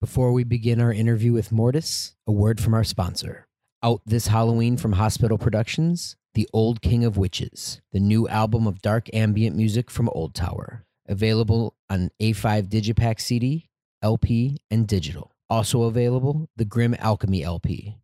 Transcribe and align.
Before 0.00 0.32
we 0.32 0.44
begin 0.44 0.80
our 0.80 0.94
interview 0.94 1.34
with 1.34 1.50
Mortiis, 1.50 2.14
a 2.26 2.32
word 2.32 2.58
from 2.58 2.72
our 2.72 2.84
sponsor. 2.84 3.46
Out 3.82 4.00
this 4.06 4.28
Halloween 4.28 4.78
from 4.78 4.92
Hospital 4.92 5.36
Productions, 5.36 6.16
The 6.32 6.48
Old 6.54 6.80
King 6.80 7.04
of 7.04 7.18
Witches, 7.18 7.82
the 7.92 8.00
new 8.00 8.26
album 8.26 8.66
of 8.66 8.80
dark 8.80 9.10
ambient 9.12 9.56
music 9.56 9.90
from 9.90 10.08
Old 10.08 10.34
Tower. 10.34 10.86
Available 11.06 11.74
on 11.90 12.08
A5 12.18 12.70
Digipack 12.70 13.20
CD, 13.20 13.68
LP, 14.00 14.56
and 14.70 14.88
digital. 14.88 15.32
Also 15.50 15.82
available, 15.82 16.48
the 16.56 16.64
Grim 16.64 16.96
Alchemy 16.98 17.44
LP, 17.44 17.98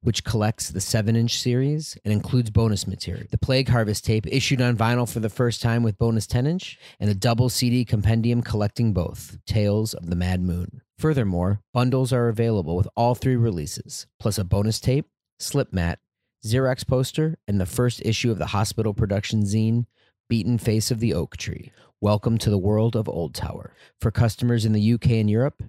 which 0.00 0.24
collects 0.24 0.70
the 0.70 0.80
7 0.80 1.14
inch 1.16 1.38
series 1.38 1.96
and 2.04 2.12
includes 2.12 2.50
bonus 2.50 2.86
material. 2.86 3.26
The 3.30 3.38
Plague 3.38 3.68
Harvest 3.68 4.04
tape, 4.04 4.26
issued 4.26 4.60
on 4.60 4.76
vinyl 4.76 5.10
for 5.10 5.20
the 5.20 5.28
first 5.28 5.62
time 5.62 5.82
with 5.82 5.98
bonus 5.98 6.26
10 6.26 6.46
inch, 6.46 6.78
and 6.98 7.10
a 7.10 7.14
double 7.14 7.48
CD 7.48 7.84
compendium 7.84 8.42
collecting 8.42 8.92
both 8.92 9.38
Tales 9.46 9.94
of 9.94 10.10
the 10.10 10.16
Mad 10.16 10.40
Moon. 10.40 10.80
Furthermore, 10.98 11.60
bundles 11.72 12.12
are 12.12 12.28
available 12.28 12.76
with 12.76 12.88
all 12.96 13.14
three 13.14 13.36
releases, 13.36 14.06
plus 14.20 14.38
a 14.38 14.44
bonus 14.44 14.80
tape, 14.80 15.08
slip 15.38 15.72
mat, 15.72 15.98
Xerox 16.44 16.86
poster, 16.86 17.38
and 17.46 17.60
the 17.60 17.66
first 17.66 18.02
issue 18.04 18.30
of 18.30 18.38
the 18.38 18.46
hospital 18.46 18.94
production 18.94 19.42
zine, 19.42 19.86
Beaten 20.28 20.58
Face 20.58 20.90
of 20.90 20.98
the 20.98 21.14
Oak 21.14 21.36
Tree. 21.36 21.72
Welcome 22.00 22.38
to 22.38 22.50
the 22.50 22.58
world 22.58 22.96
of 22.96 23.08
Old 23.08 23.34
Tower. 23.34 23.74
For 24.00 24.10
customers 24.10 24.64
in 24.64 24.72
the 24.72 24.92
UK 24.94 25.10
and 25.12 25.30
Europe, 25.30 25.62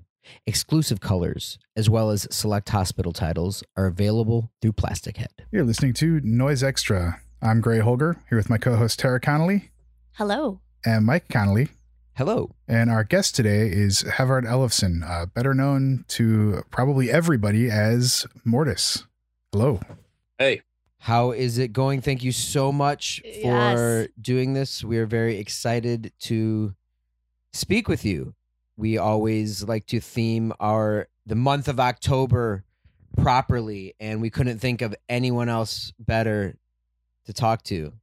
exclusive 0.45 1.00
colors, 1.00 1.58
as 1.76 1.90
well 1.90 2.09
as 2.09 2.27
select 2.32 2.70
hospital 2.70 3.13
titles, 3.13 3.63
are 3.76 3.86
available 3.86 4.52
through 4.62 4.73
Plastic 4.73 5.18
Head. 5.18 5.32
You're 5.52 5.63
listening 5.63 5.94
to 5.96 6.20
Noise 6.23 6.63
Extra. 6.63 7.22
I'm 7.41 7.62
Gray 7.62 7.80
Holger, 7.80 8.18
here 8.30 8.38
with 8.38 8.49
my 8.49 8.58
co 8.58 8.76
host 8.76 8.99
Tara 8.99 9.20
Connolly 9.20 9.72
Hello. 10.13 10.62
and 10.86 11.05
Mike 11.05 11.27
Connolly. 11.30 11.70
Hello. 12.16 12.55
And 12.68 12.90
our 12.91 13.04
guest 13.04 13.36
today 13.36 13.68
is 13.70 14.04
Håvard 14.04 14.46
Ellefsen, 14.46 15.02
uh, 15.04 15.26
better 15.26 15.54
known 15.55 16.05
to 16.09 16.62
probably 16.70 17.10
everybody 17.10 17.71
as 17.71 18.27
Mortiis. 18.46 19.05
Hello. 19.52 19.79
Hey, 20.38 20.62
How 20.99 21.32
is 21.32 21.57
it 21.57 21.74
going? 21.74 21.99
Thank 22.01 22.24
you 22.24 22.32
so 22.32 22.71
much 22.71 23.20
for 23.21 23.27
Yes. 24.04 24.07
doing 24.21 24.54
this. 24.54 24.84
We 24.85 24.98
are 24.99 25.05
very 25.05 25.38
excited 25.38 26.13
to 26.21 26.76
speak 27.51 27.90
with 27.90 28.05
you. 28.05 28.35
We 28.77 28.98
always 28.98 29.63
like 29.63 29.85
to 29.88 29.99
theme 29.99 30.54
our 30.60 31.07
the 31.26 31.35
month 31.35 31.68
of 31.68 31.79
October 31.79 32.63
properly, 33.18 33.96
and 33.99 34.21
we 34.21 34.29
couldn't 34.29 34.60
think 34.60 34.82
of 34.82 34.96
anyone 35.07 35.49
else 35.49 35.93
better 35.99 36.55
to 37.26 37.34
talk 37.34 37.63
to 37.63 37.94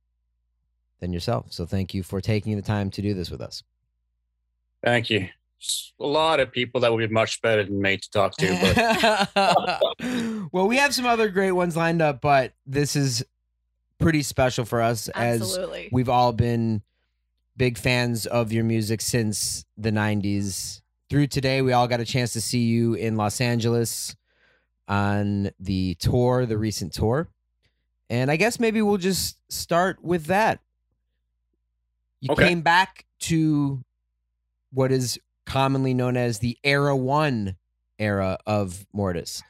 than 1.01 1.13
yourself. 1.13 1.47
So 1.51 1.67
thank 1.67 1.95
you 1.95 2.03
for 2.03 2.21
taking 2.21 2.57
the 2.57 2.63
time 2.63 2.91
to 2.91 3.03
do 3.03 3.15
this 3.15 3.31
with 3.31 3.41
us. 3.41 3.63
thank 4.85 5.11
you. 5.11 5.29
A 6.01 6.07
lot 6.07 6.41
of 6.41 6.51
people 6.51 6.81
that 6.81 6.91
would 6.91 7.07
be 7.07 7.13
much 7.13 7.43
better 7.43 7.63
than 7.63 7.83
me 7.83 7.99
to 7.99 8.11
talk 8.11 8.35
to, 8.39 9.29
but 9.37 10.49
well, 10.53 10.67
we 10.67 10.79
have 10.79 10.95
some 10.95 11.05
other 11.05 11.29
great 11.29 11.53
ones 11.53 11.77
lined 11.77 12.01
up, 12.01 12.23
but 12.23 12.55
this 12.65 12.97
is 12.97 13.23
pretty 13.99 14.23
special 14.23 14.65
for 14.65 14.81
us 14.81 15.09
as 15.11 15.59
we've 15.93 16.09
all 16.09 16.33
been 16.33 16.83
big 17.61 17.77
fans 17.77 18.25
of 18.25 18.53
your 18.55 18.65
music 18.65 19.03
since 19.03 19.67
the 19.77 19.91
90s. 19.91 20.81
Through 21.11 21.27
today, 21.27 21.61
we 21.61 21.75
all 21.75 21.87
got 21.87 22.01
a 22.01 22.07
chance 22.07 22.33
to 22.33 22.41
see 22.41 22.61
you 22.61 22.95
in 22.95 23.17
Los 23.17 23.39
Angeles 23.39 24.17
on 24.89 25.51
the 25.61 25.95
tour, 25.97 26.47
the 26.47 26.57
recent 26.57 26.95
tour. 26.95 27.29
And 28.09 28.31
I 28.31 28.37
guess 28.37 28.59
maybe 28.59 28.81
we'll 28.81 28.97
just 28.97 29.37
start 29.53 30.03
with 30.03 30.25
that. 30.27 30.61
You 32.23 32.33
Okay. 32.33 32.49
came 32.49 32.63
back 32.63 33.05
to 33.21 33.85
what 34.73 34.91
is 34.91 35.19
commonly 35.45 35.93
known 35.93 36.17
as 36.17 36.39
the 36.39 36.57
Era 36.65 36.97
One 36.97 37.57
era 37.99 38.39
of 38.47 38.87
Mortiis. 38.97 39.43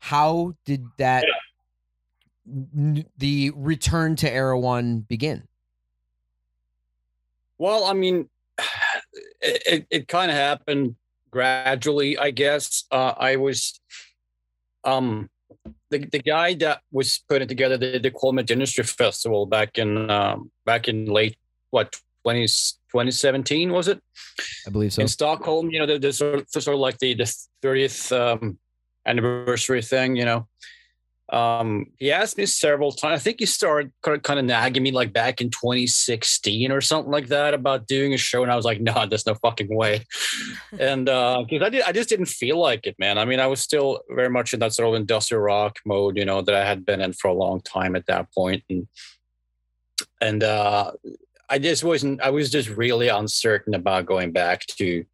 How 0.00 0.54
did 0.64 0.86
that, 0.96 1.26
n- 2.46 3.04
the 3.18 3.50
return 3.54 4.16
to 4.16 4.30
Era 4.32 4.58
One 4.58 5.00
begin? 5.00 5.47
Well, 7.58 7.84
I 7.84 7.92
mean, 7.92 8.28
it, 9.40 9.62
it, 9.66 9.86
it 9.90 10.08
kind 10.08 10.30
of 10.30 10.36
happened 10.36 10.96
gradually, 11.30 12.18
I 12.18 12.30
guess. 12.30 12.84
Uh, 12.90 13.14
I 13.16 13.36
was, 13.36 13.80
um, 14.84 15.28
the, 15.90 15.98
the 15.98 16.18
guy 16.20 16.54
that 16.54 16.80
was 16.92 17.22
putting 17.28 17.48
together 17.48 17.76
the, 17.76 17.98
the 17.98 18.10
Cold 18.10 18.34
Meat 18.36 18.50
Industry 18.50 18.84
Festival 18.84 19.46
back 19.46 19.78
in 19.78 20.10
um, 20.10 20.50
back 20.64 20.88
in 20.88 21.06
late 21.06 21.36
what 21.70 21.94
20, 22.24 22.42
2017 22.46 23.72
was 23.72 23.88
it? 23.88 24.00
I 24.66 24.70
believe 24.70 24.92
so. 24.92 25.02
in 25.02 25.08
Stockholm, 25.08 25.70
you 25.70 25.78
know, 25.78 25.86
there- 25.86 25.98
there's 25.98 26.18
sort 26.18 26.34
of, 26.40 26.48
sort 26.48 26.68
of 26.74 26.80
like 26.80 26.98
the 26.98 27.14
the 27.14 27.34
thirtieth 27.62 28.12
um, 28.12 28.58
anniversary 29.06 29.82
thing, 29.82 30.16
you 30.16 30.24
know. 30.24 30.46
Um, 31.30 31.86
he 31.98 32.10
asked 32.10 32.38
me 32.38 32.46
several 32.46 32.90
times. 32.90 33.20
I 33.20 33.22
think 33.22 33.40
he 33.40 33.46
started 33.46 33.92
kind 34.02 34.38
of 34.38 34.44
nagging 34.44 34.82
me 34.82 34.92
like 34.92 35.12
back 35.12 35.40
in 35.40 35.50
2016 35.50 36.72
or 36.72 36.80
something 36.80 37.12
like 37.12 37.28
that 37.28 37.52
about 37.52 37.86
doing 37.86 38.14
a 38.14 38.16
show, 38.16 38.42
and 38.42 38.50
I 38.50 38.56
was 38.56 38.64
like, 38.64 38.80
"No, 38.80 39.04
there's 39.06 39.26
no 39.26 39.34
fucking 39.34 39.74
way." 39.74 40.06
and 40.78 41.04
because 41.04 41.62
I 41.62 41.68
did, 41.68 41.82
I 41.82 41.92
just 41.92 42.08
didn't 42.08 42.26
feel 42.26 42.58
like 42.58 42.86
it, 42.86 42.96
man. 42.98 43.18
I 43.18 43.26
mean, 43.26 43.40
I 43.40 43.46
was 43.46 43.60
still 43.60 44.00
very 44.08 44.30
much 44.30 44.54
in 44.54 44.60
that 44.60 44.72
sort 44.72 44.88
of 44.88 44.94
industrial 44.94 45.42
rock 45.42 45.76
mode, 45.84 46.16
you 46.16 46.24
know, 46.24 46.40
that 46.40 46.54
I 46.54 46.64
had 46.64 46.86
been 46.86 47.02
in 47.02 47.12
for 47.12 47.28
a 47.28 47.34
long 47.34 47.60
time 47.60 47.94
at 47.94 48.06
that 48.06 48.32
point, 48.32 48.64
and 48.70 48.88
and 50.20 50.42
uh, 50.42 50.92
I 51.50 51.58
just 51.58 51.84
wasn't. 51.84 52.22
I 52.22 52.30
was 52.30 52.50
just 52.50 52.70
really 52.70 53.08
uncertain 53.08 53.74
about 53.74 54.06
going 54.06 54.32
back 54.32 54.66
to, 54.78 55.04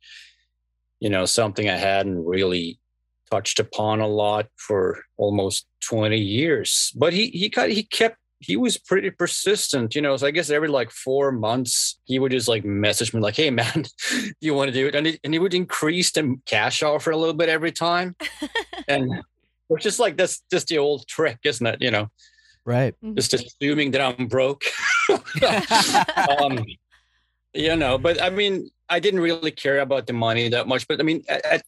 you 1.00 1.10
know, 1.10 1.26
something 1.26 1.68
I 1.68 1.76
hadn't 1.76 2.24
really 2.24 2.78
touched 3.30 3.58
upon 3.58 4.00
a 4.00 4.06
lot 4.06 4.46
for 4.56 5.02
almost 5.16 5.66
20 5.88 6.18
years. 6.18 6.92
But 6.96 7.12
he 7.12 7.28
he 7.28 7.48
got 7.48 7.70
he 7.70 7.82
kept 7.82 8.16
he 8.40 8.56
was 8.56 8.76
pretty 8.76 9.10
persistent, 9.10 9.94
you 9.94 10.02
know. 10.02 10.16
So 10.16 10.26
I 10.26 10.30
guess 10.30 10.50
every 10.50 10.68
like 10.68 10.90
four 10.90 11.32
months 11.32 11.98
he 12.04 12.18
would 12.18 12.32
just 12.32 12.48
like 12.48 12.64
message 12.64 13.14
me 13.14 13.20
like, 13.20 13.36
"Hey 13.36 13.50
man, 13.50 13.84
do 14.10 14.32
you 14.40 14.54
want 14.54 14.68
to 14.68 14.72
do 14.74 14.86
it?" 14.86 14.94
And 14.94 15.06
he, 15.06 15.18
and 15.24 15.32
he 15.32 15.38
would 15.38 15.54
increase 15.54 16.12
the 16.12 16.36
cash 16.46 16.82
offer 16.82 17.10
a 17.10 17.16
little 17.16 17.34
bit 17.34 17.48
every 17.48 17.72
time, 17.72 18.16
and 18.88 19.22
which 19.68 19.86
is 19.86 19.98
like 19.98 20.16
that's 20.16 20.42
just 20.50 20.68
the 20.68 20.78
old 20.78 21.06
trick, 21.06 21.38
isn't 21.44 21.66
it? 21.66 21.80
You 21.80 21.90
know, 21.90 22.10
Right. 22.64 22.94
just 23.14 23.34
assuming 23.34 23.90
that 23.92 24.00
I'm 24.00 24.26
broke. 24.26 24.64
um, 26.40 26.64
you 27.54 27.76
know, 27.76 27.98
but 27.98 28.20
I 28.20 28.30
mean, 28.30 28.70
I 28.88 29.00
didn't 29.00 29.20
really 29.20 29.50
care 29.50 29.80
about 29.80 30.06
the 30.06 30.12
money 30.12 30.48
that 30.48 30.66
much. 30.66 30.86
But 30.88 31.00
I 31.00 31.02
mean, 31.02 31.24
I, 31.28 31.60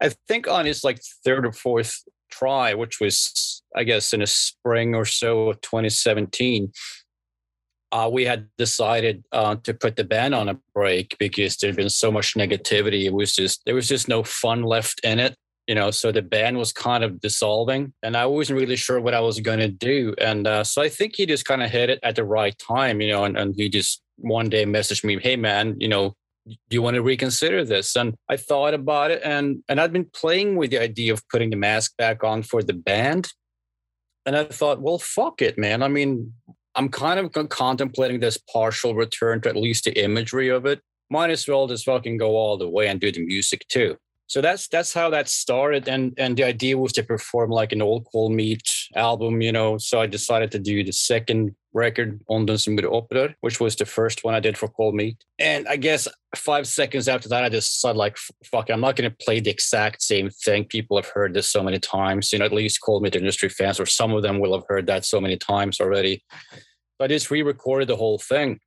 I, 0.00 0.10
think 0.28 0.48
on 0.48 0.66
his 0.66 0.84
like 0.84 1.00
third 1.24 1.46
or 1.46 1.52
fourth 1.52 2.02
try, 2.30 2.74
which 2.74 3.00
was, 3.00 3.62
I 3.74 3.84
guess, 3.84 4.12
in 4.12 4.22
a 4.22 4.26
spring 4.26 4.94
or 4.94 5.04
so 5.04 5.50
of 5.50 5.60
2017, 5.60 6.72
uh, 7.92 8.10
we 8.12 8.24
had 8.24 8.48
decided 8.58 9.24
uh, 9.32 9.56
to 9.62 9.72
put 9.72 9.96
the 9.96 10.04
band 10.04 10.34
on 10.34 10.48
a 10.48 10.58
break 10.74 11.16
because 11.18 11.56
there'd 11.56 11.76
been 11.76 11.88
so 11.88 12.10
much 12.10 12.34
negativity. 12.34 13.04
It 13.04 13.12
was 13.12 13.34
just 13.34 13.62
there 13.64 13.74
was 13.74 13.88
just 13.88 14.08
no 14.08 14.22
fun 14.22 14.62
left 14.62 15.00
in 15.04 15.18
it 15.18 15.36
you 15.66 15.74
know 15.74 15.90
so 15.90 16.12
the 16.12 16.22
band 16.22 16.56
was 16.56 16.72
kind 16.72 17.02
of 17.04 17.20
dissolving 17.20 17.92
and 18.02 18.16
i 18.16 18.24
wasn't 18.24 18.58
really 18.58 18.76
sure 18.76 19.00
what 19.00 19.14
i 19.14 19.20
was 19.20 19.40
going 19.40 19.58
to 19.58 19.68
do 19.68 20.14
and 20.18 20.46
uh, 20.46 20.64
so 20.64 20.80
i 20.80 20.88
think 20.88 21.16
he 21.16 21.26
just 21.26 21.44
kind 21.44 21.62
of 21.62 21.70
hit 21.70 21.90
it 21.90 21.98
at 22.02 22.16
the 22.16 22.24
right 22.24 22.58
time 22.58 23.00
you 23.00 23.08
know 23.08 23.24
and, 23.24 23.36
and 23.36 23.54
he 23.56 23.68
just 23.68 24.02
one 24.18 24.48
day 24.48 24.64
messaged 24.64 25.04
me 25.04 25.18
hey 25.20 25.36
man 25.36 25.76
you 25.78 25.88
know 25.88 26.14
do 26.46 26.56
you 26.70 26.82
want 26.82 26.94
to 26.94 27.02
reconsider 27.02 27.64
this? 27.64 27.96
And 27.96 28.14
i 28.28 28.36
thought 28.36 28.74
about 28.74 29.10
it 29.10 29.20
and 29.24 29.62
and 29.68 29.80
i'd 29.80 29.92
been 29.92 30.10
playing 30.12 30.56
with 30.56 30.70
the 30.70 30.80
idea 30.80 31.12
of 31.12 31.26
putting 31.28 31.50
the 31.50 31.56
mask 31.56 31.96
back 31.96 32.24
on 32.24 32.42
for 32.42 32.62
the 32.62 32.74
band. 32.74 33.28
And 34.24 34.36
i 34.36 34.44
thought 34.44 34.82
well 34.82 34.98
fuck 34.98 35.42
it 35.42 35.58
man. 35.58 35.82
I 35.82 35.88
mean 35.88 36.32
i'm 36.74 36.88
kind 36.88 37.18
of 37.18 37.48
contemplating 37.48 38.20
this 38.20 38.38
partial 38.52 38.94
return 38.94 39.40
to 39.42 39.48
at 39.48 39.56
least 39.56 39.84
the 39.84 40.02
imagery 40.02 40.48
of 40.48 40.66
it. 40.66 40.80
Might 41.08 41.30
as 41.30 41.46
well 41.46 41.66
just 41.66 41.84
fucking 41.84 42.18
go 42.18 42.36
all 42.36 42.56
the 42.56 42.68
way 42.68 42.88
and 42.88 43.00
do 43.00 43.12
the 43.12 43.24
music 43.24 43.66
too. 43.68 43.96
So 44.28 44.40
that's 44.40 44.66
that's 44.66 44.92
how 44.92 45.08
that 45.10 45.28
started 45.28 45.88
and 45.88 46.12
and 46.18 46.36
the 46.36 46.44
idea 46.44 46.76
was 46.76 46.92
to 46.94 47.02
perform 47.04 47.50
like 47.50 47.72
an 47.72 47.80
old 47.80 48.06
cold 48.10 48.32
meat 48.32 48.68
album 48.96 49.40
you 49.40 49.52
know 49.52 49.78
so 49.78 50.00
i 50.00 50.06
decided 50.06 50.50
to 50.50 50.58
do 50.58 50.82
the 50.82 50.92
second 50.92 51.54
record 51.76 52.20
Ånden 52.28 52.58
som 52.58 52.76
gjorde 52.76 52.88
opprør 52.88 53.34
which 53.42 53.60
was 53.60 53.76
the 53.76 53.84
first 53.84 54.24
one 54.24 54.34
i 54.34 54.40
did 54.40 54.56
for 54.58 54.68
cold 54.68 54.94
meat. 54.94 55.24
And 55.38 55.66
i 55.68 55.76
guess 55.76 56.08
five 56.36 56.66
seconds 56.66 57.08
after 57.08 57.28
that 57.28 57.44
i 57.44 57.48
just 57.48 57.80
said, 57.80 57.96
like 57.96 58.16
fuck 58.44 58.70
i'm 58.70 58.80
not 58.80 58.96
going 58.96 59.10
to 59.10 59.24
play 59.24 59.40
the 59.40 59.50
exact 59.50 60.02
same 60.02 60.30
thing. 60.30 60.64
People 60.64 60.96
have 60.96 61.10
heard 61.14 61.34
this 61.34 61.50
so 61.50 61.62
many 61.62 61.78
times. 61.78 62.32
You 62.32 62.38
know 62.38 62.46
at 62.46 62.52
least 62.52 62.80
cold 62.80 63.02
meat 63.02 63.16
industry 63.16 63.48
fans 63.48 63.80
or 63.80 63.86
some 63.86 64.12
of 64.16 64.22
them 64.22 64.40
will 64.40 64.54
have 64.54 64.66
heard 64.68 64.86
that 64.86 65.04
so 65.04 65.20
many 65.20 65.36
times 65.36 65.80
already. 65.80 66.24
So 66.96 67.04
i 67.04 67.08
just 67.08 67.30
re-recorded 67.30 67.88
the 67.88 67.96
whole 67.96 68.18
thing. 68.18 68.60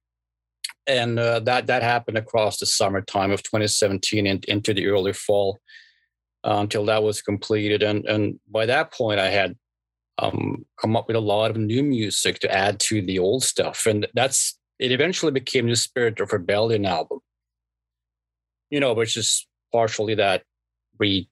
And 0.87 1.19
uh, 1.19 1.39
that 1.41 1.67
that 1.67 1.83
happened 1.83 2.17
across 2.17 2.57
the 2.57 2.65
summertime 2.65 3.31
of 3.31 3.43
2017 3.43 4.27
and 4.27 4.45
into 4.45 4.73
the 4.73 4.87
early 4.87 5.13
fall 5.13 5.59
uh, 6.43 6.57
until 6.59 6.85
that 6.85 7.03
was 7.03 7.21
completed. 7.21 7.83
And 7.83 8.05
and 8.05 8.39
by 8.49 8.65
that 8.65 8.93
point, 8.93 9.19
I 9.19 9.29
had 9.29 9.55
um, 10.21 10.65
come 10.79 10.95
up 10.95 11.07
with 11.07 11.15
a 11.15 11.21
lot 11.21 11.51
of 11.51 11.57
new 11.57 11.83
music 11.83 12.39
to 12.39 12.51
add 12.53 12.79
to 12.81 13.01
the 13.01 13.19
old 13.19 13.43
stuff, 13.43 13.85
and 13.85 14.07
that's 14.13 14.57
it. 14.79 14.91
Eventually 14.91 15.31
became 15.31 15.67
the 15.67 15.75
Spirit 15.75 16.19
of 16.19 16.33
Rebellion 16.33 16.85
album. 16.85 17.19
You 18.69 18.79
know, 18.79 18.93
which 18.93 19.17
is 19.17 19.47
partially 19.71 20.15
that 20.15 20.43
re 20.99 21.27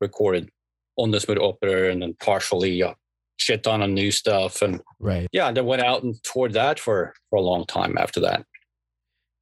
recorded 0.00 0.50
on 0.96 1.10
the 1.10 1.20
Smooth 1.20 1.38
Operator 1.38 1.88
and 1.90 2.02
then 2.02 2.14
partially 2.20 2.82
uh, 2.82 2.94
shit 3.38 3.66
on 3.66 3.82
on 3.82 3.94
new 3.94 4.10
stuff. 4.10 4.62
And 4.62 4.80
Right. 4.98 5.28
yeah, 5.32 5.50
they 5.52 5.60
went 5.62 5.82
out 5.82 6.02
and 6.02 6.14
toured 6.22 6.52
that 6.54 6.78
for 6.80 7.14
for 7.30 7.36
a 7.38 7.42
long 7.42 7.64
time 7.66 7.96
after 7.98 8.20
that. 8.20 8.44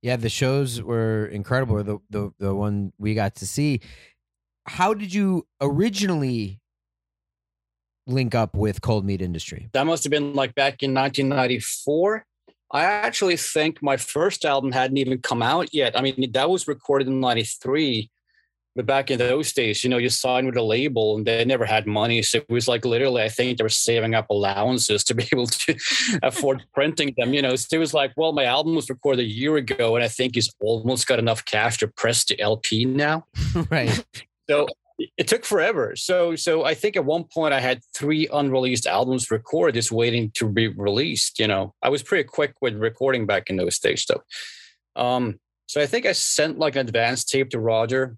Yeah, 0.03 0.17
the 0.17 0.29
shows 0.29 0.83
were 0.83 1.27
incredible. 1.27 1.83
The 1.83 1.99
the 2.11 2.31
the 2.39 2.55
one 2.55 2.93
we 2.99 3.15
got 3.15 3.37
to 3.37 3.47
see. 3.47 3.81
How 4.67 4.95
did 4.95 5.13
you 5.13 5.47
originally 5.61 6.61
link 8.07 8.35
up 8.35 8.55
with 8.55 8.81
Cold 8.81 9.05
Meat 9.05 9.23
Industry? 9.23 9.69
That 9.73 9.87
must 9.87 10.05
have 10.05 10.11
been 10.11 10.35
like 10.35 10.55
back 10.55 10.83
in 10.83 10.95
1994. 10.95 12.27
I 12.71 12.85
actually 12.85 13.37
think 13.37 13.83
my 13.83 13.97
first 13.97 14.45
album 14.45 14.73
hadn't 14.73 14.97
even 14.97 15.21
come 15.21 15.43
out 15.43 15.73
yet. 15.73 15.97
I 15.99 16.03
mean, 16.03 16.33
that 16.33 16.51
was 16.51 16.67
recorded 16.67 17.09
in 17.09 17.21
93. 17.21 18.11
But 18.77 18.87
back 18.87 19.13
in 19.13 19.19
those 19.19 19.53
days, 19.53 19.85
you 19.85 19.91
know, 19.91 19.99
you 19.99 20.09
signed 20.09 20.47
with 20.47 20.57
a 20.57 20.63
label 20.63 21.17
and 21.17 21.25
they 21.25 21.45
never 21.45 21.65
had 21.65 21.87
money. 21.87 22.23
So 22.23 22.39
it 22.39 22.49
was 22.49 22.67
like 22.67 22.85
literally, 22.85 23.23
I 23.23 23.29
think 23.29 23.57
they 23.57 23.63
were 23.63 23.69
saving 23.69 24.17
up 24.17 24.29
allowances 24.31 25.05
to 25.05 25.15
be 25.15 25.29
able 25.33 25.47
to 25.47 25.77
afford 26.25 26.65
printing 26.75 27.15
them. 27.17 27.33
You 27.33 27.43
know, 27.43 27.55
so 27.55 27.77
it 27.77 27.79
was 27.79 27.95
like, 27.95 28.13
well, 28.17 28.33
my 28.33 28.45
album 28.45 28.75
was 28.75 28.91
recorded 28.91 29.21
a 29.21 29.29
year 29.29 29.57
ago 29.57 29.95
and 29.95 30.05
I 30.05 30.09
think 30.09 30.35
he's 30.35 30.51
almost 30.61 31.07
got 31.07 31.21
enough 31.21 31.45
cash 31.45 31.79
to 31.79 31.89
press 31.89 32.25
the 32.25 32.41
LP 32.41 32.85
now. 32.85 33.27
right. 33.71 34.05
So 34.51 34.67
it 34.99 35.27
took 35.27 35.45
forever. 35.45 35.97
So 35.97 36.37
so 36.37 36.65
I 36.65 36.75
think 36.75 36.97
at 36.97 37.05
one 37.05 37.25
point 37.25 37.55
I 37.55 37.61
had 37.61 37.81
three 37.97 38.29
unreleased 38.33 38.87
albums 38.87 39.31
recorded, 39.31 39.75
just 39.75 39.93
waiting 39.93 40.31
to 40.35 40.49
be 40.49 40.69
released. 40.69 41.39
You 41.39 41.49
know, 41.49 41.75
I 41.83 41.89
was 41.89 42.03
pretty 42.03 42.25
quick 42.25 42.55
with 42.61 42.77
recording 42.77 43.27
back 43.27 43.51
in 43.51 43.57
those 43.57 43.79
days, 43.79 44.07
though. 44.09 44.23
Um, 45.01 45.41
so 45.67 45.81
I 45.81 45.87
think 45.87 46.07
I 46.07 46.13
sent 46.13 46.59
like 46.59 46.77
an 46.77 46.87
advance 46.87 47.25
tape 47.25 47.51
to 47.51 47.59
Roger 47.59 48.17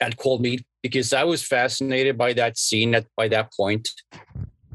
at 0.00 0.16
Cold 0.16 0.42
Meat 0.42 0.64
because 0.82 1.12
I 1.12 1.24
was 1.24 1.42
fascinated 1.42 2.16
by 2.16 2.32
that 2.34 2.58
scene 2.58 2.94
at 2.94 3.06
by 3.16 3.28
that 3.28 3.52
point. 3.52 3.88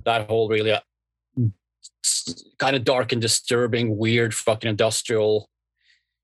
That 0.04 0.28
whole 0.28 0.50
really 0.50 0.72
uh, 0.72 0.80
kind 2.58 2.76
of 2.76 2.84
dark 2.84 3.12
and 3.12 3.22
disturbing, 3.22 3.98
weird, 3.98 4.34
fucking 4.34 4.70
industrial 4.70 5.48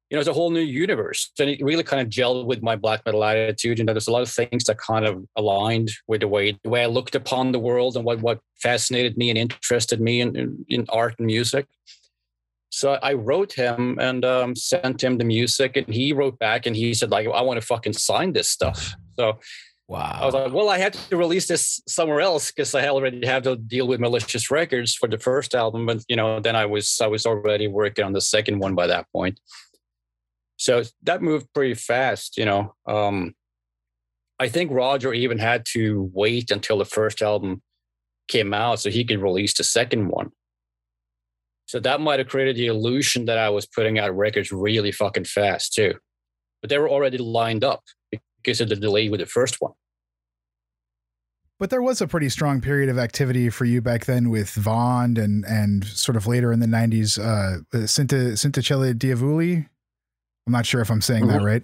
you 0.10 0.16
know, 0.16 0.20
it's 0.20 0.30
a 0.30 0.34
whole 0.34 0.52
new 0.52 0.62
universe. 0.62 1.32
And 1.40 1.50
it 1.50 1.62
really 1.62 1.84
kind 1.84 2.02
of 2.02 2.08
gelled 2.08 2.46
with 2.46 2.64
my 2.64 2.76
black 2.76 3.06
metal 3.06 3.24
attitude. 3.24 3.78
You 3.78 3.86
know, 3.86 3.94
there's 3.94 4.08
a 4.08 4.12
lot 4.12 4.22
of 4.22 4.30
things 4.30 4.64
that 4.66 4.78
kind 4.78 5.06
of 5.06 5.26
aligned 5.36 5.92
with 6.08 6.22
the 6.22 6.28
way 6.28 6.58
the 6.64 6.70
way 6.70 6.84
I 6.84 6.88
looked 6.88 7.16
upon 7.16 7.52
the 7.52 7.60
world 7.60 7.96
and 7.96 8.06
what 8.06 8.22
what 8.22 8.40
fascinated 8.62 9.18
me 9.18 9.30
and 9.30 9.38
interested 9.38 10.00
me 10.00 10.22
in, 10.22 10.36
in, 10.36 10.66
in 10.70 10.86
art 10.90 11.16
and 11.18 11.28
music. 11.28 11.68
So 12.70 12.94
I 13.02 13.14
wrote 13.14 13.54
him 13.54 13.98
and 14.00 14.24
um, 14.24 14.56
sent 14.56 15.04
him 15.04 15.18
the 15.18 15.24
music, 15.24 15.78
and 15.78 15.88
he 15.88 16.14
wrote 16.14 16.38
back 16.38 16.66
and 16.66 16.76
he 16.76 16.94
said 16.94 17.12
like, 17.12 17.28
"I 17.28 17.42
want 17.42 17.60
to 17.60 17.66
fucking 17.66 17.94
sign 17.94 18.34
this 18.34 18.50
stuff." 18.50 18.94
So 19.20 19.40
Wow. 19.90 20.20
I 20.22 20.26
was 20.26 20.34
like, 20.34 20.52
"Well, 20.52 20.68
I 20.68 20.80
had 20.80 20.94
to 20.94 21.16
release 21.16 21.48
this 21.48 21.82
somewhere 21.88 22.20
else 22.20 22.52
because 22.52 22.76
I 22.76 22.90
already 22.90 23.26
have 23.26 23.44
to 23.44 23.56
deal 23.56 23.88
with 23.88 24.02
malicious 24.02 24.52
records 24.52 24.94
for 24.94 25.08
the 25.08 25.18
first 25.18 25.56
album." 25.56 25.86
But 25.86 26.04
you 26.10 26.18
know, 26.18 26.42
then 26.42 26.58
I 26.58 26.66
was 26.66 27.00
I 27.02 27.08
was 27.08 27.26
already 27.26 27.68
working 27.70 28.04
on 28.04 28.12
the 28.12 28.20
second 28.20 28.60
one 28.60 28.76
by 28.76 28.88
that 28.88 29.06
point 29.14 29.40
so 30.58 30.84
that 31.04 31.22
moved 31.22 31.48
pretty 31.54 31.74
fast 31.74 32.38
you 32.38 32.46
know 32.46 32.74
um, 32.88 33.34
i 34.40 34.48
think 34.48 34.72
roger 34.72 35.14
even 35.14 35.38
had 35.38 35.66
to 35.66 36.10
wait 36.14 36.52
until 36.52 36.78
the 36.78 36.86
first 36.86 37.22
album 37.22 37.62
came 38.28 38.54
out 38.54 38.80
so 38.80 38.90
he 38.90 39.04
could 39.04 39.22
release 39.22 39.54
the 39.54 39.64
second 39.64 40.10
one. 40.10 40.32
So 41.66 41.80
that 41.82 42.00
might 42.00 42.20
have 42.20 42.30
created 42.30 42.56
the 42.56 42.68
illusion 42.68 43.26
that 43.26 43.38
i 43.38 43.50
was 43.50 43.66
putting 43.66 44.00
out 44.00 44.16
records 44.16 44.52
really 44.52 44.92
fucking 44.92 45.26
fast 45.26 45.74
too. 45.74 45.96
But 46.62 46.70
they 46.70 46.78
were 46.78 46.90
already 46.90 47.18
lined 47.18 47.64
up 47.64 47.84
because 48.42 48.62
of 48.62 48.70
the 48.70 48.76
delay 48.76 49.10
with 49.10 49.20
the 49.20 49.26
first 49.26 49.58
one. 49.60 49.74
But 51.60 51.72
there 51.72 51.82
was 51.82 52.02
a 52.02 52.08
pretty 52.08 52.30
strong 52.30 52.62
period 52.62 52.90
of 52.90 53.00
activity 53.00 53.50
for 53.50 53.66
you 53.66 53.82
back 53.82 54.06
then 54.06 54.30
with 54.30 54.52
Vond 54.52 55.18
and 55.18 55.44
and 55.46 55.86
sort 55.86 56.16
of 56.16 56.28
later 56.28 56.54
in 56.54 56.60
the 56.60 56.68
'90s, 56.68 57.20
uh, 57.20 57.62
Cinta 57.88 58.38
Cintecele 58.38 58.94
Diavolului. 58.94 59.68
I'm 60.48 60.54
not 60.54 60.66
sure 60.66 60.82
if 60.82 60.90
I'm 60.90 61.02
saying 61.02 61.28
that 61.28 61.44
right. 61.44 61.64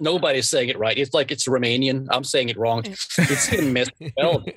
nobody's 0.00 0.48
saying 0.48 0.68
it 0.68 0.78
right 0.78 0.98
it's 0.98 1.14
like 1.14 1.30
it's 1.30 1.46
romanian 1.46 2.06
i'm 2.10 2.24
saying 2.24 2.48
it 2.48 2.58
wrong 2.58 2.82
it's 3.18 3.50
been 3.50 3.72
misspelled 3.72 4.50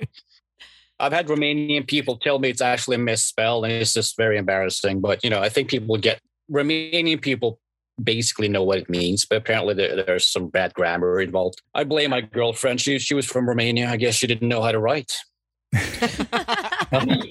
I've 1.00 1.12
had 1.12 1.28
Romanian 1.28 1.86
people 1.86 2.18
tell 2.18 2.38
me 2.38 2.50
it's 2.50 2.60
actually 2.60 2.98
misspelled, 2.98 3.64
and 3.64 3.72
it's 3.72 3.94
just 3.94 4.16
very 4.16 4.36
embarrassing. 4.36 5.00
But 5.00 5.24
you 5.24 5.30
know, 5.30 5.40
I 5.40 5.48
think 5.48 5.70
people 5.70 5.96
get 5.96 6.20
Romanian 6.52 7.20
people 7.20 7.58
basically 8.02 8.48
know 8.48 8.62
what 8.62 8.78
it 8.78 8.90
means, 8.90 9.24
but 9.24 9.38
apparently 9.38 9.74
there, 9.74 10.04
there's 10.04 10.26
some 10.26 10.48
bad 10.48 10.74
grammar 10.74 11.20
involved. 11.20 11.62
I 11.74 11.84
blame 11.84 12.10
my 12.10 12.20
girlfriend. 12.20 12.80
She 12.80 12.98
she 12.98 13.14
was 13.14 13.26
from 13.26 13.48
Romania. 13.48 13.88
I 13.88 13.96
guess 13.96 14.14
she 14.14 14.26
didn't 14.26 14.48
know 14.48 14.62
how 14.62 14.72
to 14.72 14.78
write. 14.78 15.16
I 15.74 16.86
don't 16.92 17.08
know. 17.08 17.24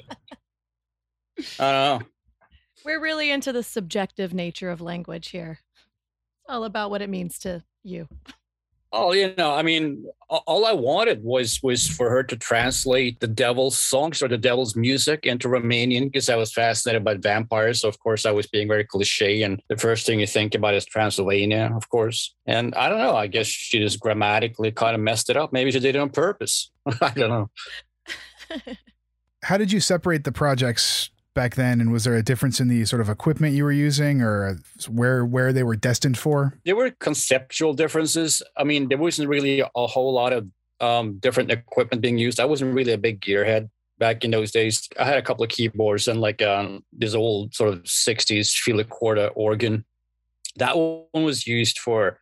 We're 2.85 3.01
really 3.01 3.31
into 3.31 3.51
the 3.51 3.63
subjective 3.63 4.33
nature 4.33 4.69
of 4.69 4.81
language 4.81 5.29
here. 5.29 5.59
It's 6.43 6.49
all 6.49 6.63
about 6.63 6.89
what 6.89 7.01
it 7.01 7.09
means 7.09 7.39
to 7.39 7.63
you. 7.83 8.07
Oh, 8.91 9.11
you 9.11 9.35
know, 9.37 9.53
I 9.53 9.61
mean, 9.61 10.05
all 10.29 10.65
I 10.65 10.73
wanted 10.73 11.23
was 11.23 11.61
was 11.61 11.87
for 11.87 12.09
her 12.09 12.23
to 12.23 12.35
translate 12.35 13.19
the 13.19 13.27
devil's 13.27 13.77
songs 13.77 14.23
or 14.23 14.27
the 14.27 14.37
devil's 14.37 14.75
music 14.75 15.27
into 15.27 15.47
Romanian 15.47 16.05
because 16.05 16.27
I 16.27 16.35
was 16.35 16.51
fascinated 16.51 17.03
by 17.03 17.13
vampires. 17.13 17.81
So 17.81 17.87
of 17.87 17.99
course 17.99 18.25
I 18.25 18.31
was 18.31 18.47
being 18.47 18.67
very 18.67 18.83
cliche, 18.83 19.43
and 19.43 19.61
the 19.67 19.77
first 19.77 20.07
thing 20.07 20.19
you 20.19 20.25
think 20.25 20.55
about 20.55 20.73
is 20.73 20.85
Transylvania, 20.85 21.71
of 21.75 21.87
course. 21.89 22.33
And 22.47 22.73
I 22.73 22.89
don't 22.89 22.97
know. 22.97 23.15
I 23.15 23.27
guess 23.27 23.45
she 23.45 23.77
just 23.77 23.99
grammatically 23.99 24.71
kind 24.71 24.95
of 24.95 25.01
messed 25.01 25.29
it 25.29 25.37
up. 25.37 25.53
Maybe 25.53 25.69
she 25.69 25.79
did 25.79 25.95
it 25.95 25.99
on 25.99 26.09
purpose. 26.09 26.71
I 27.01 27.11
don't 27.11 27.29
know. 27.29 27.49
How 29.43 29.57
did 29.57 29.71
you 29.71 29.79
separate 29.79 30.23
the 30.23 30.31
projects 30.31 31.11
back 31.39 31.56
then, 31.56 31.80
and 31.80 31.89
was 31.89 32.03
there 32.03 32.15
a 32.15 32.21
difference 32.21 32.59
in 32.59 32.68
the 32.68 32.83
sort 32.83 33.01
of 33.01 33.07
equipment 33.07 33.56
you 33.56 33.63
were 33.63 33.71
using, 33.71 34.21
or 34.21 34.59
where 34.89 35.24
where 35.25 35.53
they 35.53 35.63
were 35.63 35.77
destined 35.77 36.18
for? 36.18 36.59
There 36.65 36.75
were 36.75 36.91
conceptual 37.00 37.74
differences. 37.74 38.44
I 38.57 38.65
mean, 38.65 38.89
there 38.89 38.97
wasn't 38.97 39.30
really 39.30 39.62
a 39.62 39.88
whole 39.88 40.13
lot 40.13 40.33
of 40.33 40.41
um, 40.81 41.18
different 41.19 41.50
equipment 41.50 42.01
being 42.01 42.18
used. 42.18 42.41
I 42.41 42.45
wasn't 42.53 42.75
really 42.75 42.91
a 42.91 42.97
big 42.97 43.21
gearhead 43.21 43.69
back 44.00 44.25
in 44.25 44.31
those 44.31 44.51
days. 44.51 44.89
I 45.00 45.06
had 45.06 45.18
a 45.18 45.21
couple 45.21 45.45
of 45.45 45.50
keyboards 45.50 46.09
and 46.09 46.19
like 46.19 46.41
um, 46.41 46.83
this 46.91 47.13
old 47.15 47.53
sort 47.53 47.71
of 47.74 47.83
60s 47.83 48.50
Philicorda 48.63 49.31
organ. 49.33 49.86
That 50.57 50.75
one 50.75 51.24
was 51.24 51.47
used 51.47 51.80
for 51.80 52.19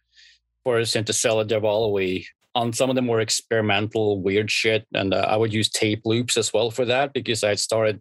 for 0.63 0.75
Cintecele 0.81 1.47
Diavolului. 1.49 2.27
On 2.53 2.71
some 2.71 2.91
of 2.91 2.95
them 2.95 3.07
were 3.07 3.21
experimental 3.21 4.21
weird 4.21 4.51
shit, 4.51 4.85
and 4.93 5.11
uh, 5.11 5.25
I 5.33 5.35
would 5.37 5.53
use 5.53 5.69
tape 5.69 6.01
loops 6.05 6.37
as 6.37 6.53
well 6.53 6.69
for 6.69 6.85
that 6.85 7.13
because 7.13 7.43
I 7.43 7.49
had 7.49 7.59
started 7.59 7.97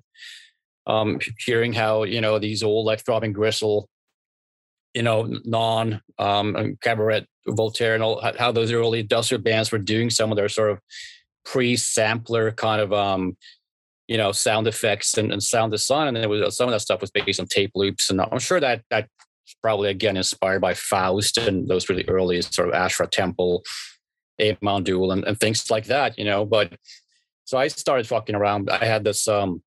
um, 0.87 1.19
hearing 1.45 1.73
how 1.73 2.05
you 2.05 2.21
know 2.21 2.39
these 2.39 2.63
old 2.63 2.87
like 2.87 3.05
Throbbing 3.05 3.33
Gristle, 3.33 3.89
you 4.95 5.03
know, 5.03 5.29
non 5.45 6.01
um, 6.19 6.77
Cabaret 6.83 7.27
Voltaire 7.47 7.95
and 7.95 8.03
all 8.03 8.21
how 8.39 8.53
those 8.53 8.73
early 8.73 9.01
industrial 9.01 9.43
bands 9.43 9.73
were 9.73 9.79
doing 9.79 10.11
some 10.11 10.31
of 10.31 10.37
their 10.37 10.49
sort 10.49 10.71
of 10.71 10.81
pre-sampler 11.45 12.51
kind 12.53 12.81
of 12.81 12.93
um, 12.93 13.37
you 14.09 14.17
know 14.17 14.33
sound 14.33 14.67
effects 14.67 15.17
and, 15.19 15.33
and 15.33 15.43
sound 15.43 15.73
design, 15.73 16.09
and 16.09 16.17
then 16.17 16.25
it 16.25 16.31
was 16.31 16.57
some 16.57 16.69
of 16.69 16.73
that 16.73 16.81
stuff 16.81 17.01
was 17.01 17.11
based 17.11 17.41
on 17.41 17.47
tape 17.47 17.73
loops, 17.75 18.11
and 18.11 18.21
I'm 18.21 18.39
sure 18.39 18.61
that 18.61 18.83
that 18.91 19.09
probably 19.63 19.91
again 19.91 20.17
inspired 20.17 20.61
by 20.61 20.75
Faust 20.75 21.39
and 21.39 21.69
those 21.69 21.89
really 21.89 22.05
early 22.09 22.41
sort 22.43 22.69
of 22.69 22.75
Ash 22.75 22.99
Ra 22.99 23.07
Tempel, 23.07 23.63
Amon 24.41 24.85
Düül, 24.85 25.13
and, 25.13 25.25
and 25.25 25.39
things 25.39 25.71
like 25.71 25.87
that, 25.87 26.19
you 26.19 26.25
know. 26.25 26.45
But 26.45 26.75
so 27.45 27.59
I 27.59 27.69
started 27.69 28.07
fucking 28.07 28.35
around. 28.35 28.71
I 28.71 28.85
had 28.85 29.05
this 29.05 29.27
um 29.29 29.63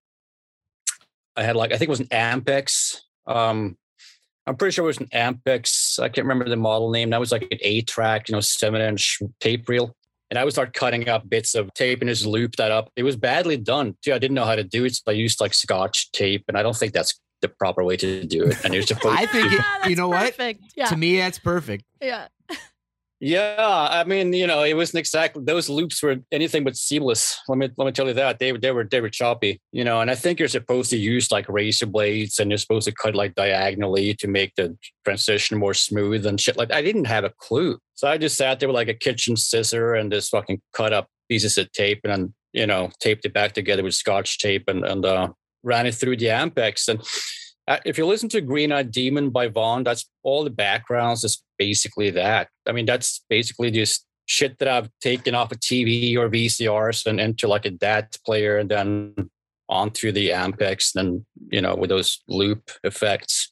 I 1.39 1.43
had 1.43 1.55
like 1.55 1.71
I 1.71 1.77
think 1.77 1.87
it 1.87 1.89
was 1.89 1.99
an 2.01 2.07
Ampex. 2.07 2.97
Um, 3.25 3.77
I'm 4.45 4.55
pretty 4.55 4.73
sure 4.73 4.83
it 4.83 4.87
was 4.87 4.97
an 4.97 5.07
Ampex. 5.07 5.99
I 5.99 6.09
can't 6.09 6.25
remember 6.25 6.49
the 6.49 6.55
model 6.55 6.89
name. 6.91 7.11
That 7.11 7.19
was 7.19 7.31
like 7.31 7.43
an 7.43 7.59
eight 7.61 7.87
track, 7.87 8.27
you 8.27 8.33
know, 8.33 8.41
seven 8.41 8.81
inch 8.81 9.19
tape 9.39 9.69
reel. 9.69 9.95
And 10.29 10.37
I 10.37 10.43
would 10.43 10.53
start 10.53 10.73
cutting 10.73 11.07
up 11.09 11.27
bits 11.29 11.55
of 11.55 11.73
tape 11.73 12.01
and 12.01 12.09
just 12.09 12.25
loop 12.25 12.55
that 12.57 12.71
up. 12.71 12.91
It 12.95 13.03
was 13.03 13.15
badly 13.15 13.57
done 13.57 13.95
too. 14.03 14.13
I 14.13 14.19
didn't 14.19 14.35
know 14.35 14.45
how 14.45 14.55
to 14.55 14.63
do 14.63 14.85
it, 14.85 14.95
so 14.95 15.03
I 15.07 15.11
used 15.11 15.39
like 15.39 15.53
Scotch 15.53 16.11
tape, 16.11 16.43
and 16.47 16.57
I 16.57 16.61
don't 16.61 16.75
think 16.75 16.93
that's 16.93 17.19
the 17.41 17.49
proper 17.49 17.83
way 17.83 17.95
to 17.97 18.23
do 18.25 18.43
it. 18.45 18.63
And 18.63 18.73
you're 18.73 18.83
supposed. 18.83 19.07
I 19.19 19.25
think 19.25 19.53
it, 19.53 19.59
Ah, 19.63 19.87
you 19.87 19.95
that's 19.95 19.97
know 19.97 20.09
what? 20.09 20.35
Yeah. 20.75 20.85
To 20.85 20.97
me, 20.97 21.17
that's 21.17 21.39
perfect. 21.39 21.83
yeah. 22.01 22.27
Yeah, 23.21 23.87
I 23.91 24.05
mean, 24.05 24.31
you 24.31 24.47
know, 24.47 24.63
it 24.63 24.75
wasn't 24.75 24.99
exactly 24.99 25.43
those 25.43 25.67
loops 25.67 26.01
were 26.01 26.17
anything 26.31 26.63
but 26.63 26.77
seamless. 26.77 27.37
Let 27.49 27.57
me 27.57 27.69
let 27.75 27.85
me 27.85 27.91
tell 27.91 28.07
you 28.07 28.13
that 28.13 28.39
they 28.39 28.53
were 28.53 28.57
they 28.57 28.71
were 28.71 28.85
they 28.85 29.01
were 29.01 29.09
choppy, 29.09 29.59
you 29.73 29.83
know. 29.83 29.99
And 29.99 30.09
I 30.09 30.15
think 30.15 30.39
you're 30.39 30.47
supposed 30.47 30.89
to 30.91 30.97
use 30.97 31.29
like 31.29 31.49
razor 31.49 31.85
blades, 31.85 32.39
and 32.39 32.49
you're 32.49 32.57
supposed 32.57 32.87
to 32.87 32.93
cut 32.93 33.15
like 33.15 33.35
diagonally 33.35 34.13
to 34.15 34.27
make 34.29 34.55
the 34.55 34.77
transition 35.03 35.57
more 35.57 35.73
smooth 35.73 36.25
and 36.25 36.39
shit. 36.39 36.55
Like 36.55 36.71
I 36.71 36.81
didn't 36.81 37.05
have 37.05 37.25
a 37.25 37.33
clue, 37.41 37.77
so 37.93 38.07
I 38.07 38.17
just 38.17 38.37
sat 38.37 38.61
there 38.61 38.69
with 38.69 38.75
like 38.75 38.87
a 38.87 38.93
kitchen 38.93 39.35
scissor 39.35 39.95
and 39.95 40.09
just 40.09 40.31
fucking 40.31 40.61
cut 40.73 40.93
up 40.93 41.09
pieces 41.27 41.57
of 41.57 41.69
tape 41.73 41.99
and 42.05 42.13
then 42.13 42.33
you 42.53 42.65
know 42.65 42.89
taped 43.01 43.25
it 43.25 43.33
back 43.33 43.51
together 43.51 43.83
with 43.83 43.95
scotch 43.95 44.37
tape 44.39 44.63
and 44.69 44.85
and 44.85 45.03
uh, 45.03 45.27
ran 45.63 45.87
it 45.87 45.95
through 45.95 46.15
the 46.15 46.27
Ampex 46.27 46.87
and. 46.87 47.03
Uh, 47.69 47.77
if 47.85 47.99
you 47.99 48.05
listen 48.05 48.27
to 48.27 48.41
Green 48.41 48.71
Eyed 48.71 48.91
Demon 48.91 49.29
by 49.29 49.47
Vond, 49.47 49.85
that's 49.85 50.09
all 50.23 50.43
the 50.43 50.49
backgrounds 50.49 51.23
is 51.23 51.43
basically 51.59 52.09
that. 52.09 52.49
I 52.67 52.71
mean, 52.71 52.87
that's 52.87 53.23
basically 53.29 53.69
just 53.69 54.07
shit 54.25 54.57
that 54.57 54.67
I've 54.67 54.89
taken 55.01 55.35
off 55.35 55.51
a 55.51 55.55
TV 55.55 56.17
or 56.17 56.29
VCRs 56.29 57.05
and 57.05 57.19
into 57.19 57.47
like 57.47 57.65
a 57.65 57.69
DAT 57.69 58.17
player 58.25 58.57
and 58.57 58.69
then 58.69 59.29
onto 59.69 60.11
the 60.11 60.29
Ampex, 60.29 60.93
then 60.93 61.25
you 61.51 61.61
know 61.61 61.75
with 61.75 61.91
those 61.91 62.23
loop 62.27 62.71
effects, 62.83 63.51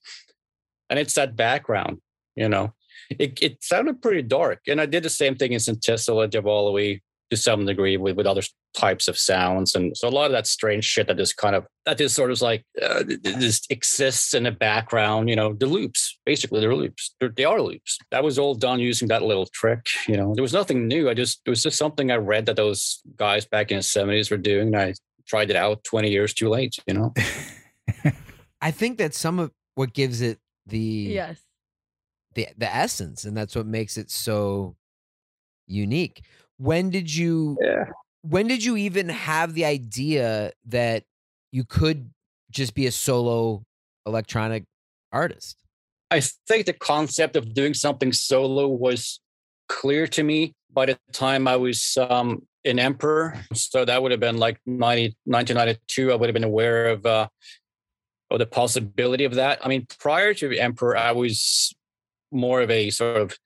and 0.90 0.98
it's 0.98 1.14
that 1.14 1.36
background, 1.36 2.02
you 2.36 2.50
know. 2.50 2.74
It, 3.10 3.42
it 3.42 3.64
sounded 3.64 4.02
pretty 4.02 4.24
dark, 4.24 4.62
and 4.68 4.82
I 4.82 4.86
did 4.86 5.04
the 5.04 5.10
same 5.10 5.36
thing 5.36 5.54
in 5.54 5.60
Cintecele 5.60 6.28
Diavolului 6.28 7.02
to 7.30 7.38
some 7.38 7.66
degree 7.66 7.98
with, 7.98 8.16
with 8.16 8.26
other 8.26 8.42
types 8.74 9.08
of 9.08 9.18
sounds, 9.18 9.76
and 9.76 9.96
so 9.98 10.08
a 10.08 10.10
lot 10.10 10.28
of 10.28 10.32
that 10.32 10.48
strange 10.48 10.86
shit 10.86 11.08
that 11.08 11.20
is 11.20 11.34
kind 11.34 11.56
of 11.56 11.66
that 11.86 12.00
is 12.00 12.14
sort 12.14 12.32
of 12.32 12.42
like 12.42 12.64
uh, 12.82 13.04
just 13.24 13.72
exists 13.72 14.34
in 14.34 14.44
the 14.44 14.52
background. 14.52 15.30
You 15.30 15.36
know, 15.36 15.54
the 15.54 15.66
loops, 15.66 16.20
basically, 16.26 16.60
they're 16.62 16.76
loops. 16.76 17.16
They're, 17.20 17.30
they 17.30 17.46
are 17.46 17.62
loops. 17.62 17.98
That 18.12 18.24
was 18.24 18.40
all 18.40 18.56
done 18.56 18.80
using 18.80 19.08
that 19.10 19.24
little 19.24 19.46
trick. 19.48 19.88
You 20.08 20.18
know, 20.18 20.34
there 20.36 20.42
was 20.42 20.54
nothing 20.54 20.88
new. 20.88 21.10
I 21.10 21.14
just 21.14 21.42
it 21.46 21.50
was 21.50 21.64
just 21.64 21.78
something 21.78 22.12
I 22.12 22.16
read 22.16 22.46
that 22.46 22.56
those 22.56 23.02
guys 23.18 23.46
back 23.46 23.72
in 23.72 23.78
the 23.78 23.84
seventies 23.84 24.32
were 24.32 24.38
doing, 24.38 24.68
and 24.68 24.76
I 24.78 24.94
tried 25.28 25.50
it 25.50 25.58
out 25.58 25.84
20 25.84 26.10
years 26.10 26.34
too 26.34 26.48
late, 26.48 26.78
you 26.88 26.94
know? 26.94 27.14
I 28.62 28.72
think 28.72 28.98
that 28.98 29.14
some 29.14 29.40
of 29.40 29.52
what 29.76 29.94
gives 29.94 30.22
it 30.22 30.40
the 30.66 30.78
Yes. 30.78 31.42
the 32.34 32.48
the 32.58 32.74
essence 32.74 33.26
and 33.26 33.36
that's 33.36 33.54
what 33.56 33.66
makes 33.66 33.98
it 33.98 34.10
so 34.10 34.78
unique. 35.66 36.24
When 36.58 36.90
did 36.90 37.14
you 37.14 37.58
Yeah. 37.62 37.86
when 38.22 38.48
did 38.48 38.64
you 38.64 38.76
even 38.78 39.10
have 39.10 39.54
the 39.54 39.66
idea 39.66 40.52
that 40.66 41.04
you 41.52 41.64
could 41.64 42.12
just 42.52 42.74
be 42.74 42.86
a 42.88 42.92
solo 42.92 43.64
electronic 44.06 44.64
artist? 45.12 45.58
I 46.12 46.22
think 46.48 46.66
the 46.66 46.74
concept 46.74 47.36
of 47.36 47.54
doing 47.54 47.74
something 47.74 48.14
solo 48.14 48.68
was 48.68 49.20
clear 49.68 50.08
to 50.08 50.24
me 50.24 50.54
by 50.72 50.86
the 50.86 50.98
time 51.12 51.48
I 51.48 51.58
was 51.58 51.98
um, 51.98 52.44
in 52.64 52.80
Emperor. 52.80 53.40
So 53.54 53.86
that 53.86 54.02
would 54.02 54.12
have 54.12 54.20
been 54.20 54.38
like 54.38 54.60
90, 54.66 55.16
1992. 55.26 56.12
I 56.12 56.16
would 56.16 56.28
have 56.28 56.34
been 56.34 56.44
aware 56.44 56.88
of 56.88 57.06
uh, 57.06 57.28
of 58.30 58.40
the 58.40 58.46
possibility 58.46 59.24
of 59.24 59.36
that. 59.36 59.60
I 59.66 59.70
mean, 59.70 59.86
prior 60.00 60.34
to 60.36 60.58
Emperor, 60.58 60.98
I 60.98 61.12
was 61.12 61.74
more 62.32 62.62
of 62.62 62.70
a 62.70 62.90
sort 62.90 63.18
of, 63.18 63.38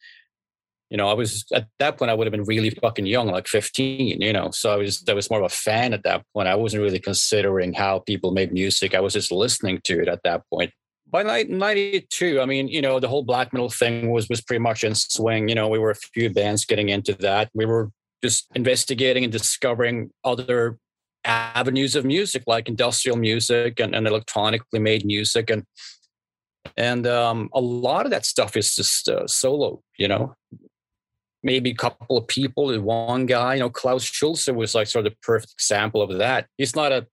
you 0.91 0.98
know, 0.98 1.07
I 1.07 1.13
was 1.13 1.45
at 1.53 1.67
that 1.79 1.98
point 1.98 2.12
I 2.12 2.13
would 2.13 2.27
have 2.27 2.33
been 2.33 2.43
really 2.43 2.69
fucking 2.69 3.05
young, 3.05 3.27
like 3.27 3.48
15, 3.48 4.21
you 4.21 4.33
know. 4.33 4.51
So 4.51 4.74
I 4.74 4.75
was 4.75 5.03
I 5.07 5.13
was 5.13 5.29
more 5.29 5.39
of 5.39 5.45
a 5.45 5.55
fan 5.55 5.93
at 5.93 6.03
that 6.03 6.25
point. 6.33 6.50
I 6.50 6.55
wasn't 6.55 6.83
really 6.83 7.00
considering 7.00 7.74
how 7.74 8.00
people 8.00 8.31
made 8.31 8.51
music. 8.51 8.93
I 8.93 9.00
was 9.00 9.13
just 9.13 9.31
listening 9.31 9.79
to 9.86 10.01
it 10.01 10.10
at 10.10 10.21
that 10.24 10.43
point 10.50 10.71
by 11.12 11.24
92 11.24 12.39
i 12.39 12.45
mean 12.45 12.69
you 12.69 12.81
know 12.81 13.00
the 13.00 13.07
whole 13.07 13.24
black 13.24 13.51
metal 13.51 13.69
thing 13.69 14.12
was 14.12 14.29
was 14.29 14.41
pretty 14.41 14.62
much 14.62 14.83
in 14.83 14.95
swing 14.95 15.50
you 15.50 15.55
know 15.55 15.67
we 15.67 15.77
were 15.77 15.91
a 15.91 15.95
few 15.95 16.29
bands 16.29 16.63
getting 16.63 16.89
into 16.89 17.13
that 17.15 17.50
we 17.53 17.65
were 17.65 17.91
just 18.24 18.48
investigating 18.55 19.24
and 19.24 19.33
discovering 19.33 20.10
other 20.24 20.77
avenues 21.25 21.95
of 21.95 22.05
music 22.05 22.43
like 22.48 22.69
industrial 22.69 23.17
music 23.17 23.79
and, 23.79 23.93
and 23.93 24.07
electronically 24.07 24.79
made 24.79 25.05
music 25.05 25.50
and 25.50 25.63
and 26.77 27.05
um, 27.07 27.50
a 27.53 27.60
lot 27.60 28.05
of 28.05 28.12
that 28.12 28.25
stuff 28.25 28.55
is 28.55 28.74
just 28.75 29.10
uh, 29.10 29.27
solo 29.27 29.81
you 29.98 30.07
know 30.07 30.33
maybe 31.43 31.71
a 31.71 31.75
couple 31.75 32.17
of 32.17 32.27
people 32.27 32.69
and 32.69 32.83
one 32.83 33.25
guy 33.25 33.55
you 33.55 33.60
know 33.60 33.69
klaus 33.69 34.03
schulze 34.03 34.48
was 34.48 34.75
like 34.75 34.88
sort 34.88 35.05
of 35.05 35.12
the 35.12 35.17
perfect 35.24 35.53
example 35.53 36.01
of 36.01 36.17
that 36.17 36.48
he's 36.57 36.75
not 36.75 36.91
a 36.91 37.05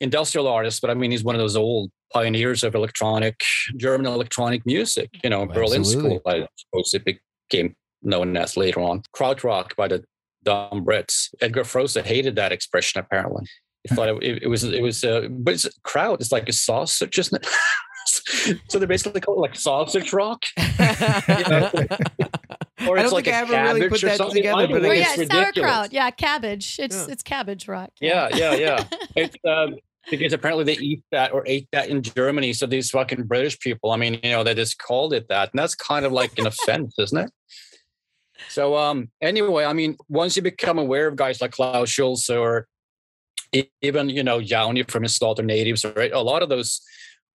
industrial 0.00 0.48
artist 0.48 0.80
but 0.80 0.90
i 0.90 0.94
mean 0.94 1.10
he's 1.10 1.24
one 1.24 1.34
of 1.34 1.40
those 1.40 1.56
old 1.56 1.90
pioneers 2.12 2.64
of 2.64 2.74
electronic 2.74 3.42
German 3.76 4.06
electronic 4.06 4.64
music. 4.66 5.10
You 5.22 5.30
know, 5.30 5.46
Berlin 5.46 5.80
Absolutely. 5.80 6.18
School, 6.18 6.22
I 6.26 6.48
suppose 6.56 6.94
it 6.94 7.04
became 7.04 7.74
known 8.02 8.36
as 8.36 8.56
later 8.56 8.80
on. 8.80 9.02
Krautrock 9.14 9.76
by 9.76 9.88
the 9.88 10.04
dumb 10.44 10.84
Brits. 10.84 11.34
Edgar 11.40 11.64
Froese 11.64 12.02
hated 12.02 12.36
that 12.36 12.52
expression 12.52 13.00
apparently. 13.00 13.46
He 13.88 13.94
thought 13.94 14.08
it, 14.08 14.42
it 14.42 14.48
was 14.48 14.64
it 14.64 14.82
was 14.82 15.04
uh, 15.04 15.28
but 15.30 15.54
it's 15.54 15.68
kraut. 15.84 16.20
It's 16.20 16.32
like 16.32 16.48
a 16.48 16.52
sausage, 16.52 17.18
isn't 17.18 17.44
it? 17.44 18.58
so 18.68 18.78
they're 18.78 18.88
basically 18.88 19.20
call 19.20 19.36
it 19.36 19.40
like 19.40 19.56
sausage 19.56 20.12
rock. 20.12 20.42
Or 22.86 22.98
I 22.98 23.02
it's 23.02 23.10
don't 23.10 23.12
like 23.12 23.24
think 23.24 23.34
a 23.34 23.38
I 23.38 23.40
ever 23.40 23.52
really 23.52 23.80
cabbage 23.80 23.90
put 23.90 24.04
or 24.04 24.06
that 24.08 24.16
something. 24.18 24.36
together, 24.36 24.58
Either 24.64 24.72
but 24.74 24.82
Well, 24.82 24.94
yeah, 24.94 25.10
ridiculous. 25.16 25.54
sauerkraut. 25.54 25.92
Yeah, 25.92 26.10
cabbage. 26.10 26.76
It's 26.78 26.94
Yeah. 26.96 27.12
it's 27.12 27.22
cabbage 27.22 27.68
rock. 27.68 27.90
Yeah, 28.00 28.28
yeah, 28.36 28.54
yeah. 28.54 28.84
It's 29.16 29.36
um, 29.48 29.76
because 30.10 30.32
apparently 30.34 30.64
they 30.64 30.74
eat 30.80 31.02
that 31.10 31.32
or 31.32 31.42
ate 31.46 31.68
that 31.72 31.88
in 31.88 32.02
Germany. 32.02 32.52
So 32.52 32.66
these 32.66 32.90
fucking 32.90 33.24
British 33.24 33.58
people, 33.58 33.92
I 33.92 33.96
mean, 33.96 34.20
you 34.22 34.30
know, 34.30 34.44
they 34.44 34.54
just 34.54 34.78
called 34.78 35.14
it 35.14 35.26
that, 35.28 35.50
and 35.52 35.58
that's 35.58 35.74
kind 35.74 36.04
of 36.04 36.12
like 36.12 36.38
an 36.38 36.46
offense, 36.46 36.94
isn't 36.98 37.16
it? 37.18 37.30
So 38.50 38.76
um, 38.76 39.10
anyway, 39.22 39.64
I 39.64 39.72
mean, 39.72 39.96
once 40.08 40.36
you 40.36 40.42
become 40.42 40.78
aware 40.78 41.06
of 41.08 41.16
guys 41.16 41.40
like 41.40 41.52
Klaus 41.52 41.88
Schulze 41.88 42.28
or 42.28 42.68
even 43.80 44.10
you 44.10 44.22
know 44.22 44.40
Jouni 44.40 44.88
from 44.90 45.04
In 45.04 45.08
Slaughter 45.08 45.42
Natives, 45.42 45.84
right? 45.96 46.12
A 46.12 46.20
lot 46.20 46.42
of 46.42 46.50
those 46.50 46.82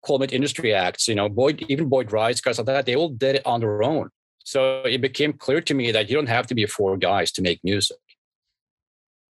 Cold 0.05 0.19
Meat 0.21 0.33
industry 0.33 0.73
acts, 0.73 1.07
you 1.07 1.15
know, 1.15 1.29
Boyd, 1.29 1.63
even 1.69 1.87
Boyd 1.87 2.11
Rice, 2.11 2.41
guys 2.41 2.57
like 2.57 2.67
that, 2.67 2.85
they 2.85 2.95
all 2.95 3.09
did 3.09 3.35
it 3.37 3.41
on 3.45 3.61
their 3.61 3.81
own. 3.83 4.09
So 4.43 4.83
it 4.83 5.01
became 5.01 5.33
clear 5.33 5.61
to 5.61 5.73
me 5.73 5.91
that 5.91 6.09
you 6.09 6.15
don't 6.15 6.29
have 6.29 6.47
to 6.47 6.55
be 6.55 6.65
four 6.65 6.97
guys 6.97 7.31
to 7.33 7.41
make 7.41 7.59
music 7.63 7.97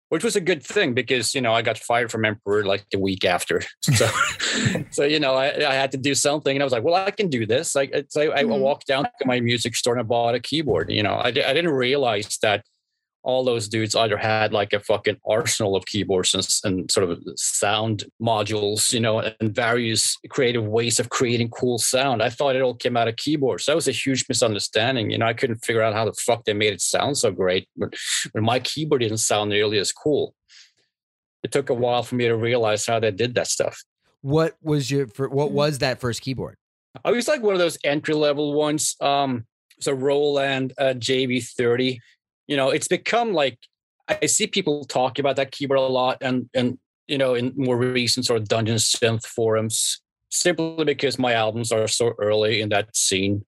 which 0.09 0.23
was 0.23 0.35
a 0.35 0.41
good 0.41 0.63
thing 0.63 0.93
because 0.93 1.35
you 1.35 1.41
know 1.41 1.53
I 1.53 1.61
got 1.61 1.77
fired 1.77 2.11
from 2.11 2.23
Emperor 2.25 2.65
like 2.65 2.85
the 2.91 2.99
week 2.99 3.25
after. 3.25 3.61
So, 3.81 4.07
so 4.91 5.03
you 5.03 5.19
know 5.19 5.35
I, 5.35 5.47
I 5.47 5.73
had 5.73 5.91
to 5.91 5.97
do 5.97 6.13
something, 6.15 6.55
and 6.55 6.61
I 6.61 6.65
was 6.65 6.73
like, 6.73 6.83
well, 6.83 6.95
I 6.95 7.11
can 7.11 7.29
do 7.29 7.45
this. 7.45 7.75
Like, 7.75 7.93
so 8.09 8.21
I, 8.21 8.39
I 8.39 8.43
Mhm. 8.43 8.59
walked 8.59 8.87
down 8.87 9.03
to 9.03 9.25
my 9.25 9.39
music 9.39 9.75
store 9.75 9.93
and 9.93 10.01
I 10.01 10.03
bought 10.03 10.35
a 10.35 10.39
keyboard. 10.39 10.91
You 10.91 11.03
know, 11.03 11.13
I, 11.13 11.27
I 11.27 11.31
didn't 11.31 11.71
realize 11.71 12.37
that 12.41 12.63
all 13.23 13.43
those 13.43 13.67
dudes 13.67 13.95
either 13.95 14.17
had 14.17 14.53
like 14.53 14.73
a 14.73 14.79
fucking 14.79 15.17
arsenal 15.27 15.75
of 15.75 15.85
keyboards 15.85 16.33
and, 16.33 16.47
and 16.63 16.91
sort 16.91 17.09
of 17.09 17.21
sound 17.35 18.05
modules, 18.21 18.93
you 18.93 18.99
know, 18.99 19.19
and 19.19 19.53
various 19.53 20.17
creative 20.29 20.65
ways 20.65 20.99
of 20.99 21.09
creating 21.09 21.49
cool 21.49 21.77
sound. 21.77 22.23
I 22.23 22.29
thought 22.29 22.55
it 22.55 22.61
all 22.61 22.73
came 22.73 22.95
out 22.95 23.07
of 23.07 23.17
keyboards. 23.17 23.65
That 23.65 23.75
was 23.75 23.87
a 23.87 23.91
huge 23.91 24.25
misunderstanding. 24.29 25.11
You 25.11 25.17
know, 25.17 25.25
I 25.25 25.33
couldn't 25.33 25.65
figure 25.65 25.81
out 25.81 25.93
how 25.93 26.05
the 26.05 26.13
fuck 26.13 26.45
they 26.45 26.53
made 26.53 26.73
it 26.73 26.81
sound 26.81 27.17
so 27.17 27.31
great, 27.31 27.67
but, 27.75 27.93
but 28.33 28.43
my 28.43 28.59
keyboard 28.59 29.01
didn't 29.01 29.17
sound 29.17 29.49
nearly 29.49 29.77
as 29.77 29.91
cool. 29.91 30.33
It 31.43 31.51
took 31.51 31.69
a 31.69 31.73
while 31.73 32.03
for 32.03 32.15
me 32.15 32.27
to 32.27 32.35
realize 32.35 32.85
how 32.85 32.99
they 32.99 33.11
did 33.11 33.35
that 33.35 33.47
stuff. 33.47 33.83
What 34.21 34.55
was 34.61 34.89
your 34.89 35.05
what 35.17 35.51
was 35.51 35.79
that 35.79 35.99
first 35.99 36.21
keyboard? 36.21 36.57
I 37.05 37.11
was 37.11 37.27
like 37.27 37.41
one 37.41 37.53
of 37.53 37.59
those 37.59 37.77
entry 37.83 38.15
level 38.15 38.53
ones. 38.53 38.95
Um, 38.99 39.45
so 39.79 39.93
Roland 39.93 40.73
uh, 40.77 40.93
JV30. 40.97 41.99
You 42.47 42.57
know, 42.57 42.69
it's 42.69 42.87
become 42.87 43.33
like 43.33 43.59
I 44.07 44.25
see 44.25 44.47
people 44.47 44.85
talking 44.85 45.23
about 45.23 45.35
that 45.35 45.51
keyboard 45.51 45.79
a 45.79 45.83
lot, 45.83 46.17
and 46.21 46.49
and 46.53 46.77
you 47.07 47.17
know, 47.17 47.35
in 47.35 47.53
more 47.55 47.77
recent 47.77 48.25
sort 48.25 48.41
of 48.41 48.47
dungeon 48.47 48.77
synth 48.77 49.25
forums, 49.25 50.01
simply 50.29 50.85
because 50.85 51.19
my 51.19 51.33
albums 51.33 51.71
are 51.71 51.87
so 51.87 52.13
early 52.19 52.61
in 52.61 52.69
that 52.69 52.95
scene, 52.95 53.45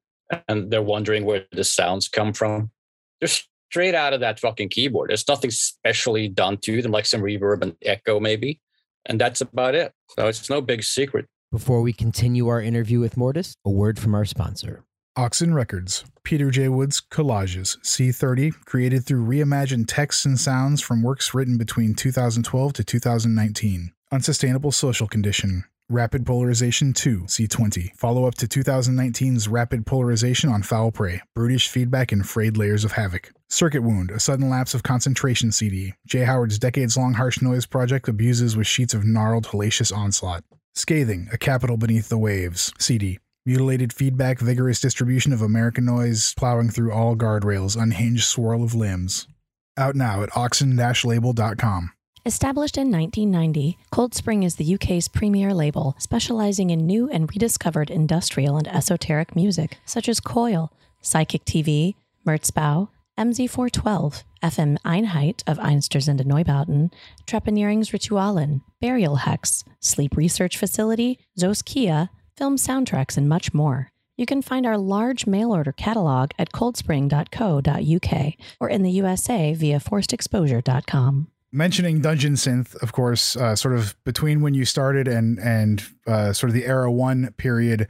and 0.48 0.72
they're 0.72 0.82
wondering 0.82 1.25
where 1.25 1.46
the 1.51 1.63
sounds 1.63 2.08
come 2.08 2.34
from. 2.34 2.72
They're 3.20 3.29
straight 3.72 3.96
out 3.96 4.13
of 4.13 4.20
that 4.22 4.39
fucking 4.39 4.70
keyboard. 4.70 5.10
There's 5.10 5.27
nothing 5.27 5.51
specially 5.51 6.27
done 6.27 6.58
to 6.58 6.82
them, 6.82 6.91
like 6.91 7.06
some 7.06 7.22
reverb 7.22 7.62
and 7.62 7.75
echo 7.82 8.20
maybe, 8.20 8.60
and 9.06 9.20
that's 9.20 9.41
about 9.41 9.75
it. 9.75 9.94
So 10.10 10.27
it's 10.27 10.50
no 10.50 10.62
big 10.62 10.84
secret. 10.84 11.25
Before 11.51 11.82
we 11.82 11.94
continue 11.94 12.48
our 12.48 12.62
interview 12.62 13.00
with 13.00 13.15
Mortiis, 13.15 13.53
a 13.65 13.72
word 13.72 13.98
from 13.98 14.13
our 14.13 14.25
sponsor. 14.25 14.84
Oxen 15.19 15.53
Records, 15.53 16.05
Peter 16.23 16.49
J. 16.49 16.69
Wood's 16.69 17.01
Collages, 17.01 17.77
C30, 17.79 18.53
created 18.63 19.05
through 19.05 19.25
reimagined 19.25 19.88
texts 19.89 20.23
and 20.23 20.39
sounds 20.39 20.79
from 20.79 21.03
works 21.03 21.33
written 21.33 21.57
between 21.57 21.93
2012 21.93 22.71
to 22.71 22.83
2019. 22.85 23.91
Unsustainable 24.13 24.71
Social 24.71 25.09
Condition, 25.09 25.65
Rapid 25.89 26.25
Polarization 26.25 26.93
2, 26.93 27.23
C20. 27.23 27.97
Follow 27.97 28.23
up 28.23 28.35
to 28.35 28.47
2019's 28.47 29.49
Rapid 29.49 29.85
Polarization 29.85 30.49
on 30.49 30.63
Foul 30.63 30.89
Prey, 30.89 31.21
Brutish 31.35 31.67
Feedback 31.67 32.13
and 32.13 32.25
Frayed 32.25 32.55
Layers 32.55 32.85
of 32.85 32.93
Havoc. 32.93 33.33
Circuit 33.49 33.83
Wound, 33.83 34.11
a 34.11 34.21
sudden 34.21 34.49
lapse 34.49 34.73
of 34.73 34.83
concentration 34.83 35.51
CD. 35.51 35.95
Jay 36.07 36.23
Howard's 36.23 36.57
decades 36.57 36.95
long 36.95 37.15
harsh 37.15 37.41
noise 37.41 37.65
project 37.65 38.07
abuses 38.07 38.55
with 38.55 38.67
sheets 38.67 38.93
of 38.93 39.03
gnarled, 39.03 39.47
hellacious 39.47 39.93
onslaught. 39.93 40.45
Scathing, 40.75 41.27
a 41.33 41.38
capital 41.38 41.75
beneath 41.75 42.07
the 42.07 42.17
waves, 42.17 42.71
CD. 42.79 43.19
Mutilated 43.50 43.91
feedback, 43.91 44.38
vigorous 44.38 44.79
distribution 44.79 45.34
of 45.34 45.41
American 45.41 45.84
noise, 45.84 46.36
plowing 46.38 46.70
through 46.70 46.91
all 46.91 47.15
guardrails, 47.15 47.75
unhinged 47.75 48.25
swirl 48.25 48.63
of 48.63 48.75
limbs. 48.75 49.27
Out 49.75 49.96
now 49.96 50.22
at 50.22 50.29
oxen-label.com. 50.38 51.89
Established 52.27 52.77
in 52.77 52.91
1990, 52.91 53.79
Cold 53.89 54.13
Spring 54.13 54.44
is 54.44 54.58
the 54.58 54.75
UK's 54.75 55.08
premier 55.08 55.51
label, 55.51 55.96
specializing 55.98 56.70
in 56.70 56.86
new 56.86 57.10
and 57.10 57.27
rediscovered 57.27 57.89
industrial 57.89 58.56
and 58.56 58.68
esoteric 58.68 59.36
music, 59.36 59.79
such 59.84 60.08
as 60.08 60.20
Coil, 60.20 60.72
Psychic 61.01 61.44
TV, 61.44 61.96
Merzbow, 62.27 62.89
MZ412, 63.18 64.25
FM 64.44 64.77
Einheit 64.86 65.41
of 65.48 65.58
Einstürzende 65.58 66.24
Neubauten, 66.24 66.91
Trepaneringsritualen, 67.25 68.62
Burial 68.79 69.15
Hex, 69.15 69.65
Sleep 69.79 70.15
Research 70.15 70.56
Facility, 70.56 71.18
Zoskia, 71.36 72.10
film 72.39 72.55
soundtracks, 72.55 73.17
and 73.17 73.29
much 73.29 73.53
more. 73.53 73.91
You 74.17 74.25
can 74.25 74.41
find 74.41 74.65
our 74.65 74.77
large 74.77 75.27
mail 75.27 75.53
order 75.53 75.72
catalog 75.72 76.31
at 76.39 76.51
coldspring.co.uk 76.51 78.34
or 78.60 78.69
in 78.69 78.84
the 78.84 78.91
USA 78.91 79.53
via 79.53 79.79
forcedexposure.com. 79.79 81.27
Mentioning 81.51 82.01
Dungeon 82.01 82.34
Synth, 82.34 82.75
of 82.84 82.91
course, 82.91 83.36
uh, 83.36 83.55
sort 83.55 83.75
of 83.75 83.96
between 84.03 84.41
when 84.41 84.53
you 84.53 84.65
started 84.65 85.08
and 85.08 85.39
and 85.39 85.84
uh, 86.05 86.34
sort 86.34 86.50
of 86.50 86.53
the 86.53 86.65
Era 86.65 86.91
One 86.91 87.34
period 87.38 87.89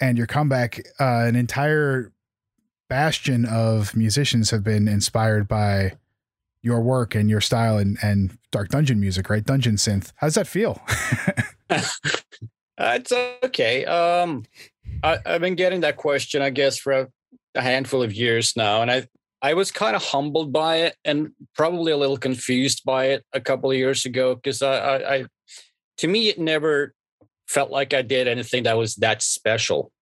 and 0.00 0.18
your 0.18 0.26
comeback, 0.26 0.80
uh, 0.98 1.24
an 1.26 1.36
entire 1.36 2.12
bastion 2.88 3.44
of 3.46 3.94
musicians 3.94 4.50
have 4.50 4.64
been 4.64 4.88
inspired 4.88 5.46
by 5.46 5.92
your 6.62 6.80
work 6.80 7.14
and 7.14 7.30
your 7.30 7.40
style 7.40 7.78
and, 7.78 7.96
and 8.02 8.36
dark 8.50 8.68
dungeon 8.68 9.00
music, 9.00 9.30
right? 9.30 9.44
Dungeon 9.44 9.76
synth. 9.76 10.12
How 10.16 10.26
does 10.26 10.34
that 10.34 10.46
feel? 10.46 10.82
uh, 12.80 12.92
it's 12.96 13.12
okay. 13.44 13.84
Um, 13.84 14.44
I, 15.02 15.18
have 15.26 15.40
been 15.40 15.54
getting 15.54 15.80
that 15.82 15.96
question, 15.96 16.42
I 16.42 16.50
guess, 16.50 16.78
for 16.78 16.92
a, 16.92 17.08
a 17.54 17.62
handful 17.62 18.02
of 18.02 18.12
years 18.12 18.54
now, 18.56 18.82
and 18.82 18.90
I 18.90 19.06
I 19.42 19.54
was 19.54 19.70
kind 19.70 19.96
of 19.96 20.02
humbled 20.02 20.52
by 20.52 20.76
it 20.76 20.96
and 21.04 21.30
probably 21.54 21.92
a 21.92 21.96
little 21.96 22.18
confused 22.18 22.82
by 22.84 23.06
it 23.06 23.24
a 23.32 23.40
couple 23.40 23.70
of 23.70 23.76
years 23.76 24.04
ago 24.04 24.34
because 24.34 24.60
I, 24.60 24.74
I, 24.74 25.14
I, 25.14 25.24
to 25.98 26.08
me, 26.08 26.28
it 26.28 26.38
never 26.38 26.94
felt 27.48 27.70
like 27.70 27.94
I 27.94 28.02
did 28.02 28.28
anything 28.28 28.64
that 28.64 28.76
was 28.76 28.96
that 28.96 29.22
special 29.22 29.92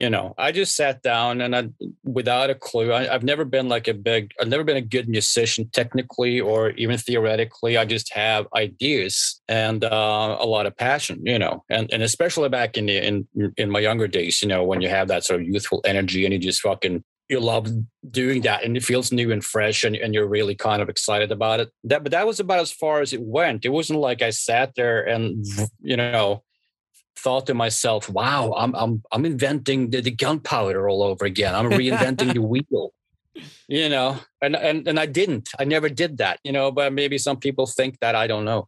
you 0.00 0.08
know, 0.08 0.34
I 0.38 0.50
just 0.50 0.74
sat 0.74 1.02
down 1.02 1.42
and 1.42 1.54
I, 1.54 1.68
without 2.04 2.48
a 2.48 2.54
clue, 2.54 2.90
I, 2.92 3.04
have 3.04 3.22
never 3.22 3.44
been 3.44 3.68
like 3.68 3.86
a 3.86 3.92
big, 3.92 4.32
I've 4.40 4.48
never 4.48 4.64
been 4.64 4.78
a 4.78 4.82
good 4.82 5.10
musician 5.10 5.68
technically 5.72 6.40
or 6.40 6.70
even 6.70 6.96
theoretically. 6.96 7.76
I 7.76 7.84
just 7.84 8.12
have 8.14 8.46
ideas 8.56 9.42
and 9.46 9.84
uh, 9.84 10.38
a 10.40 10.46
lot 10.46 10.64
of 10.64 10.74
passion, 10.74 11.20
you 11.24 11.38
know, 11.38 11.64
and 11.68 11.92
and 11.92 12.02
especially 12.02 12.48
back 12.48 12.78
in 12.78 12.86
the 12.86 12.96
in 12.96 13.28
in 13.58 13.70
my 13.70 13.80
younger 13.80 14.08
days, 14.08 14.40
you 14.40 14.48
know, 14.48 14.64
when 14.64 14.80
you 14.80 14.88
have 14.88 15.08
that 15.08 15.24
sort 15.24 15.42
of 15.42 15.46
youthful 15.46 15.82
energy 15.84 16.24
and 16.24 16.32
you 16.32 16.40
just 16.40 16.62
fucking 16.62 17.04
you 17.28 17.38
love 17.38 17.68
doing 18.10 18.40
that 18.42 18.64
and 18.64 18.76
it 18.76 18.82
feels 18.82 19.12
new 19.12 19.30
and 19.30 19.44
fresh 19.44 19.84
and, 19.84 19.94
and 19.94 20.14
you're 20.14 20.26
really 20.26 20.54
kind 20.54 20.80
of 20.80 20.88
excited 20.88 21.30
about 21.30 21.60
it. 21.60 21.70
That 21.84 22.02
but 22.02 22.12
that 22.12 22.26
was 22.26 22.40
about 22.40 22.60
as 22.60 22.72
far 22.72 23.02
as 23.02 23.12
it 23.12 23.20
went. 23.20 23.66
It 23.66 23.68
wasn't 23.68 24.00
like 24.00 24.22
I 24.22 24.30
sat 24.30 24.74
there 24.76 25.06
and 25.06 25.44
you 25.82 25.98
know 25.98 26.42
thought 27.22 27.46
to 27.46 27.54
myself, 27.54 28.08
wow, 28.08 28.54
I'm 28.56 28.74
I'm 28.74 29.02
I'm 29.12 29.24
inventing 29.24 29.90
the, 29.90 30.00
the 30.00 30.10
gunpowder 30.10 30.88
all 30.88 31.02
over 31.02 31.24
again. 31.24 31.54
I'm 31.54 31.70
reinventing 31.70 32.34
the 32.34 32.42
wheel. 32.52 32.92
You 33.68 33.88
know, 33.88 34.18
and, 34.42 34.56
and 34.56 34.88
and 34.88 34.98
I 34.98 35.06
didn't. 35.06 35.50
I 35.58 35.64
never 35.64 35.88
did 35.88 36.18
that, 36.18 36.40
you 36.42 36.52
know, 36.52 36.72
but 36.72 36.92
maybe 36.92 37.16
some 37.16 37.38
people 37.38 37.66
think 37.66 37.98
that 38.00 38.14
I 38.14 38.26
don't 38.26 38.44
know 38.44 38.66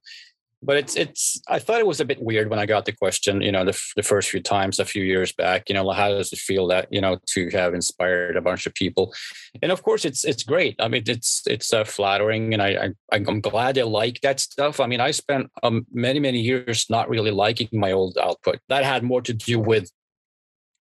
but 0.62 0.76
it's 0.76 0.96
it's 0.96 1.40
i 1.48 1.58
thought 1.58 1.80
it 1.80 1.86
was 1.86 2.00
a 2.00 2.04
bit 2.04 2.22
weird 2.22 2.48
when 2.48 2.58
i 2.58 2.66
got 2.66 2.84
the 2.84 2.92
question 2.92 3.40
you 3.40 3.52
know 3.52 3.64
the, 3.64 3.78
the 3.96 4.02
first 4.02 4.30
few 4.30 4.40
times 4.40 4.78
a 4.78 4.84
few 4.84 5.02
years 5.02 5.32
back 5.32 5.68
you 5.68 5.74
know 5.74 5.90
how 5.90 6.08
does 6.08 6.32
it 6.32 6.38
feel 6.38 6.66
that 6.66 6.86
you 6.90 7.00
know 7.00 7.18
to 7.26 7.48
have 7.50 7.74
inspired 7.74 8.36
a 8.36 8.40
bunch 8.40 8.66
of 8.66 8.74
people? 8.74 9.14
And 9.62 9.72
of 9.72 9.82
course 9.82 10.04
it's 10.04 10.24
it's 10.24 10.42
great. 10.42 10.76
I 10.78 10.88
mean 10.88 11.02
it's 11.06 11.42
it's 11.46 11.72
uh, 11.72 11.84
flattering 11.84 12.52
and 12.52 12.62
I, 12.62 12.70
I 13.12 13.16
i'm 13.16 13.40
glad 13.40 13.74
they 13.74 13.82
like 13.82 14.20
that 14.20 14.40
stuff. 14.40 14.80
I 14.80 14.86
mean 14.86 15.00
i 15.00 15.10
spent 15.10 15.50
um, 15.62 15.86
many 15.92 16.20
many 16.20 16.40
years 16.40 16.86
not 16.90 17.08
really 17.08 17.30
liking 17.30 17.68
my 17.72 17.92
old 17.92 18.18
output. 18.18 18.58
That 18.68 18.84
had 18.84 19.02
more 19.02 19.22
to 19.22 19.32
do 19.32 19.58
with 19.58 19.90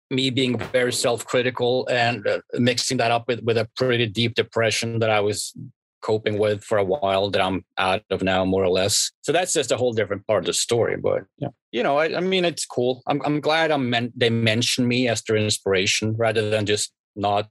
me 0.09 0.29
being 0.29 0.57
very 0.57 0.91
self-critical 0.91 1.88
and 1.89 2.27
uh, 2.27 2.41
mixing 2.55 2.97
that 2.97 3.11
up 3.11 3.29
with, 3.29 3.41
with 3.43 3.57
a 3.57 3.69
pretty 3.77 4.05
deep 4.05 4.35
depression 4.35 5.00
that 5.00 5.09
I 5.09 5.21
was 5.21 5.55
coping 6.01 6.38
with 6.38 6.63
for 6.63 6.77
a 6.77 6.84
while 6.84 7.29
that 7.29 7.41
I'm 7.41 7.63
out 7.77 8.03
of 8.10 8.22
now, 8.22 8.43
more 8.46 8.63
or 8.63 8.70
less. 8.70 9.12
So 9.22 9.31
that's 9.31 9.53
just 9.53 9.72
a 9.72 9.77
whole 9.77 9.93
different 9.93 10.25
part 10.27 10.39
of 10.39 10.46
the 10.46 10.53
story. 10.53 10.98
But 10.98 11.24
yeah, 11.38 11.50
you 11.72 11.84
know, 11.84 11.98
I, 11.98 12.17
I 12.17 12.20
mean, 12.20 12.46
it's 12.46 12.65
cool. 12.65 13.01
I'm 13.08 13.22
I'm 13.24 13.39
glad 13.39 13.72
I'm 13.72 13.89
meant 13.89 14.17
they 14.17 14.29
mention 14.29 14.88
me 14.88 15.08
as 15.08 15.22
their 15.24 15.38
inspiration 15.38 16.15
rather 16.17 16.50
than 16.50 16.65
just 16.65 16.91
not, 17.15 17.48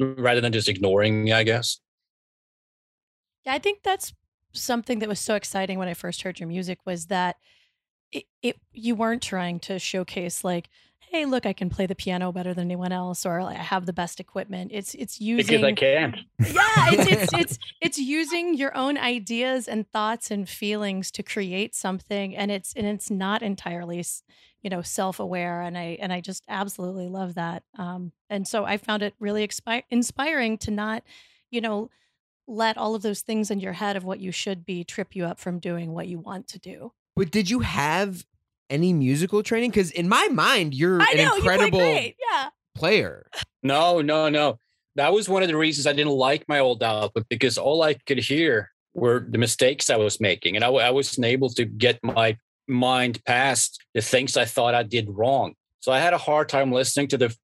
rather 0.00 0.40
than 0.40 0.52
just 0.52 0.68
ignoring 0.68 1.24
me. 1.24 1.32
I 1.32 1.42
guess. 1.42 1.80
Yeah, 3.44 3.54
I 3.54 3.58
think 3.58 3.82
that's 3.82 4.12
something 4.52 4.98
that 5.00 5.08
was 5.08 5.20
so 5.20 5.34
exciting 5.34 5.78
when 5.78 5.88
I 5.88 5.94
first 5.94 6.22
heard 6.22 6.40
your 6.40 6.48
music 6.48 6.78
was 6.84 7.06
that 7.06 7.36
it, 8.10 8.24
it 8.42 8.56
you 8.72 8.94
weren't 8.94 9.22
trying 9.22 9.60
to 9.60 9.78
showcase 9.78 10.44
like 10.44 10.68
hey, 11.10 11.24
look, 11.24 11.46
I 11.46 11.52
can 11.52 11.70
play 11.70 11.86
the 11.86 11.94
piano 11.94 12.32
better 12.32 12.54
than 12.54 12.66
anyone 12.66 12.92
else, 12.92 13.24
or 13.24 13.40
I 13.40 13.54
have 13.54 13.86
the 13.86 13.92
best 13.92 14.20
equipment. 14.20 14.70
It's 14.74 14.94
it's 14.94 15.20
using 15.20 15.46
because 15.46 15.64
I 15.64 15.72
can't. 15.72 16.16
Yeah, 16.38 16.90
it's 16.92 17.10
it's 17.10 17.32
it's 17.38 17.58
it's 17.80 17.98
using 17.98 18.54
your 18.54 18.76
own 18.76 18.98
ideas 18.98 19.68
and 19.68 19.90
thoughts 19.90 20.30
and 20.30 20.48
feelings 20.48 21.10
to 21.12 21.22
create 21.22 21.74
something, 21.74 22.36
and 22.36 22.50
it's 22.50 22.72
and 22.74 22.86
it's 22.86 23.10
not 23.10 23.42
entirely, 23.42 24.04
you 24.62 24.70
know, 24.70 24.82
self 24.82 25.18
aware. 25.18 25.62
And 25.62 25.76
I 25.76 25.98
and 26.00 26.12
I 26.12 26.20
just 26.20 26.44
absolutely 26.48 27.08
love 27.08 27.34
that. 27.34 27.62
Um, 27.78 28.12
and 28.28 28.46
so 28.46 28.64
I 28.64 28.76
found 28.76 29.02
it 29.02 29.14
really 29.18 29.46
expi- 29.46 29.84
inspiring 29.90 30.58
to 30.58 30.70
not, 30.70 31.02
you 31.50 31.60
know, 31.60 31.90
let 32.46 32.76
all 32.76 32.94
of 32.94 33.02
those 33.02 33.20
things 33.20 33.50
in 33.50 33.60
your 33.60 33.74
head 33.74 33.96
of 33.96 34.04
what 34.04 34.20
you 34.20 34.32
should 34.32 34.64
be 34.64 34.84
trip 34.84 35.14
you 35.14 35.24
up 35.24 35.38
from 35.38 35.58
doing 35.58 35.92
what 35.92 36.08
you 36.08 36.18
want 36.18 36.48
to 36.48 36.58
do. 36.58 36.92
But 37.16 37.30
did 37.30 37.50
you 37.50 37.60
have 37.60 38.24
any 38.70 38.92
musical 38.92 39.42
training? 39.42 39.70
Because 39.70 39.90
in 39.90 40.08
my 40.08 40.28
mind, 40.28 40.74
you're 40.74 41.00
I 41.00 41.12
an 41.12 41.16
know, 41.18 41.36
incredible 41.36 41.80
yeah. 41.80 42.48
player. 42.74 43.26
No, 43.62 44.00
no, 44.00 44.28
no. 44.28 44.58
That 44.96 45.12
was 45.12 45.28
one 45.28 45.42
of 45.42 45.48
the 45.48 45.56
reasons 45.56 45.86
I 45.86 45.92
didn't 45.92 46.12
like 46.12 46.44
my 46.48 46.58
old 46.58 46.82
output 46.82 47.26
because 47.28 47.56
all 47.58 47.82
I 47.82 47.94
could 47.94 48.18
hear 48.18 48.70
were 48.94 49.26
the 49.28 49.38
mistakes 49.38 49.90
I 49.90 49.96
was 49.96 50.20
making, 50.20 50.56
and 50.56 50.64
I, 50.64 50.68
I 50.68 50.90
wasn't 50.90 51.26
able 51.26 51.50
to 51.50 51.64
get 51.64 52.00
my 52.02 52.36
mind 52.66 53.24
past 53.24 53.82
the 53.94 54.02
things 54.02 54.36
I 54.36 54.44
thought 54.44 54.74
I 54.74 54.82
did 54.82 55.08
wrong. 55.08 55.54
So 55.80 55.92
I 55.92 56.00
had 56.00 56.12
a 56.12 56.18
hard 56.18 56.48
time 56.48 56.72
listening 56.72 57.08
to 57.08 57.18
the 57.18 57.34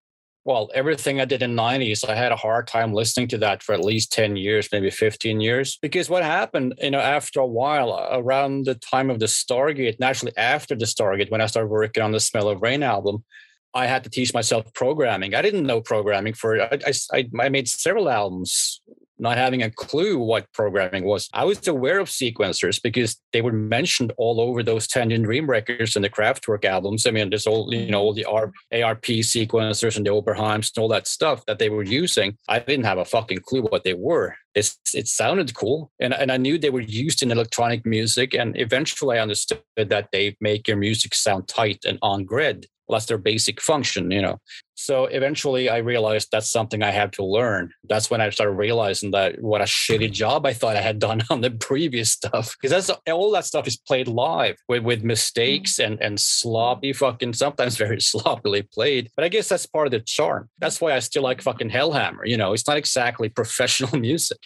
well, 0.44 0.70
everything 0.74 1.20
I 1.20 1.24
did 1.24 1.42
in 1.42 1.56
90s, 1.56 2.06
I 2.06 2.14
had 2.14 2.30
a 2.30 2.36
hard 2.36 2.66
time 2.66 2.92
listening 2.92 3.28
to 3.28 3.38
that 3.38 3.62
for 3.62 3.72
at 3.72 3.84
least 3.84 4.12
10 4.12 4.36
years, 4.36 4.68
maybe 4.70 4.90
15 4.90 5.40
years. 5.40 5.78
Because 5.80 6.10
what 6.10 6.22
happened, 6.22 6.74
you 6.82 6.90
know, 6.90 7.00
after 7.00 7.40
a 7.40 7.46
while, 7.46 7.92
uh, 7.92 8.18
around 8.18 8.66
the 8.66 8.74
time 8.74 9.08
of 9.08 9.20
the 9.20 9.26
Stargate, 9.26 9.94
and 9.94 10.04
actually 10.04 10.36
after 10.36 10.74
the 10.74 10.84
Stargate, 10.84 11.30
when 11.30 11.40
I 11.40 11.46
started 11.46 11.68
working 11.68 12.02
on 12.02 12.12
the 12.12 12.20
Smell 12.20 12.50
of 12.50 12.60
Rain 12.60 12.82
album, 12.82 13.24
I 13.72 13.86
had 13.86 14.04
to 14.04 14.10
teach 14.10 14.34
myself 14.34 14.72
programming. 14.74 15.34
I 15.34 15.40
didn't 15.40 15.66
know 15.66 15.80
programming 15.80 16.34
for 16.34 16.60
I, 16.60 16.78
I, 17.12 17.28
I 17.40 17.48
made 17.48 17.68
several 17.68 18.08
albums 18.08 18.82
not 19.18 19.36
having 19.36 19.62
a 19.62 19.70
clue 19.70 20.18
what 20.18 20.50
programming 20.52 21.04
was. 21.04 21.28
I 21.32 21.44
was 21.44 21.66
aware 21.68 21.98
of 21.98 22.08
sequencers 22.08 22.80
because 22.82 23.16
they 23.32 23.42
were 23.42 23.52
mentioned 23.52 24.12
all 24.16 24.40
over 24.40 24.62
those 24.62 24.86
Tangerine 24.86 25.22
Dream 25.22 25.48
records 25.48 25.96
and 25.96 26.04
the 26.04 26.10
Kraftwerk 26.10 26.64
albums. 26.64 27.06
I 27.06 27.10
mean, 27.10 27.30
there's 27.30 27.46
all 27.46 27.72
you 27.72 27.90
know 27.90 28.02
all 28.02 28.12
the 28.14 28.24
ARP 28.24 29.04
sequencers 29.04 29.96
and 29.96 30.06
the 30.06 30.10
Oberheims 30.10 30.70
and 30.74 30.82
all 30.82 30.88
that 30.88 31.06
stuff 31.06 31.44
that 31.46 31.58
they 31.58 31.70
were 31.70 31.84
using. 31.84 32.36
I 32.48 32.58
didn't 32.58 32.86
have 32.86 32.98
a 32.98 33.04
fucking 33.04 33.40
clue 33.40 33.62
what 33.62 33.84
they 33.84 33.94
were. 33.94 34.36
It's, 34.54 34.78
it 34.94 35.08
sounded 35.08 35.54
cool, 35.54 35.90
and 36.00 36.14
and 36.14 36.30
I 36.30 36.36
knew 36.36 36.58
they 36.58 36.70
were 36.70 36.80
used 36.80 37.22
in 37.22 37.32
electronic 37.32 37.84
music. 37.84 38.34
And 38.34 38.58
eventually, 38.58 39.18
I 39.18 39.22
understood 39.22 39.62
that 39.76 40.08
they 40.12 40.36
make 40.40 40.68
your 40.68 40.76
music 40.76 41.14
sound 41.14 41.48
tight 41.48 41.84
and 41.84 41.98
on 42.02 42.24
grid. 42.24 42.66
Well, 42.86 42.96
that's 42.96 43.06
their 43.06 43.18
basic 43.18 43.60
function, 43.60 44.10
you 44.10 44.20
know. 44.20 44.38
So 44.74 45.06
eventually 45.06 45.70
I 45.70 45.78
realized 45.78 46.28
that's 46.30 46.50
something 46.50 46.82
I 46.82 46.90
had 46.90 47.12
to 47.14 47.24
learn. 47.24 47.72
That's 47.88 48.10
when 48.10 48.20
I 48.20 48.28
started 48.30 48.52
realizing 48.52 49.12
that 49.12 49.40
what 49.40 49.62
a 49.62 49.64
shitty 49.64 50.12
job 50.12 50.44
I 50.44 50.52
thought 50.52 50.76
I 50.76 50.82
had 50.82 50.98
done 50.98 51.22
on 51.30 51.40
the 51.40 51.50
previous 51.50 52.12
stuff. 52.12 52.54
Because 52.60 52.70
that's 52.70 53.00
all 53.10 53.30
that 53.32 53.46
stuff 53.46 53.66
is 53.66 53.76
played 53.76 54.08
live 54.08 54.56
with, 54.68 54.82
with 54.82 55.02
mistakes 55.02 55.78
and, 55.78 56.00
and 56.02 56.20
sloppy 56.20 56.92
fucking, 56.92 57.32
sometimes 57.32 57.76
very 57.78 58.00
sloppily 58.00 58.62
played. 58.62 59.10
But 59.16 59.24
I 59.24 59.28
guess 59.28 59.48
that's 59.48 59.66
part 59.66 59.86
of 59.86 59.92
the 59.92 60.00
charm. 60.00 60.50
That's 60.58 60.80
why 60.80 60.92
I 60.92 60.98
still 60.98 61.22
like 61.22 61.40
fucking 61.40 61.70
Hellhammer. 61.70 62.26
You 62.26 62.36
know, 62.36 62.52
it's 62.52 62.66
not 62.66 62.76
exactly 62.76 63.28
professional 63.30 63.98
music. 63.98 64.38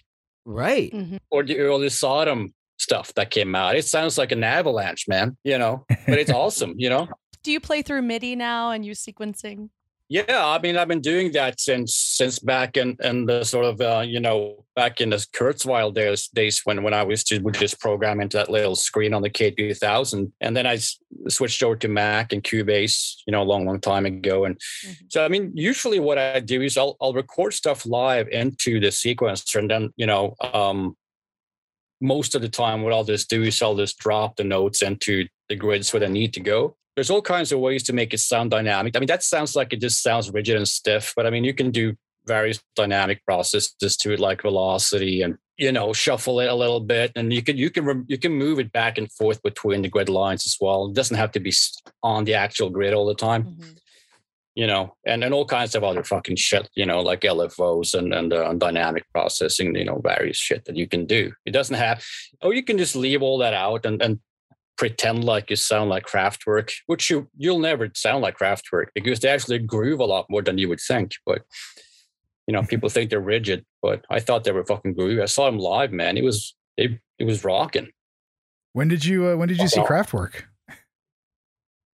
Right. 0.44 0.92
Mm-hmm. 0.92 1.16
Or 1.31 1.42
the 1.42 1.59
early 1.59 1.88
Sodom 1.88 2.55
stuff 2.79 3.12
that 3.14 3.31
came 3.31 3.55
out. 3.55 3.77
It 3.77 3.85
sounds 3.85 4.16
like 4.16 4.33
an 4.33 4.44
avalanche, 4.44 5.07
man, 5.09 5.37
you 5.44 5.59
know, 5.59 5.85
but 5.88 6.18
it's 6.18 6.31
awesome, 6.31 6.74
you 6.77 6.88
know? 6.88 7.09
Do 7.48 7.52
you 7.52 7.61
play 7.61 7.80
through 7.80 8.02
MIDI 8.02 8.37
now 8.37 8.72
and 8.72 8.84
use 8.84 9.02
sequencing? 9.02 9.70
Yeah, 10.11 10.24
I 10.28 10.58
mean, 10.58 10.76
I've 10.76 10.87
been 10.87 11.00
doing 11.00 11.32
that 11.32 11.58
since 11.58 11.94
since 11.94 12.38
back 12.38 12.76
in 12.76 12.98
in 13.02 13.24
the 13.24 13.42
sort 13.42 13.64
of 13.64 13.80
uh, 13.80 14.04
you 14.06 14.20
know 14.20 14.66
back 14.76 15.00
in 15.00 15.08
the 15.08 15.26
Kurzweil 15.34 15.94
days 15.94 16.28
days 16.28 16.61
when 16.64 16.82
when 16.82 16.92
I 16.92 17.04
was 17.04 17.24
just 17.24 17.40
would 17.40 17.54
just 17.54 17.80
program 17.80 18.20
into 18.20 18.37
that 18.37 18.50
little 18.50 18.76
screen 18.76 19.14
on 19.14 19.22
the 19.22 19.30
K2000, 19.30 20.30
and 20.42 20.54
then 20.54 20.66
I 20.66 20.78
switched 21.30 21.62
over 21.62 21.74
to 21.76 21.88
Mac 21.88 22.34
and 22.34 22.44
Cubase, 22.44 23.22
you 23.26 23.32
know, 23.32 23.40
a 23.40 23.48
long 23.50 23.64
long 23.64 23.80
time 23.80 24.04
ago. 24.04 24.44
And 24.44 24.56
mm-hmm. 24.56 24.92
so, 25.08 25.24
I 25.24 25.28
mean, 25.28 25.50
usually 25.54 26.00
what 26.00 26.18
I 26.18 26.40
do 26.40 26.61
is 26.61 26.76
I'll 26.76 26.98
I'll 27.00 27.14
record 27.14 27.54
stuff 27.54 27.87
live 27.87 28.28
into 28.28 28.78
the 28.78 28.88
sequencer, 28.88 29.58
and 29.58 29.70
then 29.70 29.88
you 29.96 30.04
know, 30.04 30.34
um, 30.52 30.98
most 32.02 32.34
of 32.34 32.42
the 32.42 32.50
time, 32.50 32.82
what 32.82 32.92
I'll 32.92 33.04
just 33.04 33.30
do 33.30 33.42
is 33.42 33.62
I'll 33.62 33.74
just 33.74 33.96
drop 33.96 34.37
the 34.37 34.44
notes 34.44 34.82
into 34.82 35.26
the 35.48 35.56
grids 35.56 35.94
where 35.94 36.00
they 36.00 36.11
need 36.11 36.34
to 36.34 36.40
go 36.40 36.76
there's 36.98 37.11
all 37.11 37.22
kinds 37.22 37.52
of 37.52 37.61
ways 37.61 37.84
to 37.84 37.92
make 37.92 38.12
it 38.12 38.18
sound 38.18 38.50
dynamic. 38.50 38.96
I 38.96 38.98
mean, 38.98 39.06
that 39.06 39.22
sounds 39.22 39.54
like 39.54 39.72
it 39.72 39.80
just 39.80 40.02
sounds 40.02 40.32
rigid 40.32 40.56
and 40.56 40.66
stiff, 40.66 41.12
but 41.14 41.26
I 41.26 41.30
mean, 41.30 41.44
you 41.44 41.54
can 41.54 41.70
do 41.70 41.94
various 42.26 42.61
dynamic 42.74 43.24
processes 43.24 43.96
to 43.98 44.12
it, 44.14 44.18
like 44.18 44.42
velocity 44.42 45.22
and 45.22 45.38
you 45.58 45.70
know 45.70 45.92
shuffle 45.92 46.40
it 46.40 46.48
a 46.48 46.54
little 46.56 46.80
bit, 46.80 47.12
and 47.14 47.32
you 47.32 47.40
can 47.40 47.56
you 47.56 47.70
can 47.70 48.04
you 48.08 48.18
can 48.18 48.32
move 48.32 48.58
it 48.58 48.72
back 48.72 48.98
and 48.98 49.12
forth 49.12 49.40
between 49.44 49.82
the 49.82 49.88
grid 49.88 50.08
lines 50.08 50.44
as 50.44 50.56
well. 50.61 50.88
It 50.88 50.94
doesn't 50.94 51.16
have 51.16 51.30
to 51.32 51.40
be 51.40 51.52
on 52.02 52.24
the 52.24 52.34
actual 52.34 52.68
grid 52.68 52.94
all 52.94 53.06
the 53.06 53.14
time. 53.14 53.44
Mm-hmm. 53.44 53.70
you 54.56 54.66
know, 54.66 54.96
and, 55.06 55.22
and 55.22 55.32
all 55.32 55.44
kinds 55.44 55.76
of 55.76 55.84
other 55.84 56.02
fucking 56.02 56.34
shit, 56.34 56.68
you 56.74 56.84
know, 56.84 57.00
like 57.00 57.20
LFOs 57.20 57.94
and, 57.94 58.12
and 58.12 58.32
uh, 58.32 58.52
dynamic 58.54 59.04
processing, 59.12 59.72
you 59.76 59.84
know, 59.84 60.00
various 60.02 60.37
shit 60.37 60.64
that 60.64 60.74
you 60.74 60.88
can 60.88 61.06
do. 61.06 61.32
It 61.46 61.52
doesn't 61.52 61.76
have, 61.76 62.04
oh, 62.42 62.50
you 62.50 62.64
can 62.64 62.76
just 62.76 62.96
leave 62.96 63.22
all 63.22 63.38
that 63.38 63.54
out 63.54 63.87
and, 63.87 64.02
and 64.02 64.18
pretend 64.78 65.24
like 65.24 65.50
you 65.50 65.56
sound 65.56 65.90
like 65.90 66.06
Kraftwerk, 66.06 66.72
which 66.86 67.10
you, 67.10 67.28
you'll 67.36 67.58
never 67.58 67.90
sound 67.94 68.22
like 68.22 68.38
Kraftwerk 68.38 68.86
because 68.94 69.20
they 69.20 69.28
actually 69.28 69.58
groove 69.58 70.00
a 70.00 70.04
lot 70.04 70.26
more 70.30 70.40
than 70.40 70.56
you 70.56 70.68
would 70.68 70.80
think. 70.80 71.12
But, 71.26 71.42
you 72.46 72.54
know, 72.54 72.62
people 72.62 72.88
think 72.88 73.10
they're 73.10 73.20
rigid, 73.20 73.66
but 73.82 74.04
I 74.08 74.20
thought 74.20 74.44
they 74.44 74.52
were 74.52 74.64
fucking 74.64 74.94
groovy. 74.94 75.20
I 75.20 75.26
saw 75.26 75.46
them 75.46 75.58
live, 75.58 75.92
man. 75.92 76.16
It 76.16 76.24
was, 76.24 76.54
it, 76.76 76.92
it 77.18 77.24
was 77.24 77.44
rocking. 77.44 77.88
When 78.72 78.88
did 78.88 79.04
you, 79.04 79.26
uh, 79.26 79.36
when 79.36 79.48
did 79.48 79.58
you 79.58 79.68
see 79.68 79.80
Kraftwerk? 79.80 80.44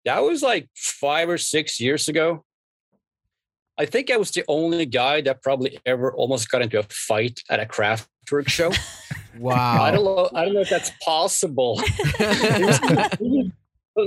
That 0.05 0.23
was 0.23 0.41
like 0.41 0.67
five 0.75 1.29
or 1.29 1.37
six 1.37 1.79
years 1.79 2.07
ago. 2.07 2.43
I 3.77 3.85
think 3.85 4.09
I 4.09 4.17
was 4.17 4.31
the 4.31 4.43
only 4.47 4.85
guy 4.87 5.21
that 5.21 5.43
probably 5.43 5.79
ever 5.85 6.11
almost 6.13 6.49
got 6.49 6.63
into 6.63 6.79
a 6.79 6.83
fight 6.89 7.39
at 7.49 7.59
a 7.59 7.65
Kraftwerk 7.65 8.49
show. 8.49 8.71
wow. 9.37 9.83
I 9.83 9.91
don't 9.91 10.03
know. 10.03 10.29
I 10.33 10.45
don't 10.45 10.53
know 10.53 10.61
if 10.61 10.69
that's 10.69 10.91
possible. 11.03 11.81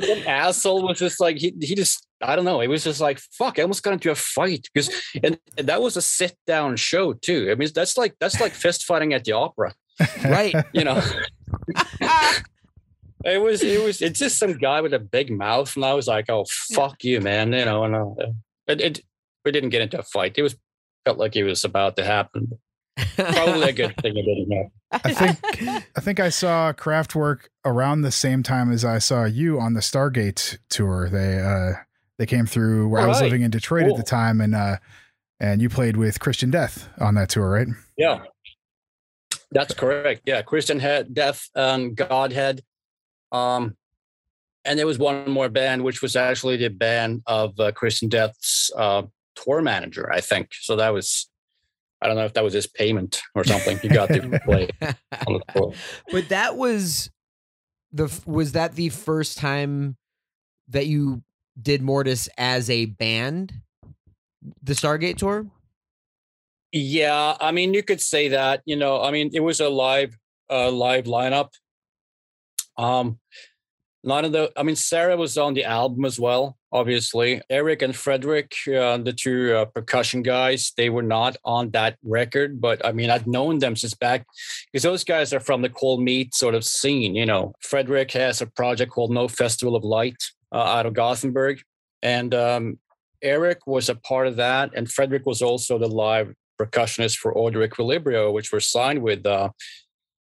Some 0.01 0.27
asshole 0.27 0.83
was 0.87 0.99
just 0.99 1.21
like 1.21 1.37
he, 1.37 1.55
he 1.61 1.75
just 1.75 2.07
I 2.23 2.37
don't 2.37 2.45
know. 2.45 2.61
It 2.61 2.69
was 2.69 2.85
just 2.85 3.01
like 3.01 3.19
fuck. 3.19 3.59
I 3.59 3.63
almost 3.63 3.83
got 3.83 3.93
into 3.93 4.11
a 4.11 4.15
fight 4.15 4.69
because 4.73 4.91
and, 5.23 5.39
and 5.59 5.69
that 5.69 5.83
was 5.83 5.97
a 5.97 6.03
sit 6.03 6.37
down 6.47 6.77
show 6.77 7.13
too. 7.13 7.49
I 7.51 7.55
mean 7.55 7.69
that's 7.75 7.99
like 7.99 8.15
that's 8.19 8.41
like 8.41 8.53
fist 8.53 8.85
fighting 8.85 9.13
at 9.13 9.25
the 9.25 9.33
opera, 9.33 9.75
right? 10.25 10.55
You 10.73 10.85
know. 10.85 11.03
it 13.25 13.41
was 13.41 13.63
it 13.63 13.83
was 13.85 14.01
it's 14.01 14.19
just 14.19 14.39
some 14.39 14.55
guy 14.59 14.81
with 14.81 14.95
a 14.95 14.99
big 14.99 15.31
mouth, 15.31 15.75
and 15.77 15.85
I 15.85 15.95
was 15.95 16.07
like, 16.07 16.31
oh 16.31 16.47
fuck 16.49 17.05
you, 17.05 17.21
man. 17.21 17.53
You 17.53 17.65
know, 17.65 17.85
and 17.85 17.95
uh, 17.95 18.33
it, 18.67 18.81
it 18.81 19.01
we 19.45 19.53
didn't 19.53 19.71
get 19.71 19.83
into 19.83 19.99
a 19.99 20.03
fight. 20.03 20.35
It 20.37 20.43
was 20.43 20.57
felt 21.05 21.19
like 21.19 21.37
it 21.37 21.45
was 21.45 21.65
about 21.65 21.97
to 21.97 22.05
happen. 22.05 22.59
Probably 23.17 23.69
a 23.69 23.73
good 23.73 23.97
thing 24.03 24.17
it 24.17 24.25
didn't 24.25 24.51
happen. 24.53 24.71
I 24.93 25.13
think 25.13 25.87
I 25.97 26.01
think 26.01 26.21
I 26.21 26.29
saw 26.29 26.73
Kraftwerk 26.73 27.49
around 27.65 28.03
the 28.03 28.13
same 28.13 28.43
time 28.43 28.71
as 28.71 28.85
I 28.85 28.99
saw 28.99 29.25
you 29.25 29.59
on 29.61 29.75
the 29.75 29.81
Stargate 29.81 30.59
tour. 30.69 31.09
They 31.11 31.41
uh 31.41 31.83
they 32.19 32.27
came 32.27 32.47
through 32.47 32.89
where 32.89 33.01
All 33.01 33.07
I 33.07 33.09
was 33.09 33.19
right. 33.21 33.27
living 33.27 33.43
in 33.43 33.51
Detroit 33.51 33.85
cool. 33.87 33.93
at 33.93 33.97
the 33.97 34.09
time 34.09 34.41
and 34.41 34.55
uh 34.55 34.77
and 35.41 35.61
you 35.61 35.69
played 35.69 35.97
with 35.97 36.21
Christian 36.21 36.51
Death 36.51 36.89
on 36.99 37.15
that 37.17 37.29
tour, 37.31 37.51
right? 37.51 37.69
Yeah. 37.97 38.23
That's 39.51 39.75
correct. 39.75 40.23
Yeah, 40.25 40.43
Christian 40.43 40.79
Head, 40.79 41.13
Death 41.15 41.49
and 41.55 41.97
Godhead. 41.97 42.63
Um 43.33 43.77
and 44.65 44.79
there 44.79 44.87
was 44.87 44.99
one 44.99 45.31
more 45.31 45.49
band, 45.49 45.83
which 45.85 46.01
was 46.01 46.17
actually 46.17 46.57
the 46.57 46.69
band 46.69 47.23
of 47.27 47.59
uh, 47.61 47.73
Christian 47.73 48.09
Death's 48.09 48.71
uh, 48.77 49.03
tour 49.35 49.61
manager, 49.61 50.11
I 50.11 50.21
think. 50.21 50.53
So 50.53 50.77
that 50.77 50.93
was 50.95 51.29
I 52.05 52.07
don't 52.07 52.17
know 52.17 52.27
if 52.27 52.35
that 52.35 52.45
was 52.45 52.53
his 52.53 52.67
payment 52.67 53.23
or 53.35 53.45
something. 53.45 53.79
He 53.79 53.89
got 53.89 54.11
to 54.11 54.41
play 54.45 54.69
on 54.83 54.95
the 55.27 55.41
tour. 55.55 55.73
But 56.13 56.29
that 56.29 56.57
was 56.57 57.11
the 57.93 58.13
was 58.27 58.53
that 58.53 58.75
the 58.75 58.91
first 58.91 59.39
time 59.39 59.97
that 60.69 60.87
you 60.87 61.23
did 61.61 61.81
Mortiis 61.81 62.29
as 62.37 62.69
a 62.69 62.85
band, 62.85 63.55
the 64.63 64.75
Stargate 64.75 65.17
tour? 65.17 65.47
Yeah, 66.73 67.37
I 67.41 67.53
mean, 67.53 67.73
you 67.73 67.83
could 67.83 68.01
say 68.01 68.29
that. 68.29 68.61
You 68.67 68.77
know, 68.77 69.01
I 69.01 69.11
mean, 69.11 69.31
it 69.33 69.41
was 69.41 69.61
a 69.61 69.71
live, 69.71 70.19
uh, 70.51 70.71
live 70.71 71.05
lineup. 71.05 71.51
Um, 72.77 73.19
none 74.03 74.25
of 74.25 74.33
the, 74.33 74.53
I 74.57 74.63
mean, 74.65 74.77
Sarah 74.77 75.17
was 75.17 75.39
on 75.39 75.55
the 75.55 75.65
album 75.65 76.05
as 76.05 76.19
well 76.19 76.59
obviously. 76.75 77.41
Eric 77.49 77.83
and 77.83 77.95
Frederick, 77.95 78.53
uh, 78.67 78.99
the 78.99 79.13
two 79.13 79.55
uh, 79.55 79.65
percussion 79.67 80.23
guys, 80.23 80.73
they 80.77 80.91
were 80.91 81.03
not 81.03 81.37
on 81.45 81.71
that 81.71 81.97
record, 82.03 82.61
but 82.61 82.85
I 82.85 82.91
mean, 82.91 83.11
I'd 83.11 83.29
known 83.29 83.61
them 83.61 83.77
since 83.77 83.95
back 83.95 84.27
because 84.73 84.83
those 84.83 85.05
guys 85.05 85.33
are 85.33 85.41
from 85.41 85.63
the 85.63 85.69
cold 85.71 86.03
meat 86.03 86.35
sort 86.35 86.57
of 86.57 86.65
scene. 86.65 87.15
You 87.15 87.27
know, 87.27 87.55
Frederick 87.61 88.11
has 88.13 88.43
a 88.43 88.47
project 88.47 88.91
called 88.91 89.13
No 89.13 89.29
Festival 89.29 89.77
of 89.77 89.85
Light 89.85 90.21
uh, 90.53 90.59
out 90.59 90.85
of 90.85 90.95
Gothenburg, 90.95 91.63
and 92.03 92.35
um, 92.35 92.79
Eric 93.23 93.67
was 93.67 93.89
a 93.89 93.95
part 93.95 94.27
of 94.27 94.37
that, 94.37 94.73
and 94.75 94.91
Frederick 94.91 95.25
was 95.27 95.41
also 95.43 95.79
the 95.79 95.89
live 95.89 96.35
percussionist 96.61 97.17
for 97.17 97.33
Ordo 97.33 97.67
Equilibrio, 97.67 98.33
which 98.33 98.53
were 98.53 98.61
signed 98.61 99.01
with. 99.01 99.25
Uh, 99.25 99.51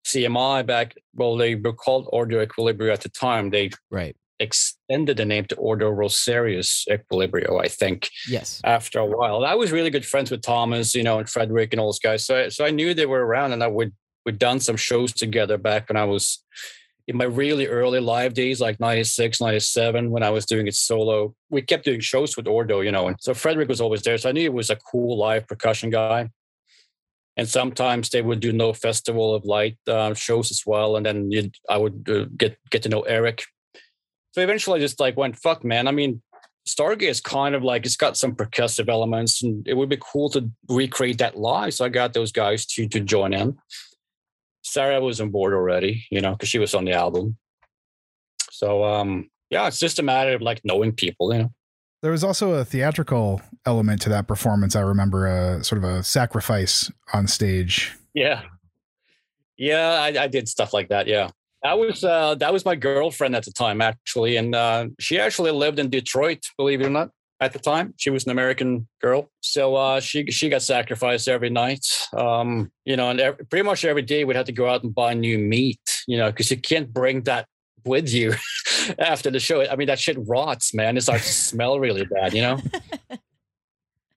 CMI 0.05 0.63
back, 0.63 0.93
well, 1.15 1.35
they 1.35 1.55
were 1.55 1.73
called 1.73 2.07
Ordo 2.13 2.45
Equilibrio 2.45 2.93
at 2.93 3.01
the 3.01 3.09
time. 3.09 3.49
They 3.49 3.71
right 3.89 4.15
extended 4.39 5.17
the 5.17 5.25
name 5.25 5.45
to 5.45 5.55
Ordo 5.55 5.91
Rosarius 5.91 6.83
Equilibrio, 6.89 7.63
I 7.63 7.67
think. 7.67 8.09
Yes. 8.27 8.61
After 8.63 8.99
a 8.99 9.05
while, 9.05 9.45
I 9.45 9.55
was 9.55 9.71
really 9.71 9.89
good 9.89 10.05
friends 10.05 10.31
with 10.31 10.41
Thomas, 10.41 10.95
you 10.95 11.03
know, 11.03 11.19
and 11.19 11.29
Frederick 11.29 11.73
and 11.73 11.79
all 11.79 11.87
those 11.87 11.99
guys. 11.99 12.25
So, 12.25 12.49
so 12.49 12.65
I 12.65 12.71
knew 12.71 12.93
they 12.93 13.05
were 13.05 13.25
around, 13.25 13.53
and 13.53 13.63
I 13.63 13.67
would 13.67 13.93
we'd 14.25 14.39
done 14.39 14.59
some 14.59 14.75
shows 14.75 15.13
together 15.13 15.57
back 15.57 15.89
when 15.89 15.97
I 15.97 16.05
was 16.05 16.43
in 17.07 17.17
my 17.17 17.25
really 17.25 17.67
early 17.67 17.99
live 17.99 18.33
days, 18.33 18.59
like 18.59 18.79
96, 18.79 19.39
97, 19.39 20.09
when 20.09 20.23
I 20.23 20.31
was 20.31 20.45
doing 20.45 20.65
it 20.65 20.73
solo. 20.73 21.35
We 21.51 21.61
kept 21.61 21.85
doing 21.85 21.99
shows 21.99 22.35
with 22.35 22.47
Ordo, 22.47 22.81
you 22.81 22.91
know, 22.91 23.07
and 23.07 23.17
so 23.19 23.33
Frederick 23.33 23.69
was 23.69 23.81
always 23.81 24.01
there. 24.01 24.17
So 24.17 24.29
I 24.29 24.31
knew 24.31 24.41
he 24.41 24.49
was 24.49 24.71
a 24.71 24.75
cool 24.75 25.17
live 25.17 25.47
percussion 25.47 25.89
guy. 25.91 26.29
And 27.37 27.49
sometimes 27.49 28.09
they 28.09 28.21
would 28.21 28.39
do 28.39 28.53
no 28.53 28.71
festival 28.71 29.35
of 29.35 29.43
light 29.43 29.77
uh, 29.89 30.13
shows 30.13 30.51
as 30.51 30.63
well, 30.65 30.95
and 30.95 31.05
then 31.05 31.29
I 31.69 31.75
would 31.75 32.07
uh, 32.09 32.25
get 32.37 32.57
get 32.69 32.81
to 32.83 32.89
know 32.89 33.01
Eric 33.01 33.43
so 34.35 34.41
eventually 34.41 34.79
I 34.79 34.81
just 34.81 34.99
like 34.99 35.15
went, 35.15 35.37
fuck, 35.37 35.63
man. 35.63 35.87
I 35.87 35.91
mean, 35.91 36.21
Stargate 36.67 37.03
is 37.03 37.21
kind 37.21 37.55
of 37.55 37.63
like 37.63 37.85
it's 37.85 37.95
got 37.95 38.17
some 38.17 38.35
percussive 38.35 38.89
elements, 38.89 39.41
and 39.41 39.65
it 39.65 39.75
would 39.75 39.87
be 39.87 39.97
cool 40.01 40.29
to 40.31 40.51
recreate 40.67 41.19
that 41.19 41.37
live. 41.37 41.73
So 41.73 41.85
I 41.85 41.89
got 41.89 42.11
those 42.11 42.33
guys 42.33 42.65
to 42.65 42.85
to 42.89 42.99
join 42.99 43.33
in. 43.33 43.55
Sarah 44.61 44.99
was 44.99 45.21
on 45.21 45.29
board 45.29 45.53
already, 45.53 46.05
you 46.11 46.19
know, 46.19 46.31
because 46.31 46.49
she 46.49 46.59
was 46.59 46.75
on 46.75 46.83
the 46.83 46.91
album. 46.91 47.37
So 48.51 48.83
um, 48.83 49.29
yeah, 49.51 49.67
it's 49.67 49.79
just 49.79 49.99
a 49.99 50.03
matter 50.03 50.33
of 50.33 50.41
like 50.41 50.59
knowing 50.65 50.91
people, 50.91 51.33
you 51.33 51.43
know. 51.43 51.51
There 52.01 52.11
was 52.11 52.25
also 52.25 52.55
a 52.55 52.65
theatrical 52.65 53.41
element 53.65 54.01
to 54.01 54.09
that 54.09 54.27
performance. 54.27 54.75
I 54.75 54.81
remember 54.81 55.27
a 55.27 55.63
sort 55.63 55.81
of 55.81 55.89
a 55.89 56.03
sacrifice 56.03 56.91
on 57.13 57.27
stage. 57.27 57.95
Yeah, 58.13 58.41
yeah, 59.55 59.91
I, 59.91 60.23
I 60.23 60.27
did 60.27 60.49
stuff 60.49 60.73
like 60.73 60.89
that. 60.89 61.07
Yeah, 61.07 61.29
that 61.65 61.79
was 61.79 62.03
uh, 62.03 62.35
that 62.35 62.53
was 62.53 62.63
my 62.63 62.75
girlfriend 62.75 63.35
at 63.35 63.43
the 63.43 63.51
time, 63.51 63.81
actually, 63.81 64.37
and 64.37 64.53
uh, 64.53 64.85
she 64.99 65.19
actually 65.19 65.49
lived 65.49 65.79
in 65.79 65.89
Detroit. 65.89 66.45
Believe 66.57 66.81
it 66.81 66.85
or 66.85 66.91
not, 66.91 67.09
at 67.39 67.53
the 67.53 67.59
time, 67.59 67.95
she 67.97 68.11
was 68.11 68.25
an 68.25 68.31
American 68.31 68.87
girl. 69.01 69.31
So 69.41 69.75
uh, 69.75 69.99
she 69.99 70.29
she 70.29 70.47
got 70.49 70.61
sacrificed 70.61 71.27
every 71.27 71.49
night. 71.49 71.83
Um, 72.15 72.71
you 72.85 72.95
know, 72.95 73.09
and 73.09 73.19
every, 73.19 73.45
pretty 73.45 73.63
much 73.63 73.83
every 73.83 74.03
day 74.03 74.25
we'd 74.25 74.35
have 74.35 74.45
to 74.45 74.51
go 74.51 74.69
out 74.69 74.83
and 74.83 74.93
buy 74.93 75.15
new 75.15 75.39
meat. 75.39 76.03
You 76.07 76.17
know, 76.17 76.29
because 76.29 76.51
you 76.51 76.57
can't 76.57 76.93
bring 76.93 77.23
that 77.23 77.47
with 77.83 78.13
you 78.13 78.35
after 78.99 79.31
the 79.31 79.39
show. 79.39 79.67
I 79.67 79.75
mean, 79.75 79.87
that 79.87 79.99
shit 79.99 80.17
rots, 80.19 80.71
man. 80.71 80.97
It 80.97 81.01
starts 81.01 81.25
to 81.25 81.33
smell 81.33 81.79
really 81.79 82.05
bad. 82.05 82.35
You 82.35 82.43
know. 82.43 82.59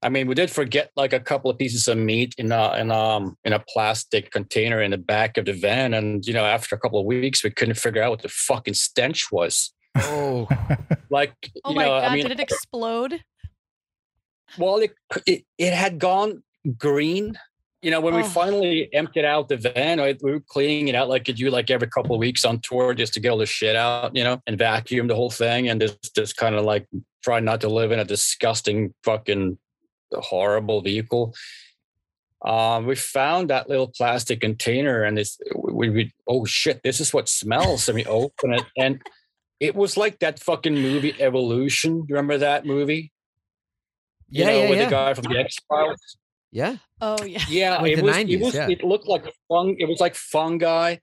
I 0.02 0.08
mean, 0.08 0.28
we 0.28 0.34
did 0.34 0.50
forget 0.50 0.90
like 0.94 1.12
a 1.12 1.20
couple 1.20 1.50
of 1.50 1.58
pieces 1.58 1.88
of 1.88 1.98
meat 1.98 2.34
in 2.38 2.52
a 2.52 2.74
in 2.76 2.90
um 2.90 3.36
in 3.44 3.52
a 3.52 3.58
plastic 3.58 4.30
container 4.30 4.80
in 4.80 4.92
the 4.92 4.98
back 4.98 5.36
of 5.36 5.46
the 5.46 5.52
van, 5.52 5.94
and 5.94 6.24
you 6.24 6.32
know, 6.32 6.44
after 6.44 6.76
a 6.76 6.78
couple 6.78 7.00
of 7.00 7.06
weeks, 7.06 7.42
we 7.42 7.50
couldn't 7.50 7.74
figure 7.74 8.02
out 8.02 8.10
what 8.10 8.22
the 8.22 8.28
fucking 8.28 8.74
stench 8.74 9.32
was. 9.32 9.72
Oh, 9.96 10.46
like 11.10 11.34
oh 11.64 11.74
my 11.74 11.84
know, 11.84 11.90
god! 11.90 12.04
I 12.04 12.14
mean, 12.14 12.22
did 12.22 12.32
it 12.32 12.40
explode? 12.40 13.24
Well, 14.56 14.76
it, 14.78 14.92
it 15.26 15.44
it 15.58 15.72
had 15.72 15.98
gone 15.98 16.42
green. 16.76 17.38
You 17.82 17.92
know, 17.92 18.00
when 18.00 18.14
oh. 18.14 18.18
we 18.18 18.22
finally 18.24 18.88
emptied 18.92 19.24
out 19.24 19.48
the 19.48 19.56
van, 19.56 20.00
we 20.00 20.32
were 20.32 20.40
cleaning 20.40 20.88
it 20.88 20.96
out 20.96 21.08
like 21.08 21.28
you 21.28 21.34
do 21.34 21.48
like 21.48 21.70
every 21.70 21.88
couple 21.88 22.14
of 22.14 22.18
weeks 22.18 22.44
on 22.44 22.58
tour 22.60 22.92
just 22.92 23.14
to 23.14 23.20
get 23.20 23.30
all 23.30 23.38
the 23.38 23.46
shit 23.46 23.76
out, 23.76 24.16
you 24.16 24.24
know, 24.24 24.40
and 24.48 24.58
vacuum 24.58 25.06
the 25.06 25.14
whole 25.14 25.30
thing 25.30 25.68
and 25.68 25.80
just 25.80 26.14
just 26.14 26.36
kind 26.36 26.56
of 26.56 26.64
like 26.64 26.86
try 27.22 27.38
not 27.38 27.60
to 27.60 27.68
live 27.68 27.92
in 27.92 28.00
a 28.00 28.04
disgusting 28.04 28.94
fucking 29.04 29.58
horrible 30.14 30.80
vehicle. 30.80 31.34
Um, 32.44 32.86
we 32.86 32.94
found 32.94 33.50
that 33.50 33.68
little 33.68 33.88
plastic 33.88 34.40
container 34.40 35.02
and 35.02 35.18
it's 35.18 35.38
we, 35.56 35.90
we 35.90 36.12
oh 36.28 36.44
shit, 36.44 36.82
this 36.82 37.00
is 37.00 37.12
what 37.12 37.28
smells. 37.28 37.88
And 37.88 37.96
we 37.96 38.04
open 38.06 38.54
it 38.54 38.64
and 38.76 39.00
it 39.60 39.74
was 39.74 39.96
like 39.96 40.20
that 40.20 40.38
fucking 40.38 40.74
movie 40.74 41.14
Evolution. 41.20 42.04
You 42.08 42.14
remember 42.14 42.38
that 42.38 42.64
movie? 42.64 43.12
You 44.30 44.44
yeah, 44.44 44.46
know, 44.46 44.58
yeah, 44.58 44.70
with 44.70 44.78
yeah. 44.78 44.84
the 44.84 44.90
guy 44.90 45.14
from 45.14 45.32
the 45.32 45.38
X 45.38 45.56
Files. 45.68 46.16
Yeah. 46.52 46.76
Oh 47.00 47.22
yeah. 47.24 47.42
Yeah, 47.48 47.78
Like 47.78 47.92
it 47.92 47.96
the 47.96 48.02
was. 48.02 48.16
90s, 48.16 48.30
it 48.30 48.40
was. 48.40 48.54
yeah. 48.54 48.68
It 48.68 48.84
looked 48.84 49.08
like 49.08 49.24
fung. 49.48 49.76
It 49.78 49.88
was 49.88 50.00
like 50.00 50.14
fungi. 50.14 50.96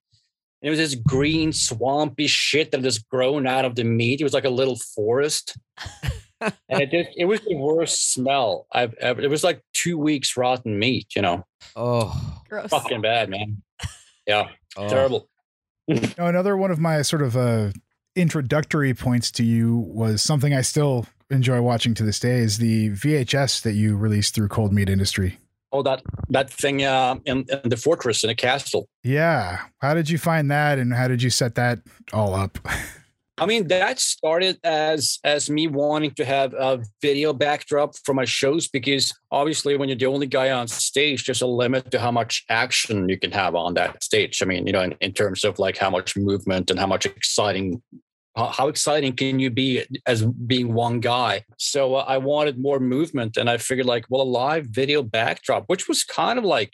It 0.62 0.70
was 0.70 0.80
this 0.80 0.96
green 0.96 1.54
swampy 1.54 2.28
shit 2.28 2.72
that 2.72 2.82
just 2.82 3.08
grown 3.10 3.46
out 3.46 3.66
of 3.66 3.76
the 3.76 3.84
meat. 3.84 4.22
It 4.22 4.24
was 4.24 4.34
like 4.34 4.46
a 4.46 4.50
little 4.50 4.78
forest 4.96 5.58
and 6.70 6.82
it 6.82 6.92
did, 6.92 7.08
it 7.16 7.26
was 7.26 7.42
the 7.42 7.56
worst 7.56 8.14
smell 8.14 8.68
I've 8.72 8.94
ever. 8.96 9.22
It 9.22 9.30
was 9.30 9.44
like 9.44 9.62
two 9.74 9.98
weeks 9.98 10.36
rotten 10.38 10.78
meat. 10.80 11.08
You 11.16 11.22
know, 11.22 11.46
Oh. 11.76 12.42
Gross. 12.50 12.70
fucking 12.70 13.02
bad, 13.02 13.30
man. 13.30 13.62
Yeah, 14.28 14.48
oh. 14.76 14.90
terrible. 14.90 15.30
Now, 15.88 16.26
another 16.26 16.58
one 16.58 16.72
of 16.72 16.80
my 16.80 17.04
sort 17.04 17.22
of 17.22 17.38
uh, 17.38 17.70
introductory 18.16 18.96
points 18.96 19.30
to 19.34 19.44
you 19.44 19.78
was 19.78 20.24
something 20.24 20.52
I 20.52 20.62
still 20.62 21.06
enjoy 21.30 21.62
watching 21.62 21.94
to 21.96 22.04
this 22.04 22.20
day 22.20 22.40
is 22.40 22.58
the 22.58 22.90
VHS 22.90 23.62
that 23.62 23.74
you 23.74 23.96
released 23.96 24.34
through 24.34 24.48
Cold 24.48 24.74
Meat 24.74 24.90
Industry. 24.90 25.38
Oh, 25.72 25.84
that 25.84 26.02
that 26.30 26.50
thing 26.50 26.84
uh, 26.84 27.18
in, 27.26 27.46
in 27.64 27.70
the 27.70 27.78
fortress 27.78 28.24
in 28.24 28.30
the 28.30 28.36
castle. 28.36 28.88
Yeah. 29.04 29.60
How 29.80 29.94
did 29.94 30.10
you 30.10 30.18
find 30.18 30.50
that, 30.50 30.80
and 30.80 30.92
how 30.94 31.08
did 31.08 31.22
you 31.22 31.30
set 31.30 31.54
that 31.56 31.80
all 32.14 32.34
up? 32.34 32.58
I 33.38 33.46
mean, 33.46 33.68
that 33.68 34.00
started 34.00 34.60
as 34.64 35.20
as 35.26 35.50
me 35.50 35.68
wanting 35.68 36.12
to 36.12 36.24
have 36.24 36.54
a 36.54 36.82
video 37.02 37.34
backdrop 37.34 37.96
for 38.06 38.14
my 38.14 38.24
shows 38.24 38.70
because 38.70 39.14
obviously, 39.30 39.76
when 39.76 39.90
you're 39.90 39.98
the 39.98 40.06
only 40.06 40.28
guy 40.28 40.52
on 40.52 40.70
stage, 40.70 41.26
there's 41.26 41.42
a 41.42 41.48
limit 41.48 41.92
to 41.92 42.00
how 42.00 42.12
much 42.12 42.46
action 42.50 43.10
you 43.10 43.20
can 43.20 43.32
have 43.32 43.54
on 43.54 43.74
that 43.74 44.02
stage. 44.02 44.42
I 44.42 44.46
mean, 44.46 44.66
you 44.66 44.72
know, 44.72 44.82
in, 44.82 44.96
in 45.02 45.12
terms 45.12 45.44
of 45.44 45.60
like 45.60 45.78
how 45.78 45.90
much 45.90 46.16
movement 46.16 46.72
and 46.72 46.80
how 46.80 46.88
much 46.88 47.06
exciting 47.06 47.82
how 48.38 48.68
exciting 48.68 49.14
can 49.14 49.40
you 49.40 49.50
be 49.50 49.82
as 50.06 50.26
being 50.26 50.74
one 50.74 51.00
guy 51.00 51.42
so 51.58 51.96
uh, 51.96 52.04
i 52.06 52.18
wanted 52.18 52.60
more 52.60 52.82
movement 52.82 53.38
and 53.38 53.50
i 53.50 53.56
figured 53.58 53.86
like 53.86 54.04
well 54.10 54.24
a 54.24 54.24
live 54.24 54.66
video 54.66 55.02
backdrop 55.02 55.64
which 55.68 55.88
was 55.88 56.04
kind 56.04 56.38
of 56.38 56.44
like 56.44 56.74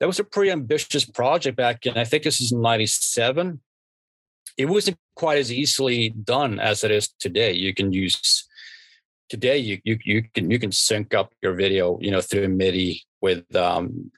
that 0.00 0.06
was 0.06 0.18
a 0.18 0.24
pretty 0.24 0.50
ambitious 0.50 1.04
project 1.04 1.54
back 1.54 1.84
in 1.84 1.98
i 1.98 2.04
think 2.04 2.22
this 2.22 2.40
is 2.40 2.50
97 2.50 3.60
it 4.56 4.66
wasn't 4.66 4.96
quite 5.16 5.38
as 5.38 5.52
easily 5.52 6.10
done 6.10 6.58
as 6.58 6.84
it 6.84 6.90
is 6.90 7.08
today 7.18 7.52
you 7.52 7.74
can 7.74 7.92
use 7.92 8.46
today 9.28 9.56
you 9.56 9.78
you, 9.84 9.98
you 10.04 10.22
can 10.34 10.50
you 10.50 10.58
can 10.58 10.72
sync 10.72 11.14
up 11.14 11.32
your 11.42 11.54
video 11.54 11.98
you 12.00 12.10
know 12.10 12.20
through 12.20 12.48
midi 12.48 13.02
with 13.20 13.44
um 13.56 14.10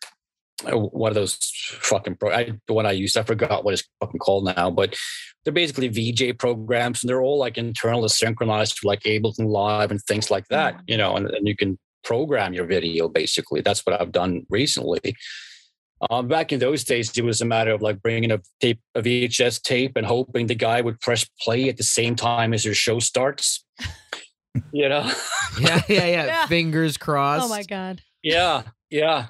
one 0.64 1.10
of 1.10 1.14
those 1.14 1.36
fucking 1.80 2.16
pro 2.16 2.32
I, 2.32 2.52
the 2.66 2.72
one 2.72 2.86
I 2.86 2.92
used, 2.92 3.16
I 3.16 3.22
forgot 3.22 3.64
what 3.64 3.74
it's 3.74 3.84
fucking 4.00 4.20
called 4.20 4.46
now, 4.56 4.70
but 4.70 4.96
they're 5.44 5.52
basically 5.52 5.88
VJ 5.88 6.38
programs 6.38 7.02
and 7.02 7.08
they're 7.08 7.20
all 7.20 7.38
like 7.38 7.58
internally 7.58 8.08
synchronized 8.08 8.80
to 8.80 8.86
like 8.86 9.02
Ableton 9.02 9.48
Live 9.48 9.90
and 9.90 10.00
things 10.02 10.30
like 10.30 10.48
that, 10.48 10.74
mm-hmm. 10.74 10.84
you 10.88 10.96
know, 10.96 11.16
and, 11.16 11.28
and, 11.28 11.46
you 11.46 11.56
can 11.56 11.78
program 12.04 12.54
your 12.54 12.66
video 12.66 13.08
basically. 13.08 13.60
That's 13.60 13.84
what 13.84 14.00
I've 14.00 14.12
done 14.12 14.46
recently. 14.48 15.14
Um, 16.10 16.28
back 16.28 16.52
in 16.52 16.60
those 16.60 16.84
days, 16.84 17.16
it 17.16 17.24
was 17.24 17.40
a 17.40 17.44
matter 17.46 17.72
of 17.72 17.80
like 17.80 18.02
bringing 18.02 18.30
a 18.30 18.40
tape, 18.60 18.80
a 18.94 19.02
VHS 19.02 19.62
tape, 19.62 19.96
and 19.96 20.06
hoping 20.06 20.46
the 20.46 20.54
guy 20.54 20.80
would 20.80 21.00
press 21.00 21.24
play 21.40 21.68
at 21.68 21.78
the 21.78 21.82
same 21.82 22.16
time 22.16 22.52
as 22.52 22.64
your 22.64 22.74
show 22.74 22.98
starts. 22.98 23.64
you 24.72 24.88
know? 24.88 25.10
yeah, 25.58 25.82
yeah, 25.88 26.06
yeah, 26.06 26.06
yeah. 26.26 26.46
Fingers 26.46 26.96
crossed. 26.96 27.44
Oh 27.44 27.48
my 27.48 27.62
god. 27.62 28.02
Yeah, 28.22 28.62
yeah. 28.90 29.28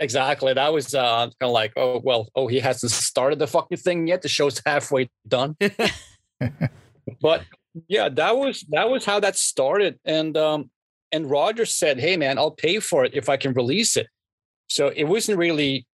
Exactly. 0.00 0.54
That 0.54 0.72
was 0.72 0.94
uh, 0.94 1.26
kind 1.26 1.34
of 1.42 1.50
like, 1.50 1.72
oh 1.76 2.00
well, 2.02 2.28
oh 2.36 2.46
he 2.46 2.60
hasn't 2.60 2.92
started 2.92 3.38
the 3.38 3.46
fucking 3.46 3.78
thing 3.78 4.06
yet. 4.06 4.22
The 4.22 4.28
show's 4.28 4.62
halfway 4.64 5.10
done. 5.26 5.56
but 7.20 7.42
yeah, 7.88 8.08
that 8.08 8.36
was 8.36 8.64
that 8.70 8.88
was 8.88 9.04
how 9.04 9.20
that 9.20 9.36
started. 9.36 9.98
And 10.04 10.36
um, 10.36 10.70
and 11.10 11.28
Roger 11.28 11.66
said, 11.66 11.98
"Hey 11.98 12.16
man, 12.16 12.38
I'll 12.38 12.52
pay 12.52 12.78
for 12.78 13.04
it 13.04 13.12
if 13.14 13.28
I 13.28 13.36
can 13.36 13.52
release 13.54 13.96
it." 13.96 14.06
So 14.68 14.92
it 14.94 15.04
wasn't 15.04 15.38
really 15.38 15.86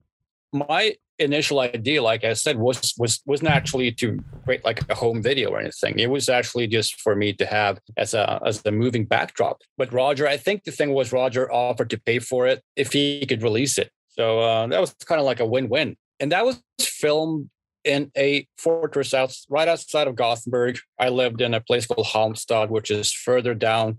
my 0.54 0.94
initial 1.18 1.60
idea. 1.60 2.02
Like 2.02 2.24
I 2.24 2.32
said, 2.32 2.58
was 2.58 2.94
was 2.98 3.20
wasn't 3.26 3.50
actually 3.50 3.92
to 3.92 4.18
create 4.44 4.64
like 4.64 4.80
a 4.88 4.94
home 4.94 5.22
video 5.22 5.50
or 5.50 5.60
anything. 5.60 5.98
It 5.98 6.10
was 6.10 6.28
actually 6.28 6.66
just 6.66 7.00
for 7.00 7.14
me 7.14 7.32
to 7.34 7.46
have 7.46 7.80
as 7.96 8.14
a 8.14 8.40
as 8.44 8.64
a 8.64 8.70
moving 8.70 9.04
backdrop. 9.04 9.62
But 9.76 9.92
Roger, 9.92 10.26
I 10.26 10.36
think 10.36 10.64
the 10.64 10.72
thing 10.72 10.92
was 10.92 11.12
Roger 11.12 11.52
offered 11.52 11.90
to 11.90 12.00
pay 12.00 12.18
for 12.18 12.46
it 12.46 12.62
if 12.76 12.92
he 12.92 13.24
could 13.26 13.42
release 13.42 13.78
it. 13.78 13.90
So 14.08 14.40
uh, 14.40 14.66
that 14.68 14.80
was 14.80 14.94
kind 15.04 15.20
of 15.20 15.26
like 15.26 15.40
a 15.40 15.46
win-win. 15.46 15.96
And 16.20 16.30
that 16.30 16.44
was 16.44 16.62
filmed 16.80 17.50
in 17.82 18.10
a 18.16 18.46
fortress 18.56 19.12
out 19.12 19.36
right 19.50 19.68
outside 19.68 20.06
of 20.06 20.14
Gothenburg. 20.14 20.78
I 20.98 21.08
lived 21.08 21.40
in 21.40 21.52
a 21.52 21.60
place 21.60 21.86
called 21.86 22.06
Halmstad, 22.06 22.70
which 22.70 22.90
is 22.90 23.12
further 23.12 23.54
down 23.54 23.98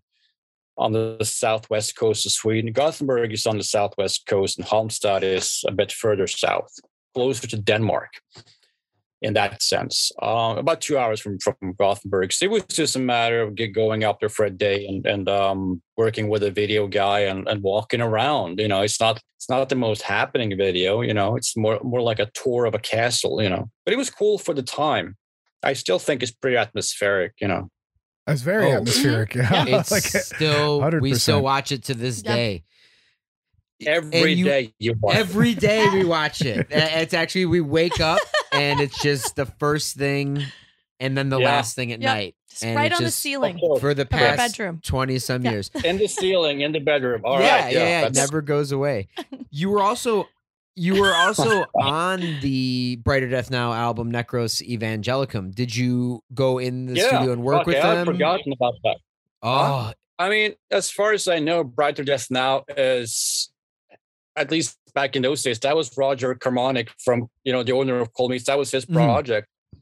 on 0.77 0.91
the 0.91 1.17
southwest 1.23 1.95
coast 1.95 2.25
of 2.25 2.31
Sweden. 2.31 2.71
Gothenburg 2.71 3.33
is 3.33 3.45
on 3.45 3.57
the 3.57 3.63
southwest 3.63 4.25
coast, 4.27 4.57
and 4.57 4.67
Halmstad 4.67 5.23
is 5.23 5.63
a 5.67 5.71
bit 5.71 5.91
further 5.91 6.27
south, 6.27 6.73
closer 7.13 7.47
to 7.47 7.57
Denmark 7.57 8.09
in 9.25 9.33
that 9.33 9.61
sense. 9.63 10.11
Uh, 10.21 10.55
about 10.57 10.81
two 10.81 10.97
hours 10.97 11.19
from 11.19 11.39
from 11.39 11.55
Gothenburg. 11.79 12.31
So 12.31 12.45
it 12.45 12.51
was 12.51 12.63
just 12.65 12.95
a 12.95 12.99
matter 12.99 13.41
of 13.41 13.55
going 13.73 14.03
up 14.03 14.19
there 14.19 14.29
for 14.29 14.45
a 14.45 14.49
day 14.49 14.85
and 14.85 15.05
and 15.05 15.27
um, 15.27 15.81
working 15.97 16.29
with 16.29 16.43
a 16.43 16.51
video 16.51 16.88
guy 16.88 17.21
and, 17.21 17.47
and 17.47 17.63
walking 17.63 18.01
around. 18.01 18.59
You 18.59 18.67
know, 18.67 18.81
it's 18.81 18.99
not 18.99 19.19
it's 19.38 19.49
not 19.49 19.69
the 19.69 19.75
most 19.75 20.03
happening 20.03 20.55
video. 20.57 21.01
You 21.01 21.13
know, 21.13 21.35
it's 21.35 21.57
more 21.57 21.79
more 21.83 22.01
like 22.01 22.19
a 22.19 22.29
tour 22.33 22.65
of 22.65 22.75
a 22.75 22.79
castle. 22.79 23.41
You 23.41 23.49
know, 23.49 23.65
but 23.83 23.93
it 23.93 23.97
was 23.97 24.09
cool 24.09 24.38
for 24.38 24.53
the 24.53 24.63
time. 24.63 25.15
I 25.63 25.73
still 25.73 25.99
think 25.99 26.21
it's 26.21 26.31
pretty 26.31 26.57
atmospheric. 26.57 27.33
You 27.41 27.47
know. 27.47 27.69
It's 28.27 28.41
very 28.41 28.71
oh, 28.71 28.77
atmospheric. 28.77 29.35
Yeah. 29.35 29.65
It's 29.79 29.91
like 29.91 30.03
still 30.03 30.81
100%. 30.81 31.01
we 31.01 31.13
still 31.15 31.41
watch 31.41 31.71
it 31.71 31.83
to 31.85 31.93
this 31.93 32.21
day. 32.21 32.63
Every 33.85 34.33
you, 34.33 34.45
day 34.45 34.73
you 34.79 34.95
watch 34.99 35.17
every 35.17 35.53
day 35.53 35.89
we 35.89 36.05
watch 36.05 36.41
it. 36.41 36.67
It's 36.69 37.13
actually 37.13 37.45
we 37.45 37.59
wake 37.59 37.99
up 37.99 38.19
and 38.53 38.79
it's 38.79 39.01
just 39.01 39.35
the 39.35 39.45
first 39.45 39.97
thing 39.97 40.43
and 40.99 41.17
then 41.17 41.27
the 41.27 41.39
yeah. 41.39 41.45
last 41.45 41.75
thing 41.75 41.91
at 41.91 42.01
yep. 42.01 42.13
night. 42.13 42.35
Just 42.49 42.63
and 42.63 42.75
right 42.77 42.91
on 42.91 43.01
just, 43.01 43.17
the 43.17 43.21
ceiling 43.21 43.59
for 43.81 43.93
the 43.93 44.05
past 44.05 44.38
bedroom. 44.38 44.79
20 44.81 45.19
some 45.19 45.43
yeah. 45.43 45.51
years. 45.51 45.69
In 45.83 45.97
the 45.97 46.07
ceiling, 46.07 46.61
in 46.61 46.71
the 46.71 46.79
bedroom. 46.79 47.21
All 47.25 47.41
yeah, 47.41 47.63
right, 47.63 47.73
yeah, 47.73 48.01
yeah, 48.01 48.05
it 48.07 48.15
never 48.15 48.41
goes 48.41 48.71
away. 48.71 49.09
You 49.51 49.71
were 49.71 49.81
also 49.81 50.29
you 50.75 50.99
were 50.99 51.13
also 51.13 51.65
on 51.75 52.19
the 52.41 52.97
Brighter 52.97 53.29
Death 53.29 53.49
Now 53.49 53.73
album 53.73 54.11
Necrose 54.11 54.61
Evangelicum. 54.61 55.53
Did 55.53 55.75
you 55.75 56.23
go 56.33 56.59
in 56.59 56.88
the 56.88 56.95
yeah, 56.95 57.07
studio 57.07 57.31
and 57.33 57.43
work 57.43 57.65
with 57.65 57.81
them? 57.81 57.99
I've 57.99 58.05
forgotten 58.05 58.53
about 58.53 58.75
that. 58.83 58.97
Oh, 59.41 59.93
I 60.17 60.29
mean, 60.29 60.53
as 60.71 60.89
far 60.89 61.13
as 61.13 61.27
I 61.27 61.39
know, 61.39 61.63
Brighter 61.63 62.03
Death 62.03 62.27
Now 62.29 62.63
is 62.69 63.51
at 64.35 64.51
least 64.51 64.77
back 64.93 65.15
in 65.15 65.21
those 65.21 65.43
days, 65.43 65.59
that 65.59 65.75
was 65.75 65.95
Roger 65.97 66.35
Karmanik 66.35 66.89
from 66.99 67.29
you 67.43 67.53
know 67.53 67.63
the 67.63 67.73
owner 67.73 67.99
of 67.99 68.13
Cold 68.13 68.31
Meats. 68.31 68.45
That 68.45 68.57
was 68.57 68.71
his 68.71 68.85
mm-hmm. 68.85 68.95
project, 68.95 69.47
mm. 69.75 69.79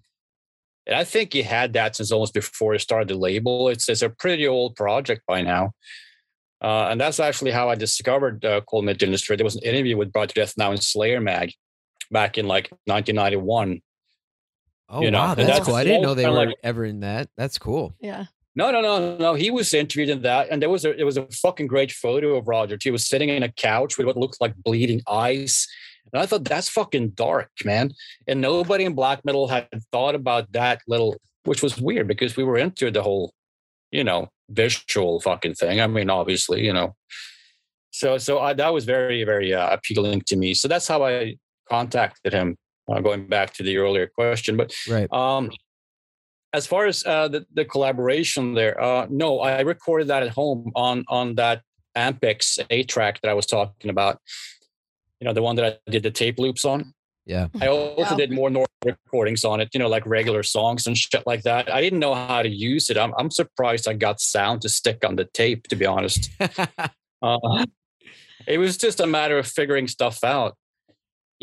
and 0.87 0.95
I 0.95 1.03
think 1.03 1.33
he 1.33 1.43
had 1.43 1.73
that 1.73 1.95
since 1.95 2.11
almost 2.11 2.33
before 2.33 2.73
he 2.73 2.79
started 2.79 3.07
the 3.07 3.15
label. 3.15 3.69
It's 3.69 3.89
it's 3.89 4.01
a 4.01 4.09
pretty 4.09 4.47
old 4.47 4.75
project 4.75 5.21
by 5.27 5.41
now, 5.41 5.73
uh, 6.63 6.87
and 6.89 6.99
that's 6.99 7.19
actually 7.19 7.51
how 7.51 7.69
I 7.69 7.75
discovered 7.75 8.43
uh, 8.45 8.61
Cold 8.61 8.85
Meat 8.85 9.03
Industry. 9.03 9.35
There 9.35 9.43
was 9.43 9.55
an 9.55 9.63
interview 9.63 9.97
with 9.97 10.11
Brighter 10.11 10.33
Death 10.33 10.53
Now 10.57 10.71
in 10.71 10.77
Slayer 10.77 11.19
Mag 11.19 11.53
back 12.11 12.37
in 12.37 12.47
like 12.47 12.69
1991. 12.85 13.81
Oh 14.89 15.01
you 15.01 15.11
know? 15.11 15.19
wow, 15.19 15.35
that's, 15.35 15.49
that's 15.49 15.65
cool. 15.65 15.75
I 15.75 15.83
didn't 15.83 16.03
know 16.03 16.13
they 16.13 16.25
were 16.25 16.45
like, 16.45 16.55
ever 16.63 16.85
in 16.85 17.01
that. 17.01 17.29
That's 17.37 17.57
cool. 17.57 17.95
Yeah. 17.99 18.25
No, 18.55 18.69
no, 18.71 18.81
no, 18.81 19.17
no. 19.17 19.33
He 19.33 19.49
was 19.49 19.73
interviewed 19.73 20.09
in 20.09 20.21
that, 20.21 20.49
and 20.51 20.61
there 20.61 20.69
was 20.69 20.85
a 20.85 20.95
it 20.95 21.03
was 21.03 21.17
a 21.17 21.25
fucking 21.31 21.65
great 21.65 21.91
photo 21.91 22.35
of 22.35 22.47
Roger. 22.47 22.77
He 22.79 22.91
was 22.91 23.07
sitting 23.07 23.29
in 23.29 23.41
a 23.41 23.51
couch 23.51 23.97
with 23.97 24.05
what 24.05 24.15
looked 24.15 24.39
like 24.39 24.53
bleeding 24.63 25.01
eyes, 25.09 25.67
and 26.11 26.21
I 26.21 26.27
thought 26.27 26.45
that's 26.45 26.69
fucking 26.69 27.09
dark, 27.09 27.49
man. 27.65 27.93
And 28.27 28.41
nobody 28.41 28.85
in 28.85 28.93
black 28.93 29.25
metal 29.25 29.47
had 29.47 29.67
thought 29.91 30.13
about 30.13 30.51
that 30.51 30.81
little, 30.87 31.17
which 31.45 31.63
was 31.63 31.81
weird 31.81 32.07
because 32.07 32.37
we 32.37 32.43
were 32.43 32.57
into 32.57 32.91
the 32.91 33.01
whole, 33.01 33.33
you 33.93 34.03
know, 34.03 34.27
visual 34.49 35.21
fucking 35.21 35.53
thing. 35.53 35.79
I 35.79 35.87
mean, 35.87 36.09
obviously, 36.09 36.65
you 36.65 36.73
know. 36.73 36.95
So, 37.91 38.17
so 38.17 38.39
I, 38.39 38.53
that 38.53 38.73
was 38.73 38.85
very, 38.85 39.23
very 39.23 39.53
uh, 39.53 39.69
appealing 39.69 40.21
to 40.27 40.35
me. 40.35 40.55
So 40.55 40.67
that's 40.67 40.87
how 40.87 41.05
I 41.05 41.35
contacted 41.69 42.33
him. 42.33 42.57
Uh, 42.91 42.99
going 42.99 43.27
back 43.27 43.53
to 43.53 43.63
the 43.63 43.77
earlier 43.77 44.07
question, 44.07 44.57
but 44.57 44.73
right. 44.89 45.09
Um, 45.13 45.51
as 46.51 46.67
far 46.67 46.85
as 46.85 47.05
uh, 47.05 47.29
the, 47.29 47.45
the 47.53 47.63
collaboration 47.63 48.53
there, 48.53 48.75
uh, 48.81 49.07
no, 49.09 49.39
I 49.39 49.61
recorded 49.61 50.09
that 50.09 50.21
at 50.21 50.29
home 50.29 50.69
on 50.75 51.05
on 51.07 51.35
that 51.35 51.61
Ampex 51.95 52.59
eight 52.69 52.89
track 52.89 53.21
that 53.21 53.29
I 53.29 53.33
was 53.33 53.45
talking 53.45 53.89
about. 53.89 54.19
You 55.21 55.27
know, 55.27 55.33
the 55.33 55.41
one 55.41 55.55
that 55.55 55.79
I 55.87 55.91
did 55.91 56.03
the 56.03 56.11
tape 56.11 56.39
loops 56.39 56.65
on. 56.65 56.93
Yeah. 57.25 57.47
I 57.61 57.67
also 57.67 58.17
did 58.17 58.31
more 58.31 58.49
normal 58.49 58.67
recordings 58.83 59.45
on 59.45 59.61
it, 59.61 59.69
you 59.73 59.79
know, 59.79 59.87
like 59.87 60.05
regular 60.05 60.43
songs 60.43 60.87
and 60.87 60.97
shit 60.97 61.23
like 61.25 61.43
that. 61.43 61.73
I 61.73 61.79
didn't 61.81 61.99
know 61.99 62.13
how 62.13 62.41
to 62.41 62.49
use 62.49 62.89
it. 62.89 62.97
I'm, 62.97 63.13
I'm 63.17 63.31
surprised 63.31 63.87
I 63.87 63.93
got 63.93 64.19
sound 64.19 64.61
to 64.63 64.69
stick 64.69 65.05
on 65.05 65.15
the 65.15 65.25
tape, 65.25 65.67
to 65.67 65.75
be 65.75 65.85
honest. 65.85 66.29
uh, 67.21 67.65
it 68.45 68.57
was 68.57 68.77
just 68.77 68.99
a 68.99 69.07
matter 69.07 69.37
of 69.37 69.47
figuring 69.47 69.87
stuff 69.87 70.23
out 70.23 70.57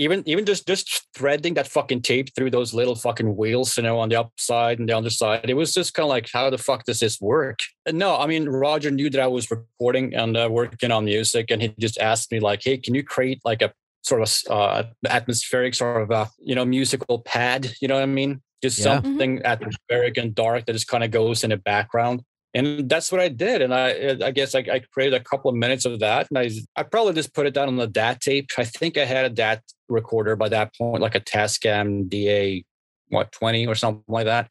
even 0.00 0.22
even 0.24 0.46
just 0.46 0.66
just 0.66 1.06
threading 1.14 1.52
that 1.54 1.68
fucking 1.68 2.00
tape 2.00 2.34
through 2.34 2.50
those 2.50 2.72
little 2.72 2.94
fucking 2.94 3.36
wheels, 3.36 3.76
you 3.76 3.82
know, 3.82 3.98
on 3.98 4.08
the 4.08 4.18
upside 4.18 4.78
and 4.78 4.88
the 4.88 4.96
underside. 4.96 5.50
It 5.50 5.54
was 5.54 5.74
just 5.74 5.92
kind 5.92 6.04
of 6.04 6.08
like, 6.08 6.30
how 6.32 6.48
the 6.48 6.56
fuck 6.56 6.84
does 6.84 7.00
this 7.00 7.20
work? 7.20 7.58
And 7.84 7.98
no, 7.98 8.16
I 8.16 8.26
mean, 8.26 8.48
Roger 8.48 8.90
knew 8.90 9.10
that 9.10 9.20
I 9.20 9.26
was 9.26 9.50
recording 9.50 10.14
and 10.14 10.38
uh, 10.38 10.48
working 10.50 10.90
on 10.90 11.04
music, 11.04 11.50
and 11.50 11.60
he 11.60 11.74
just 11.78 11.98
asked 11.98 12.32
me 12.32 12.40
like, 12.40 12.62
hey, 12.64 12.78
can 12.78 12.94
you 12.94 13.04
create 13.04 13.40
like 13.44 13.60
a 13.60 13.74
sort 14.02 14.22
of 14.22 14.34
uh, 14.50 14.84
atmospheric 15.08 15.74
sort 15.74 16.02
of 16.02 16.10
a 16.10 16.30
you 16.38 16.54
know 16.54 16.64
musical 16.64 17.20
pad? 17.20 17.72
You 17.80 17.88
know 17.88 17.94
what 17.94 18.02
I 18.02 18.06
mean? 18.06 18.42
Just 18.62 18.78
yeah. 18.78 18.96
Mm-hmm. 18.96 19.04
something 19.06 19.36
mm-hmm. 19.36 19.46
atmospheric 19.46 20.16
and 20.16 20.34
dark 20.34 20.66
that 20.66 20.72
just 20.72 20.88
kind 20.88 21.04
of 21.04 21.10
goes 21.10 21.44
in 21.44 21.50
the 21.50 21.56
background 21.56 22.22
and 22.54 22.88
that's 22.88 23.12
what 23.12 23.20
I 23.20 23.28
did. 23.28 23.62
And 23.62 23.72
I, 23.72 24.16
I 24.24 24.30
guess 24.30 24.54
I, 24.54 24.60
I, 24.60 24.80
created 24.92 25.14
a 25.14 25.22
couple 25.22 25.50
of 25.50 25.56
minutes 25.56 25.84
of 25.84 26.00
that, 26.00 26.28
and 26.30 26.38
I, 26.38 26.50
I 26.76 26.82
probably 26.82 27.12
just 27.12 27.32
put 27.32 27.46
it 27.46 27.54
down 27.54 27.68
on 27.68 27.76
the 27.76 27.86
DAT 27.86 28.20
tape. 28.20 28.50
I 28.58 28.64
think 28.64 28.98
I 28.98 29.04
had 29.04 29.24
a 29.24 29.30
DAT 29.30 29.62
recorder 29.88 30.36
by 30.36 30.48
that 30.48 30.74
point, 30.76 31.02
like 31.02 31.14
a 31.14 31.20
Tascam 31.20 32.08
DA, 32.08 32.64
what 33.08 33.32
twenty 33.32 33.66
or 33.66 33.74
something 33.74 34.04
like 34.08 34.26
that, 34.26 34.50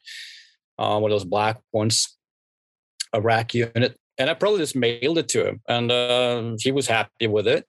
uh, 0.78 0.98
one 0.98 1.10
of 1.10 1.14
those 1.14 1.24
black 1.24 1.58
ones. 1.72 2.16
a 3.12 3.20
rack 3.20 3.54
unit, 3.54 3.96
and 4.18 4.30
I 4.30 4.34
probably 4.34 4.60
just 4.60 4.76
mailed 4.76 5.18
it 5.18 5.28
to 5.30 5.46
him, 5.46 5.60
and 5.68 5.92
uh, 5.92 6.56
he 6.58 6.72
was 6.72 6.86
happy 6.86 7.26
with 7.26 7.46
it. 7.46 7.66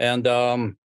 And 0.00 0.26
um, 0.26 0.78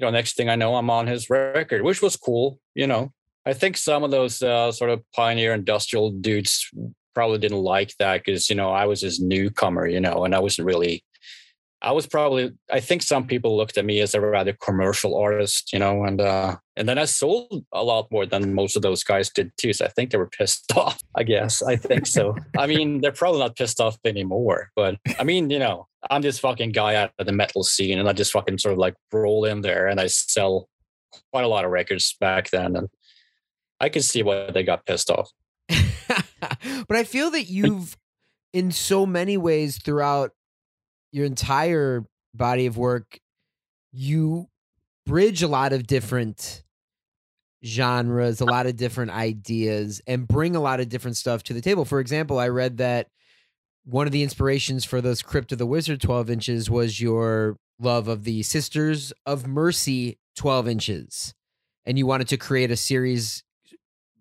you 0.00 0.06
know, 0.06 0.10
next 0.10 0.36
thing 0.36 0.48
I 0.48 0.56
know, 0.56 0.76
I'm 0.76 0.90
on 0.90 1.06
his 1.06 1.28
record, 1.28 1.82
which 1.82 2.00
was 2.00 2.16
cool. 2.16 2.58
You 2.74 2.86
know, 2.86 3.12
I 3.44 3.52
think 3.52 3.76
some 3.76 4.02
of 4.02 4.10
those 4.10 4.42
uh, 4.42 4.72
sort 4.72 4.90
of 4.90 5.02
pioneer 5.14 5.52
industrial 5.52 6.10
dudes 6.10 6.70
probably 7.14 7.38
didn't 7.38 7.58
like 7.58 7.94
that 7.98 8.24
because 8.24 8.48
you 8.48 8.56
know 8.56 8.70
I 8.70 8.86
was 8.86 9.00
his 9.02 9.20
newcomer, 9.20 9.86
you 9.86 10.00
know, 10.00 10.24
and 10.24 10.34
I 10.34 10.38
wasn't 10.38 10.66
really 10.66 11.04
I 11.82 11.92
was 11.92 12.06
probably 12.06 12.52
I 12.70 12.80
think 12.80 13.02
some 13.02 13.26
people 13.26 13.56
looked 13.56 13.78
at 13.78 13.84
me 13.84 14.00
as 14.00 14.14
a 14.14 14.20
rather 14.20 14.52
commercial 14.52 15.16
artist, 15.16 15.72
you 15.72 15.78
know, 15.78 16.04
and 16.04 16.20
uh 16.20 16.56
and 16.76 16.88
then 16.88 16.98
I 16.98 17.06
sold 17.06 17.64
a 17.72 17.82
lot 17.82 18.10
more 18.10 18.26
than 18.26 18.54
most 18.54 18.76
of 18.76 18.82
those 18.82 19.02
guys 19.02 19.30
did 19.30 19.52
too. 19.56 19.72
So 19.72 19.86
I 19.86 19.88
think 19.88 20.10
they 20.10 20.18
were 20.18 20.30
pissed 20.38 20.74
off, 20.76 20.98
I 21.14 21.22
guess. 21.22 21.62
I 21.62 21.76
think 21.76 22.06
so. 22.06 22.36
I 22.58 22.66
mean, 22.66 23.00
they're 23.00 23.12
probably 23.12 23.40
not 23.40 23.56
pissed 23.56 23.80
off 23.80 23.98
anymore, 24.04 24.70
but 24.76 24.96
I 25.18 25.24
mean, 25.24 25.50
you 25.50 25.58
know, 25.58 25.86
I'm 26.08 26.22
this 26.22 26.38
fucking 26.38 26.72
guy 26.72 26.94
out 26.94 27.12
of 27.18 27.26
the 27.26 27.32
metal 27.32 27.62
scene 27.62 27.98
and 27.98 28.08
I 28.08 28.12
just 28.12 28.32
fucking 28.32 28.58
sort 28.58 28.72
of 28.72 28.78
like 28.78 28.94
roll 29.12 29.44
in 29.44 29.60
there 29.60 29.86
and 29.86 30.00
I 30.00 30.06
sell 30.06 30.68
quite 31.32 31.44
a 31.44 31.48
lot 31.48 31.64
of 31.64 31.70
records 31.70 32.16
back 32.20 32.50
then 32.50 32.76
and 32.76 32.88
I 33.80 33.88
can 33.88 34.02
see 34.02 34.22
why 34.22 34.50
they 34.50 34.62
got 34.62 34.86
pissed 34.86 35.10
off. 35.10 35.30
but 35.68 36.96
I 36.96 37.04
feel 37.04 37.30
that 37.32 37.44
you've 37.44 37.96
in 38.52 38.70
so 38.70 39.06
many 39.06 39.36
ways 39.36 39.78
throughout 39.78 40.32
your 41.12 41.26
entire 41.26 42.04
body 42.34 42.66
of 42.66 42.76
work, 42.76 43.18
you 43.92 44.48
bridge 45.06 45.42
a 45.42 45.48
lot 45.48 45.72
of 45.72 45.86
different 45.86 46.62
genres, 47.64 48.40
a 48.40 48.44
lot 48.44 48.66
of 48.66 48.76
different 48.76 49.10
ideas, 49.10 50.00
and 50.06 50.26
bring 50.26 50.56
a 50.56 50.60
lot 50.60 50.80
of 50.80 50.88
different 50.88 51.16
stuff 51.16 51.42
to 51.44 51.52
the 51.52 51.60
table. 51.60 51.84
For 51.84 52.00
example, 52.00 52.38
I 52.38 52.48
read 52.48 52.78
that 52.78 53.08
one 53.84 54.06
of 54.06 54.12
the 54.12 54.22
inspirations 54.22 54.84
for 54.84 55.00
those 55.00 55.22
Crypt 55.22 55.52
of 55.52 55.58
the 55.58 55.66
Wizard 55.66 56.00
12 56.00 56.30
inches 56.30 56.70
was 56.70 57.00
your 57.00 57.56
love 57.78 58.08
of 58.08 58.24
the 58.24 58.42
Sisters 58.42 59.12
of 59.26 59.46
Mercy 59.46 60.18
12 60.36 60.68
inches. 60.68 61.34
And 61.86 61.98
you 61.98 62.06
wanted 62.06 62.28
to 62.28 62.36
create 62.36 62.70
a 62.70 62.76
series 62.76 63.42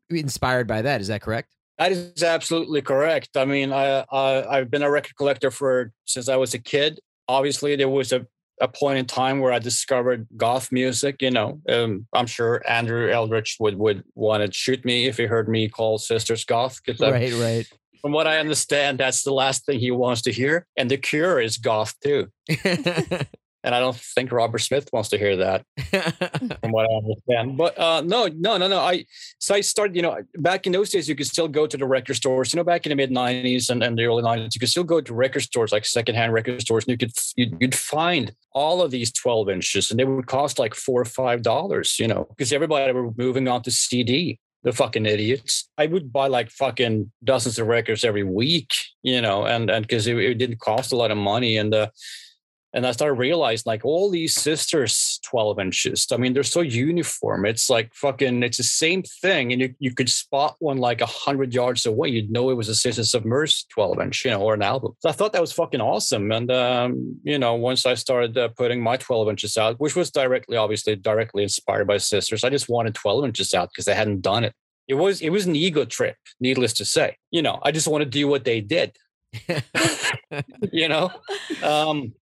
inspired 0.09 0.67
by 0.67 0.81
that. 0.81 1.01
Is 1.01 1.07
that 1.07 1.21
correct? 1.21 1.55
That 1.77 1.91
is 1.91 2.23
absolutely 2.23 2.81
correct. 2.81 3.37
I 3.37 3.45
mean, 3.45 3.71
I, 3.71 4.03
I 4.11 4.57
have 4.57 4.71
been 4.71 4.83
a 4.83 4.91
record 4.91 5.15
collector 5.15 5.51
for 5.51 5.91
since 6.05 6.27
I 6.27 6.35
was 6.35 6.53
a 6.53 6.59
kid. 6.59 6.99
Obviously, 7.27 7.75
there 7.75 7.87
was 7.87 8.11
a, 8.11 8.25
a 8.59 8.67
point 8.67 8.99
in 8.99 9.05
time 9.05 9.39
where 9.39 9.53
I 9.53 9.59
discovered 9.59 10.27
goth 10.35 10.73
music. 10.73 11.21
You 11.21 11.31
know, 11.31 11.61
um, 11.69 12.05
I'm 12.11 12.27
sure 12.27 12.61
Andrew 12.67 13.09
Eldritch 13.09 13.57
would 13.61 13.77
would 13.77 14.03
want 14.15 14.45
to 14.45 14.51
shoot 14.51 14.83
me 14.83 15.07
if 15.07 15.17
he 15.17 15.25
heard 15.25 15.47
me 15.47 15.69
call 15.69 15.97
Sisters 15.97 16.43
goth. 16.43 16.81
Right, 16.99 17.33
right. 17.33 17.65
From 18.01 18.11
what 18.11 18.27
I 18.27 18.39
understand, 18.39 18.99
that's 18.99 19.23
the 19.23 19.33
last 19.33 19.65
thing 19.65 19.79
he 19.79 19.91
wants 19.91 20.21
to 20.23 20.31
hear. 20.31 20.65
And 20.77 20.89
The 20.89 20.97
Cure 20.97 21.39
is 21.39 21.57
goth 21.57 21.95
too. 22.01 22.27
and 23.63 23.75
I 23.75 23.79
don't 23.79 23.95
think 23.95 24.31
Robert 24.31 24.59
Smith 24.59 24.89
wants 24.93 25.09
to 25.09 25.17
hear 25.17 25.35
that, 25.37 25.65
from 26.61 26.71
what 26.71 26.89
I 26.89 26.93
understand. 26.95 27.57
But 27.57 27.77
uh, 27.77 28.01
no, 28.01 28.27
no, 28.27 28.57
no, 28.57 28.67
no. 28.67 28.79
I 28.79 29.05
so 29.39 29.53
I 29.53 29.61
started. 29.61 29.95
You 29.95 30.01
know, 30.01 30.17
back 30.37 30.65
in 30.65 30.71
those 30.71 30.89
days, 30.89 31.09
you 31.09 31.15
could 31.15 31.27
still 31.27 31.47
go 31.47 31.67
to 31.67 31.75
the 31.75 31.85
record 31.85 32.15
stores. 32.15 32.53
You 32.53 32.57
know, 32.57 32.63
back 32.63 32.85
in 32.85 32.89
the 32.89 32.95
mid 32.95 33.11
'90s 33.11 33.69
and, 33.69 33.83
and 33.83 33.97
the 33.97 34.05
early 34.05 34.23
'90s, 34.23 34.55
you 34.55 34.59
could 34.59 34.69
still 34.69 34.83
go 34.83 35.01
to 35.01 35.13
record 35.13 35.43
stores 35.43 35.71
like 35.71 35.85
secondhand 35.85 36.33
record 36.33 36.61
stores, 36.61 36.85
and 36.85 36.91
you 36.91 36.97
could 36.97 37.11
you'd, 37.35 37.57
you'd 37.59 37.75
find 37.75 38.33
all 38.53 38.81
of 38.81 38.91
these 38.91 39.11
12 39.11 39.49
inches, 39.49 39.91
and 39.91 39.99
they 39.99 40.05
would 40.05 40.27
cost 40.27 40.57
like 40.57 40.73
four 40.73 41.01
or 41.01 41.05
five 41.05 41.41
dollars. 41.41 41.97
You 41.99 42.07
know, 42.07 42.25
because 42.29 42.53
everybody 42.53 42.91
were 42.93 43.11
moving 43.17 43.47
on 43.47 43.61
to 43.63 43.71
CD. 43.71 44.39
The 44.63 44.73
fucking 44.73 45.05
idiots. 45.05 45.69
I 45.77 45.85
would 45.85 46.11
buy 46.11 46.27
like 46.27 46.49
fucking 46.49 47.11
dozens 47.23 47.59
of 47.59 47.67
records 47.67 48.03
every 48.03 48.23
week, 48.23 48.73
you 49.01 49.21
know, 49.21 49.45
and 49.45 49.69
and 49.69 49.87
because 49.87 50.05
it, 50.07 50.17
it, 50.17 50.35
didn't 50.35 50.59
cost 50.59 50.91
a 50.91 50.97
lot 50.97 51.11
of 51.11 51.17
money, 51.17 51.57
and 51.57 51.73
uh, 51.73 51.87
and 52.73 52.85
I 52.85 52.91
started 52.91 53.15
realizing 53.15 53.63
like 53.65 53.83
all 53.83 54.09
these 54.09 54.35
sisters 54.35 55.19
12 55.25 55.59
inches. 55.59 56.07
I 56.11 56.17
mean, 56.17 56.33
they're 56.33 56.43
so 56.43 56.61
uniform. 56.61 57.45
It's 57.45 57.69
like 57.69 57.93
fucking, 57.95 58.43
it's 58.43 58.57
the 58.57 58.63
same 58.63 59.01
thing. 59.03 59.51
And 59.51 59.61
you, 59.61 59.75
you 59.79 59.93
could 59.93 60.09
spot 60.09 60.55
one 60.59 60.77
like 60.77 61.01
a 61.01 61.07
hundred 61.07 61.53
yards 61.53 61.85
away. 61.85 62.09
You'd 62.09 62.31
know 62.31 62.51
it 62.51 62.55
was 62.55 62.69
a 62.69 62.75
Sisters 62.75 63.15
of 63.15 63.25
Mercy 63.25 63.65
12 63.73 64.01
inch, 64.01 64.25
you 64.25 64.31
know, 64.31 64.41
or 64.41 64.53
an 64.53 64.61
album. 64.61 64.93
So 64.99 65.09
I 65.09 65.13
thought 65.13 65.33
that 65.33 65.41
was 65.41 65.51
fucking 65.51 65.81
awesome. 65.81 66.31
And, 66.31 66.51
um, 66.51 67.19
you 67.23 67.39
know, 67.39 67.55
once 67.55 67.85
I 67.85 67.95
started 67.95 68.37
uh, 68.37 68.49
putting 68.49 68.81
my 68.81 68.97
12 68.97 69.29
inches 69.29 69.57
out, 69.57 69.79
which 69.79 69.95
was 69.95 70.11
directly, 70.11 70.55
obviously 70.55 70.95
directly 70.95 71.43
inspired 71.43 71.87
by 71.87 71.97
sisters, 71.97 72.43
I 72.43 72.51
just 72.51 72.69
wanted 72.69 72.93
12 72.93 73.25
inches 73.25 73.53
out 73.55 73.69
because 73.69 73.85
they 73.85 73.95
hadn't 73.95 74.21
done 74.21 74.43
it. 74.43 74.53
It 74.87 74.95
was, 74.95 75.21
it 75.21 75.29
was 75.29 75.45
an 75.45 75.55
ego 75.55 75.85
trip, 75.85 76.17
needless 76.39 76.73
to 76.73 76.85
say. 76.85 77.17
You 77.31 77.41
know, 77.41 77.59
I 77.63 77.71
just 77.71 77.87
want 77.87 78.03
to 78.03 78.09
do 78.09 78.27
what 78.27 78.45
they 78.45 78.61
did. 78.61 78.95
you 80.71 80.87
know, 80.87 81.11
um, 81.63 82.13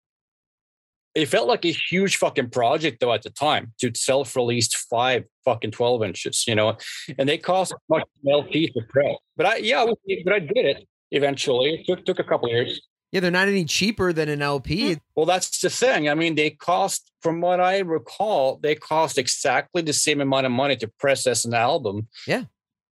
it 1.17 1.27
felt 1.27 1.47
like 1.47 1.65
a 1.65 1.71
huge 1.71 2.17
fucking 2.17 2.51
project 2.51 2.99
though 2.99 3.11
at 3.11 3.23
the 3.23 3.31
time 3.31 3.73
to 3.79 3.91
self-released 3.95 4.77
five 4.89 5.23
fucking 5.45 5.71
12 5.71 6.03
inches, 6.03 6.45
you 6.47 6.53
know, 6.53 6.77
and 7.17 7.27
they 7.27 7.39
cost 7.39 7.73
much 7.89 8.03
LP 8.29 8.67
to 8.67 8.81
press. 8.87 9.15
But 9.35 9.45
I, 9.47 9.55
yeah, 9.57 9.83
but 10.23 10.33
I 10.33 10.39
did 10.39 10.65
it 10.65 10.87
eventually. 11.11 11.75
It 11.79 11.87
took, 11.87 12.05
took 12.05 12.19
a 12.19 12.23
couple 12.23 12.49
years. 12.49 12.79
Yeah, 13.11 13.21
they're 13.21 13.31
not 13.31 13.47
any 13.47 13.65
cheaper 13.65 14.13
than 14.13 14.29
an 14.29 14.43
LP. 14.43 14.93
Hmm. 14.93 14.99
Well, 15.15 15.25
that's 15.25 15.59
the 15.59 15.71
thing. 15.71 16.07
I 16.07 16.13
mean, 16.13 16.35
they 16.35 16.51
cost, 16.51 17.11
from 17.21 17.41
what 17.41 17.59
I 17.59 17.79
recall, 17.79 18.59
they 18.61 18.75
cost 18.75 19.17
exactly 19.17 19.81
the 19.81 19.93
same 19.93 20.21
amount 20.21 20.45
of 20.45 20.51
money 20.51 20.75
to 20.75 20.87
press 20.99 21.25
as 21.25 21.45
an 21.45 21.55
album. 21.55 22.09
Yeah. 22.27 22.43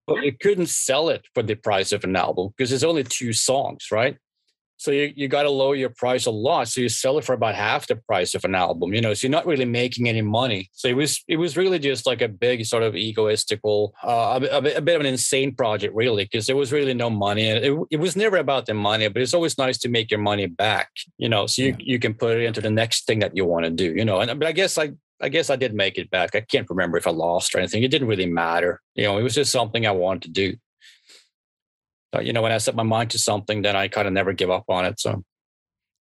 But 0.08 0.24
you 0.24 0.32
couldn't 0.32 0.66
sell 0.66 1.10
it 1.10 1.26
for 1.32 1.44
the 1.44 1.54
price 1.54 1.92
of 1.92 2.02
an 2.02 2.16
album 2.16 2.48
because 2.56 2.72
it's 2.72 2.84
only 2.84 3.04
two 3.04 3.32
songs, 3.32 3.88
right? 3.92 4.16
So 4.76 4.90
you, 4.90 5.12
you 5.16 5.28
got 5.28 5.42
to 5.42 5.50
lower 5.50 5.74
your 5.74 5.90
price 5.90 6.26
a 6.26 6.30
lot. 6.30 6.68
So 6.68 6.80
you 6.80 6.88
sell 6.88 7.18
it 7.18 7.24
for 7.24 7.32
about 7.32 7.54
half 7.54 7.86
the 7.86 7.96
price 7.96 8.34
of 8.34 8.44
an 8.44 8.54
album, 8.54 8.92
you 8.92 9.00
know, 9.00 9.14
so 9.14 9.26
you're 9.26 9.32
not 9.32 9.46
really 9.46 9.64
making 9.64 10.08
any 10.08 10.22
money. 10.22 10.70
So 10.72 10.88
it 10.88 10.96
was, 10.96 11.22
it 11.28 11.36
was 11.36 11.56
really 11.56 11.78
just 11.78 12.06
like 12.06 12.22
a 12.22 12.28
big 12.28 12.64
sort 12.66 12.82
of 12.82 12.94
egoistical, 12.94 13.92
uh, 14.02 14.40
a, 14.42 14.56
a, 14.76 14.80
bit 14.80 14.94
of 14.94 15.00
an 15.00 15.06
insane 15.06 15.54
project 15.54 15.94
really, 15.94 16.24
because 16.24 16.46
there 16.46 16.56
was 16.56 16.72
really 16.72 16.94
no 16.94 17.10
money. 17.10 17.48
And 17.48 17.64
it, 17.64 17.78
it 17.90 17.96
was 17.96 18.16
never 18.16 18.36
about 18.36 18.66
the 18.66 18.74
money, 18.74 19.08
but 19.08 19.22
it's 19.22 19.34
always 19.34 19.58
nice 19.58 19.78
to 19.78 19.88
make 19.88 20.10
your 20.10 20.20
money 20.20 20.46
back, 20.46 20.90
you 21.18 21.28
know, 21.28 21.46
so 21.46 21.62
you, 21.62 21.68
yeah. 21.68 21.76
you 21.78 21.98
can 21.98 22.14
put 22.14 22.36
it 22.36 22.44
into 22.44 22.60
the 22.60 22.70
next 22.70 23.06
thing 23.06 23.20
that 23.20 23.36
you 23.36 23.44
want 23.44 23.64
to 23.64 23.70
do, 23.70 23.94
you 23.94 24.04
know, 24.04 24.20
and, 24.20 24.38
but 24.38 24.48
I 24.48 24.52
guess 24.52 24.78
I, 24.78 24.92
I 25.20 25.30
guess 25.30 25.48
I 25.48 25.56
did 25.56 25.74
make 25.74 25.96
it 25.96 26.10
back. 26.10 26.34
I 26.34 26.42
can't 26.42 26.68
remember 26.68 26.98
if 26.98 27.06
I 27.06 27.10
lost 27.10 27.54
or 27.54 27.58
anything. 27.58 27.82
It 27.82 27.90
didn't 27.90 28.08
really 28.08 28.26
matter. 28.26 28.82
You 28.94 29.04
know, 29.04 29.16
it 29.16 29.22
was 29.22 29.34
just 29.34 29.50
something 29.50 29.86
I 29.86 29.90
wanted 29.90 30.22
to 30.24 30.30
do 30.30 30.56
you 32.20 32.32
know, 32.32 32.42
when 32.42 32.52
I 32.52 32.58
set 32.58 32.74
my 32.74 32.82
mind 32.82 33.10
to 33.10 33.18
something, 33.18 33.62
then 33.62 33.76
I 33.76 33.88
kind 33.88 34.06
of 34.06 34.14
never 34.14 34.32
give 34.32 34.50
up 34.50 34.64
on 34.68 34.84
it. 34.84 35.00
So, 35.00 35.22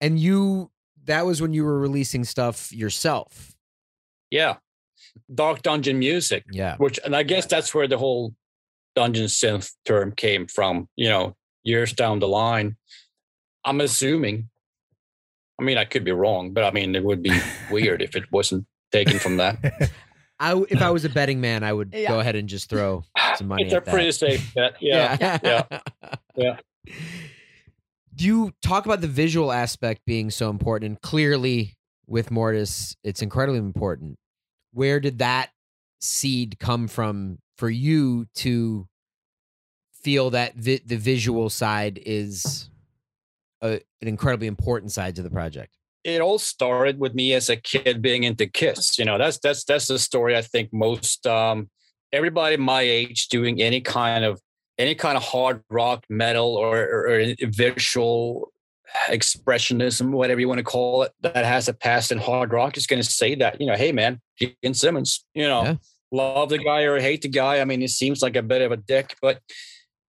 and 0.01 0.19
you, 0.19 0.71
that 1.05 1.25
was 1.25 1.41
when 1.41 1.53
you 1.53 1.65
were 1.65 1.79
releasing 1.79 2.23
stuff 2.23 2.71
yourself. 2.71 3.55
Yeah. 4.29 4.55
Dark 5.33 5.61
dungeon 5.61 5.99
music. 5.99 6.45
Yeah. 6.51 6.77
Which, 6.77 6.99
and 7.03 7.15
I 7.15 7.23
guess 7.23 7.45
that's 7.45 7.73
where 7.73 7.87
the 7.87 7.97
whole 7.97 8.33
dungeon 8.95 9.25
synth 9.25 9.71
term 9.85 10.11
came 10.11 10.47
from, 10.47 10.89
you 10.95 11.09
know, 11.09 11.35
years 11.63 11.93
down 11.93 12.19
the 12.19 12.27
line. 12.27 12.75
I'm 13.63 13.81
assuming, 13.81 14.49
I 15.59 15.63
mean, 15.63 15.77
I 15.77 15.85
could 15.85 16.03
be 16.03 16.11
wrong, 16.11 16.53
but 16.53 16.63
I 16.63 16.71
mean, 16.71 16.95
it 16.95 17.03
would 17.03 17.21
be 17.21 17.37
weird 17.71 18.01
if 18.01 18.15
it 18.15 18.31
wasn't 18.31 18.65
taken 18.91 19.19
from 19.19 19.37
that. 19.37 19.91
I 20.39 20.63
if 20.69 20.81
I 20.81 20.91
was 20.91 21.05
a 21.05 21.09
betting 21.19 21.41
man, 21.41 21.63
I 21.63 21.73
would 21.73 21.91
yeah. 21.93 22.09
go 22.09 22.19
ahead 22.19 22.35
and 22.35 22.47
just 22.49 22.69
throw 22.69 23.03
some 23.35 23.47
money. 23.47 23.63
It's 23.63 23.73
a 23.73 23.81
pretty 23.81 24.11
safe 24.11 24.53
bet. 24.53 24.75
Yeah. 24.81 25.17
yeah. 25.19 25.39
yeah. 25.43 25.79
Yeah. 26.35 26.57
Do 28.13 28.25
you 28.25 28.53
talk 28.61 28.85
about 28.85 29.01
the 29.01 29.07
visual 29.07 29.51
aspect 29.51 30.01
being 30.05 30.29
so 30.29 30.49
important? 30.49 30.89
And 30.89 31.01
clearly 31.01 31.75
with 32.07 32.29
Mortiis, 32.29 32.95
it's 33.03 33.21
incredibly 33.21 33.59
important. 33.59 34.17
Where 34.71 34.99
did 34.99 35.19
that 35.19 35.49
seed 35.99 36.57
come 36.59 36.87
from 36.87 37.39
for 37.57 37.69
you 37.69 38.27
to 38.35 38.87
feel 40.01 40.29
that 40.29 40.55
vi- 40.55 40.81
the 40.85 40.97
visual 40.97 41.49
side 41.49 41.99
is 42.05 42.69
a, 43.61 43.81
an 44.01 44.07
incredibly 44.07 44.47
important 44.47 44.91
side 44.91 45.15
to 45.15 45.21
the 45.21 45.29
project? 45.31 45.75
It 46.05 46.21
all 46.21 46.37
started 46.37 46.99
with 46.99 47.15
me 47.15 47.33
as 47.33 47.49
a 47.49 47.55
kid 47.55 48.01
being 48.01 48.23
into 48.23 48.45
Kiss. 48.45 48.97
You 48.99 49.05
know, 49.05 49.17
that's 49.17 49.39
that's 49.39 49.65
that's 49.65 49.87
the 49.87 49.97
story 49.97 50.37
I 50.37 50.43
think 50.43 50.71
most 50.71 51.25
um, 51.25 51.69
everybody 52.13 52.57
my 52.57 52.81
age 52.81 53.27
doing 53.27 53.61
any 53.61 53.81
kind 53.81 54.23
of 54.23 54.39
any 54.77 54.93
kind 54.93 55.17
of 55.17 55.23
hard 55.23 55.63
rock, 55.69 56.05
metal, 56.09 56.55
or, 56.55 56.77
or, 56.77 57.07
or 57.09 57.35
visual 57.41 58.51
expressionism, 59.09 60.11
whatever 60.11 60.39
you 60.39 60.47
want 60.47 60.59
to 60.59 60.63
call 60.63 61.03
it, 61.03 61.11
that 61.21 61.43
has 61.43 61.67
a 61.67 61.73
past 61.73 62.11
in 62.11 62.19
hard 62.19 62.53
rock 62.53 62.77
is 62.77 62.85
going 62.85 63.01
to 63.01 63.09
say 63.09 63.33
that. 63.35 63.59
You 63.59 63.65
know, 63.67 63.75
hey 63.75 63.91
man, 63.91 64.21
Gene 64.37 64.73
Simmons. 64.75 65.25
You 65.33 65.47
know, 65.47 65.63
yeah. 65.63 65.75
love 66.11 66.49
the 66.49 66.59
guy 66.59 66.81
or 66.81 66.99
hate 66.99 67.23
the 67.23 67.29
guy. 67.29 67.59
I 67.61 67.65
mean, 67.65 67.81
he 67.81 67.87
seems 67.87 68.21
like 68.21 68.35
a 68.35 68.43
bit 68.43 68.61
of 68.61 68.71
a 68.71 68.77
dick, 68.77 69.15
but 69.23 69.39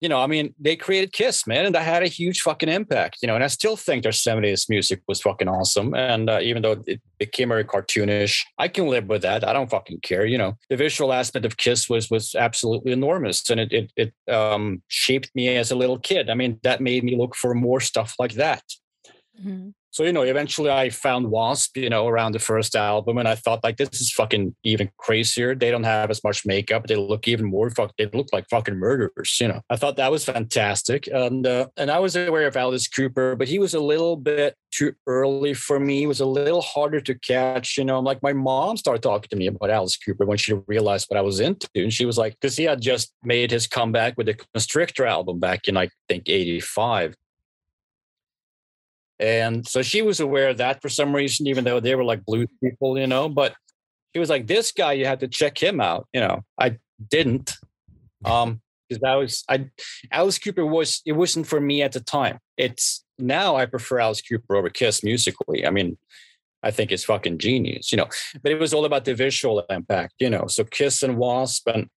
you 0.01 0.09
know, 0.09 0.21
I 0.21 0.27
mean, 0.27 0.55
they 0.59 0.77
created 0.77 1.13
Kiss, 1.13 1.47
man, 1.47 1.65
and 1.65 1.75
that 1.75 1.83
had 1.83 2.03
a 2.03 2.07
huge 2.09 2.43
fucking 2.43 2.69
impact, 2.69 3.19
you 3.23 3.27
know. 3.27 3.35
And 3.35 3.43
I 3.43 3.47
still 3.47 3.77
think 3.77 4.03
their 4.03 4.13
'70s 4.13 4.69
music 4.69 5.01
was 5.09 5.21
fucking 5.21 5.49
awesome. 5.49 5.95
And 5.95 6.29
uh, 6.29 6.41
even 6.43 6.63
though 6.63 6.83
it 6.87 7.01
became 7.19 7.49
very 7.49 7.65
cartoonish, 7.65 8.43
I 8.59 8.69
can 8.69 8.89
live 8.89 9.07
with 9.07 9.23
that. 9.23 9.47
I 9.47 9.53
don't 9.53 9.71
fucking 9.71 10.01
care, 10.01 10.27
you 10.27 10.37
know. 10.37 10.59
The 10.69 10.77
visual 10.77 11.13
aspect 11.13 11.47
of 11.47 11.57
Kiss 11.57 11.89
was 11.89 12.11
was 12.11 12.35
absolutely 12.35 12.93
enormous, 12.93 13.49
and 13.49 13.59
it 13.61 13.73
it, 13.73 13.93
it 13.97 14.33
um, 14.33 14.83
shaped 14.89 15.31
me 15.35 15.57
as 15.57 15.71
a 15.71 15.77
little 15.77 15.99
kid. 15.99 16.29
I 16.29 16.35
mean, 16.35 16.61
that 16.63 16.81
made 16.81 17.03
me 17.03 17.17
look 17.17 17.35
for 17.35 17.55
more 17.55 17.81
stuff 17.81 18.15
like 18.19 18.35
that. 18.35 18.63
Mm-hmm. 19.41 19.71
So, 19.97 20.05
you 20.05 20.13
know, 20.13 20.21
eventually 20.21 20.69
I 20.69 20.91
found 20.91 21.31
Wasp, 21.31 21.75
you 21.79 21.89
know, 21.89 22.07
around 22.07 22.33
the 22.33 22.39
first 22.39 22.77
album, 22.77 23.17
and 23.17 23.27
I 23.27 23.35
thought 23.35 23.65
like 23.65 23.79
this 23.79 23.99
is 23.99 24.13
fucking 24.13 24.55
even 24.63 24.91
crazier. 24.99 25.55
They 25.55 25.71
don't 25.71 25.85
have 25.85 26.11
as 26.11 26.23
much 26.23 26.45
makeup. 26.45 26.87
They 26.87 26.97
look 26.97 27.27
even 27.27 27.47
more 27.47 27.71
fuck. 27.71 27.95
They 27.97 28.05
look 28.13 28.27
like 28.31 28.45
fucking 28.51 28.77
murderers. 28.77 29.39
You 29.41 29.49
know, 29.49 29.63
I 29.71 29.77
thought 29.77 29.97
that 29.97 30.11
was 30.11 30.23
fantastic, 30.23 31.07
and 31.11 31.47
uh, 31.47 31.69
and 31.79 31.91
I 31.91 31.99
was 32.01 32.15
aware 32.15 32.47
of 32.47 32.59
Alice 32.59 32.89
Cooper, 32.89 33.37
but 33.37 33.49
he 33.49 33.59
was 33.59 33.73
a 33.73 33.81
little 33.81 34.17
bit 34.19 34.55
too 34.71 34.93
early 35.07 35.55
for 35.55 35.81
me. 35.81 36.01
He 36.01 36.07
was 36.07 36.21
a 36.21 36.27
little 36.27 36.61
harder 36.61 37.01
to 37.01 37.19
catch. 37.19 37.79
You 37.79 37.87
know, 37.87 37.99
like 38.01 38.23
my 38.23 38.35
mom 38.35 38.77
started 38.77 39.03
talking 39.03 39.31
to 39.31 39.37
me 39.37 39.47
about 39.47 39.71
Alice 39.71 39.97
Cooper 39.97 40.27
when 40.27 40.37
she 40.37 40.53
realized 40.67 41.07
what 41.09 41.17
I 41.17 41.23
was 41.23 41.41
into, 41.41 41.71
and 41.75 41.91
she 41.91 42.05
was 42.05 42.19
like, 42.19 42.37
because 42.39 42.59
he 42.59 42.65
had 42.65 42.83
just 42.83 43.15
made 43.25 43.51
his 43.51 43.67
comeback 43.67 44.19
with 44.19 44.27
the 44.27 44.35
Constrictor 44.35 45.07
album 45.07 45.41
back 45.41 45.69
in 45.69 45.79
I 45.79 45.89
think 46.07 46.25
'85 46.29 47.15
and 49.19 49.67
so 49.67 49.83
she 49.83 50.03
was 50.03 50.21
aware 50.21 50.49
of 50.49 50.59
that 50.59 50.83
for 50.83 50.89
some 50.89 51.15
reason, 51.15 51.47
even 51.47 51.65
though 51.65 51.81
they 51.81 51.95
were 51.95 52.05
like 52.05 52.25
blues 52.25 52.49
people, 52.63 52.99
you 52.99 53.07
know. 53.07 53.29
But 53.29 53.55
she 54.13 54.19
was 54.19 54.31
like, 54.31 54.47
"This 54.47 54.73
guy, 54.73 54.93
you 54.93 55.07
had 55.07 55.21
to 55.21 55.29
check 55.29 55.63
him 55.63 55.81
out." 55.81 56.07
You 56.13 56.21
know, 56.21 56.43
I 56.59 56.79
didn't, 57.09 57.53
um, 58.25 58.61
because 58.89 59.03
I 59.03 59.17
was 59.17 59.45
I 59.49 59.71
Alice 60.11 60.39
Cooper 60.39 60.67
was 60.67 61.03
it 61.07 61.13
wasn't 61.13 61.47
for 61.47 61.61
me 61.61 61.83
at 61.83 61.93
the 61.93 62.01
time. 62.01 62.39
It's 62.57 63.05
now 63.19 63.57
I 63.57 63.67
prefer 63.67 64.01
Alice 64.01 64.23
Cooper 64.23 64.57
over 64.57 64.69
Kiss 64.69 65.03
musically. 65.03 65.67
I 65.67 65.71
mean, 65.71 65.97
I 66.63 66.71
think 66.71 66.93
it's 66.93 67.05
fucking 67.05 67.39
genius, 67.39 67.93
you 67.93 67.99
know. 67.99 68.09
But 68.43 68.53
it 68.53 68.59
was 68.59 68.75
all 68.75 68.85
about 68.85 69.05
the 69.05 69.15
visual 69.15 69.65
impact, 69.71 70.15
you 70.19 70.29
know. 70.29 70.47
So 70.49 70.65
Kiss 70.65 71.03
and 71.03 71.17
Wasp, 71.17 71.69
and 71.69 71.89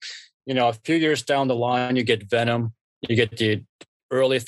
you 0.45 0.53
know, 0.53 0.69
a 0.69 0.73
few 0.73 0.95
years 0.95 1.23
down 1.23 1.47
the 1.47 1.55
line, 1.55 1.95
you 1.95 2.03
get 2.03 2.29
Venom, 2.29 2.73
you 3.07 3.15
get 3.15 3.37
the 3.37 3.63
early 4.11 4.41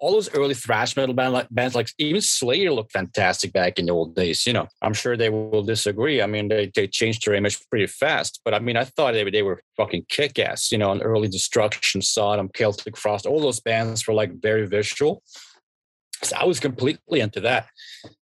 all 0.00 0.12
those 0.12 0.32
early 0.34 0.54
thrash 0.54 0.96
metal 0.96 1.14
band 1.14 1.32
like, 1.34 1.48
bands, 1.50 1.74
like 1.74 1.88
even 1.98 2.20
Slayer, 2.20 2.72
looked 2.72 2.92
fantastic 2.92 3.52
back 3.52 3.78
in 3.78 3.86
the 3.86 3.92
old 3.92 4.14
days. 4.14 4.46
You 4.46 4.52
know, 4.52 4.66
I'm 4.80 4.94
sure 4.94 5.16
they 5.16 5.28
will 5.28 5.62
disagree. 5.62 6.22
I 6.22 6.26
mean, 6.26 6.48
they, 6.48 6.70
they 6.74 6.86
changed 6.86 7.26
their 7.26 7.34
image 7.34 7.58
pretty 7.68 7.86
fast, 7.86 8.40
but 8.44 8.54
I 8.54 8.60
mean, 8.60 8.76
I 8.76 8.84
thought 8.84 9.12
they, 9.12 9.28
they 9.28 9.42
were 9.42 9.60
fucking 9.76 10.06
kick 10.08 10.38
ass. 10.38 10.72
You 10.72 10.78
know, 10.78 10.92
an 10.92 11.02
early 11.02 11.28
Destruction, 11.28 12.02
Sodom, 12.02 12.48
Celtic 12.48 12.96
Frost, 12.96 13.26
all 13.26 13.40
those 13.40 13.60
bands 13.60 14.06
were 14.06 14.14
like 14.14 14.40
very 14.40 14.66
visual. 14.66 15.22
So 16.22 16.36
I 16.36 16.44
was 16.44 16.60
completely 16.60 17.20
into 17.20 17.40
that. 17.40 17.66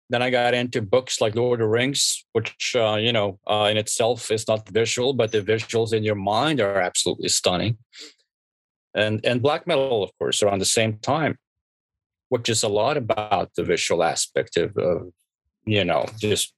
Then 0.09 0.23
I 0.23 0.31
got 0.31 0.55
into 0.55 0.83
books 0.83 1.21
like 1.21 1.35
Lord 1.35 1.61
of 1.61 1.65
the 1.65 1.69
Rings, 1.69 2.25
which 2.33 2.75
uh, 2.77 2.97
you 2.97 3.13
know 3.13 3.39
uh, 3.47 3.69
in 3.71 3.77
itself 3.77 4.31
is 4.31 4.47
not 4.47 4.69
visual, 4.69 5.15
but 5.15 5.33
the 5.33 5.41
visuals 5.41 5.93
in 5.93 6.03
your 6.03 6.15
mind 6.15 6.61
are 6.61 6.81
absolutely 6.81 7.29
stunning 7.29 7.79
and 8.95 9.21
and 9.25 9.43
black 9.43 9.67
metal, 9.67 10.03
of 10.03 10.11
course, 10.19 10.43
around 10.43 10.59
the 10.59 10.65
same 10.65 10.99
time, 10.99 11.39
which 12.33 12.49
is 12.49 12.63
a 12.63 12.69
lot 12.69 12.97
about 12.97 13.51
the 13.57 13.63
visual 13.63 14.03
aspect 14.03 14.57
of, 14.57 14.75
of 14.79 15.13
you 15.67 15.85
know 15.85 16.07
just 16.19 16.55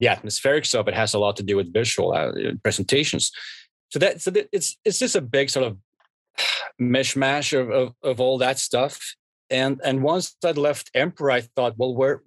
the 0.00 0.08
atmospherics 0.08 0.74
of 0.74 0.88
it 0.88 0.94
has 0.94 1.14
a 1.14 1.20
lot 1.20 1.36
to 1.36 1.44
do 1.44 1.56
with 1.56 1.72
visual 1.72 2.12
uh, 2.12 2.32
presentations. 2.64 3.30
So 3.90 4.00
that 4.00 4.20
so 4.20 4.32
that 4.32 4.48
it's 4.52 4.76
it's 4.84 4.98
just 4.98 5.14
a 5.14 5.20
big 5.20 5.50
sort 5.50 5.66
of 5.66 5.78
mishmash 6.80 7.58
of, 7.58 7.70
of 7.70 7.94
of 8.02 8.20
all 8.20 8.38
that 8.38 8.58
stuff. 8.58 9.00
And 9.50 9.80
and 9.84 10.02
once 10.02 10.34
I 10.44 10.50
left 10.50 10.90
Emperor, 10.94 11.30
I 11.30 11.42
thought, 11.42 11.78
well, 11.78 11.94
where 11.94 12.22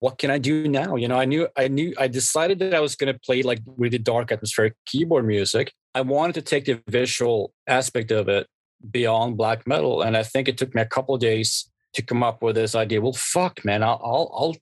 what 0.00 0.18
can 0.18 0.30
I 0.32 0.38
do 0.38 0.66
now? 0.66 0.96
You 0.96 1.06
know, 1.06 1.20
I 1.20 1.24
knew 1.24 1.46
I 1.56 1.68
knew 1.68 1.94
I 1.96 2.08
decided 2.08 2.58
that 2.58 2.74
I 2.74 2.80
was 2.80 2.96
going 2.96 3.12
to 3.14 3.20
play 3.20 3.42
like 3.42 3.60
really 3.76 3.98
dark 3.98 4.32
atmospheric 4.32 4.74
keyboard 4.86 5.24
music, 5.24 5.72
I 5.94 6.00
wanted 6.02 6.34
to 6.34 6.42
take 6.42 6.64
the 6.64 6.82
visual 6.88 7.52
aspect 7.66 8.10
of 8.10 8.28
it 8.28 8.46
beyond 8.90 9.36
black 9.36 9.66
metal, 9.66 10.02
and 10.02 10.16
I 10.16 10.22
think 10.22 10.48
it 10.48 10.58
took 10.58 10.74
me 10.74 10.82
a 10.82 10.86
couple 10.86 11.14
of 11.14 11.20
days 11.20 11.70
to 11.94 12.02
come 12.02 12.22
up 12.22 12.42
with 12.42 12.56
this 12.56 12.74
idea. 12.74 13.00
Well, 13.00 13.12
fuck, 13.12 13.64
man, 13.64 13.82
I'll 13.82 14.00
I'll 14.02 14.30
I'll, 14.34 14.56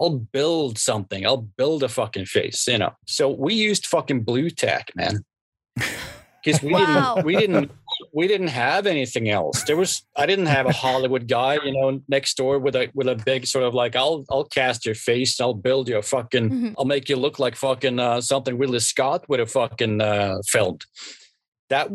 I'll 0.00 0.18
build 0.18 0.78
something. 0.78 1.26
I'll 1.26 1.36
build 1.36 1.82
a 1.82 1.88
fucking 1.88 2.26
face, 2.26 2.66
you 2.66 2.78
know. 2.78 2.92
So 3.06 3.30
we 3.30 3.54
used 3.54 3.86
fucking 3.86 4.22
blue 4.22 4.50
tack, 4.50 4.90
man. 4.94 5.24
Because 6.44 6.60
we 6.60 6.72
wow. 6.72 7.14
didn't 7.14 7.26
we 7.26 7.36
didn't 7.36 7.70
we 8.12 8.26
didn't 8.26 8.48
have 8.48 8.86
anything 8.86 9.30
else. 9.30 9.62
There 9.62 9.76
was 9.76 10.04
I 10.16 10.26
didn't 10.26 10.46
have 10.46 10.66
a 10.66 10.72
Hollywood 10.72 11.28
guy, 11.28 11.58
you 11.64 11.72
know, 11.72 12.00
next 12.08 12.36
door 12.36 12.58
with 12.58 12.74
a 12.74 12.90
with 12.94 13.06
a 13.06 13.14
big 13.14 13.46
sort 13.46 13.64
of 13.64 13.74
like 13.74 13.94
I'll 13.94 14.24
I'll 14.28 14.44
cast 14.44 14.84
your 14.84 14.94
face, 14.96 15.40
I'll 15.40 15.54
build 15.54 15.88
you 15.88 15.98
a 15.98 16.02
fucking, 16.02 16.50
mm-hmm. 16.50 16.72
I'll 16.76 16.84
make 16.84 17.08
you 17.08 17.16
look 17.16 17.38
like 17.38 17.54
fucking 17.54 17.98
uh, 18.00 18.20
something 18.20 18.58
Ridley 18.58 18.80
Scott 18.80 19.28
would 19.28 19.38
have 19.38 19.52
fucking 19.52 20.00
uh, 20.00 20.38
filmed. 20.44 20.84
That 21.68 21.90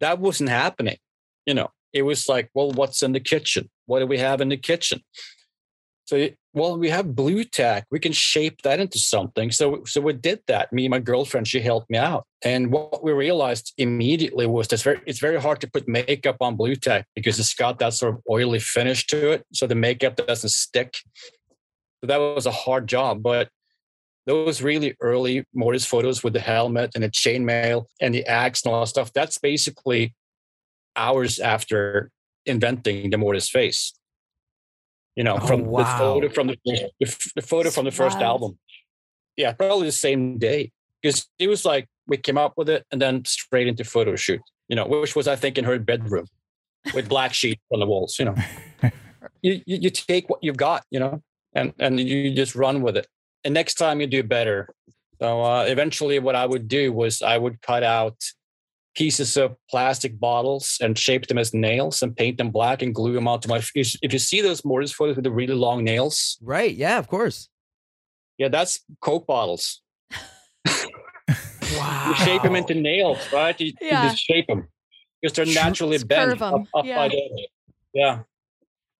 that 0.00 0.18
wasn't 0.18 0.50
happening. 0.50 0.98
You 1.48 1.54
know, 1.54 1.70
it 1.94 2.02
was 2.02 2.28
like, 2.28 2.50
well, 2.52 2.70
what's 2.72 3.02
in 3.02 3.12
the 3.12 3.20
kitchen? 3.20 3.70
What 3.86 4.00
do 4.00 4.06
we 4.06 4.18
have 4.18 4.42
in 4.42 4.50
the 4.50 4.58
kitchen? 4.58 5.00
So, 6.04 6.28
well, 6.52 6.78
we 6.78 6.90
have 6.90 7.14
blue 7.14 7.42
tack. 7.42 7.86
We 7.90 7.98
can 8.00 8.12
shape 8.12 8.60
that 8.64 8.80
into 8.80 8.98
something. 8.98 9.50
So, 9.50 9.82
so 9.86 10.02
we 10.02 10.12
did 10.12 10.40
that. 10.46 10.70
Me 10.74 10.84
and 10.84 10.90
my 10.90 10.98
girlfriend, 10.98 11.48
she 11.48 11.60
helped 11.60 11.88
me 11.88 11.96
out. 11.96 12.26
And 12.44 12.70
what 12.70 13.02
we 13.02 13.12
realized 13.12 13.72
immediately 13.78 14.46
was 14.46 14.68
that 14.68 14.82
very, 14.82 15.00
it's 15.06 15.20
very 15.20 15.40
hard 15.40 15.62
to 15.62 15.70
put 15.70 15.88
makeup 15.88 16.36
on 16.42 16.56
blue 16.56 16.76
tack 16.76 17.06
because 17.14 17.38
it's 17.38 17.54
got 17.54 17.78
that 17.78 17.94
sort 17.94 18.14
of 18.14 18.20
oily 18.30 18.58
finish 18.58 19.06
to 19.06 19.30
it. 19.32 19.46
So 19.54 19.66
the 19.66 19.74
makeup 19.74 20.16
doesn't 20.16 20.50
stick. 20.50 20.98
So 22.02 22.08
that 22.08 22.18
was 22.18 22.44
a 22.44 22.50
hard 22.50 22.88
job. 22.88 23.22
But 23.22 23.48
those 24.26 24.60
really 24.60 24.94
early 25.00 25.46
Mortiis 25.56 25.86
photos 25.86 26.22
with 26.22 26.34
the 26.34 26.40
helmet 26.40 26.90
and 26.94 27.04
the 27.04 27.08
chainmail 27.08 27.86
and 28.02 28.14
the 28.14 28.26
axe 28.26 28.64
and 28.64 28.74
all 28.74 28.80
that 28.80 28.88
stuff, 28.88 29.14
that's 29.14 29.38
basically 29.38 30.14
hours 30.98 31.38
after 31.38 32.10
inventing 32.46 33.10
the 33.10 33.16
Mortiis 33.16 33.48
face 33.48 33.98
you 35.18 35.24
know, 35.24 35.36
oh, 35.42 35.46
from 35.48 35.64
wow. 35.64 35.82
the 35.82 35.98
photo 35.98 36.28
from 36.28 36.46
the, 36.46 36.56
the, 36.64 37.32
the 37.34 37.42
photo 37.42 37.70
from 37.70 37.84
the 37.84 37.90
first 37.90 38.18
album. 38.18 38.56
Yeah, 39.36 39.52
probably 39.52 39.86
the 39.86 39.92
same 39.92 40.38
day 40.38 40.70
because 41.02 41.26
it 41.40 41.48
was 41.48 41.64
like 41.64 41.88
we 42.06 42.18
came 42.18 42.38
up 42.38 42.54
with 42.56 42.68
it 42.68 42.86
and 42.92 43.02
then 43.02 43.24
straight 43.24 43.66
into 43.66 43.82
photo 43.82 44.14
shoot. 44.14 44.40
You 44.68 44.76
know, 44.76 44.86
which 44.86 45.16
was 45.16 45.26
I 45.26 45.34
think 45.34 45.58
in 45.58 45.64
her 45.64 45.76
bedroom 45.80 46.26
with 46.94 47.08
black 47.08 47.34
sheets 47.34 47.60
on 47.72 47.80
the 47.80 47.86
walls. 47.86 48.16
You 48.20 48.26
know, 48.26 48.36
you, 49.42 49.60
you 49.66 49.78
you 49.82 49.90
take 49.90 50.30
what 50.30 50.38
you've 50.40 50.56
got, 50.56 50.84
you 50.92 51.00
know, 51.00 51.20
and 51.52 51.72
and 51.80 51.98
you 51.98 52.32
just 52.32 52.54
run 52.54 52.80
with 52.82 52.96
it. 52.96 53.08
And 53.42 53.52
next 53.52 53.74
time 53.74 54.00
you 54.00 54.06
do 54.06 54.22
better. 54.22 54.72
So 55.20 55.42
uh, 55.42 55.64
eventually, 55.64 56.20
what 56.20 56.36
I 56.36 56.46
would 56.46 56.68
do 56.68 56.92
was 56.92 57.22
I 57.22 57.38
would 57.38 57.60
cut 57.60 57.82
out 57.82 58.22
pieces 58.98 59.36
of 59.36 59.54
plastic 59.70 60.18
bottles 60.18 60.76
and 60.80 60.98
shape 60.98 61.28
them 61.28 61.38
as 61.38 61.54
nails 61.54 62.02
and 62.02 62.16
paint 62.16 62.36
them 62.36 62.50
black 62.50 62.82
and 62.82 62.92
glue 62.92 63.12
them 63.12 63.28
onto 63.28 63.48
my. 63.48 63.58
If 63.76 64.12
you 64.12 64.18
see 64.18 64.40
those 64.40 64.62
Mortiis 64.62 64.92
photos 64.92 65.14
with 65.14 65.22
the 65.22 65.30
really 65.30 65.54
long 65.54 65.84
nails, 65.84 66.36
right? 66.42 66.74
Yeah, 66.74 66.98
of 66.98 67.06
course. 67.06 67.48
Yeah, 68.38 68.48
that's 68.48 68.80
Coke 69.00 69.26
bottles. 69.26 69.80
wow. 70.64 72.06
You 72.08 72.14
shape 72.24 72.42
them 72.42 72.56
into 72.56 72.74
nails, 72.74 73.18
right? 73.32 73.58
You, 73.60 73.72
yeah. 73.80 74.02
you 74.02 74.10
just 74.10 74.24
shape 74.24 74.46
them 74.46 74.66
because 75.20 75.36
they're 75.36 75.54
naturally 75.62 75.98
bent 75.98 76.40
up, 76.40 76.64
up 76.74 76.84
yeah. 76.84 76.96
by 76.96 77.08
the. 77.08 77.48
Yeah. 77.92 78.20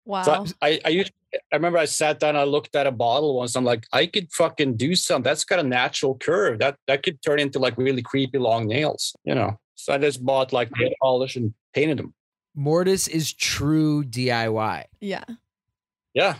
Wow. 0.04 0.22
So 0.22 0.44
I, 0.62 0.78
I 0.84 0.88
used 0.90 1.12
I 1.34 1.56
remember 1.56 1.78
I 1.78 1.86
sat 1.86 2.20
down, 2.20 2.36
I 2.36 2.44
looked 2.44 2.76
at 2.76 2.86
a 2.86 2.92
bottle 2.92 3.36
once. 3.36 3.56
I'm 3.56 3.64
like, 3.64 3.84
I 3.92 4.06
could 4.06 4.30
fucking 4.32 4.76
do 4.76 4.94
something. 4.94 5.24
That's 5.24 5.44
got 5.44 5.58
a 5.58 5.62
natural 5.62 6.16
curve. 6.16 6.58
That 6.60 6.76
that 6.86 7.02
could 7.02 7.20
turn 7.22 7.40
into 7.40 7.58
like 7.58 7.76
really 7.76 8.02
creepy 8.02 8.38
long 8.38 8.66
nails, 8.66 9.16
you 9.24 9.34
know. 9.34 9.58
So 9.78 9.92
I 9.92 9.98
just 9.98 10.24
bought 10.24 10.52
like 10.52 10.70
nail 10.76 10.90
polish 11.00 11.36
and 11.36 11.54
painted 11.72 11.98
them. 11.98 12.12
Mortiis 12.58 13.08
is 13.08 13.32
true 13.32 14.02
DIY. 14.02 14.84
Yeah. 15.00 15.24
Yeah. 16.14 16.38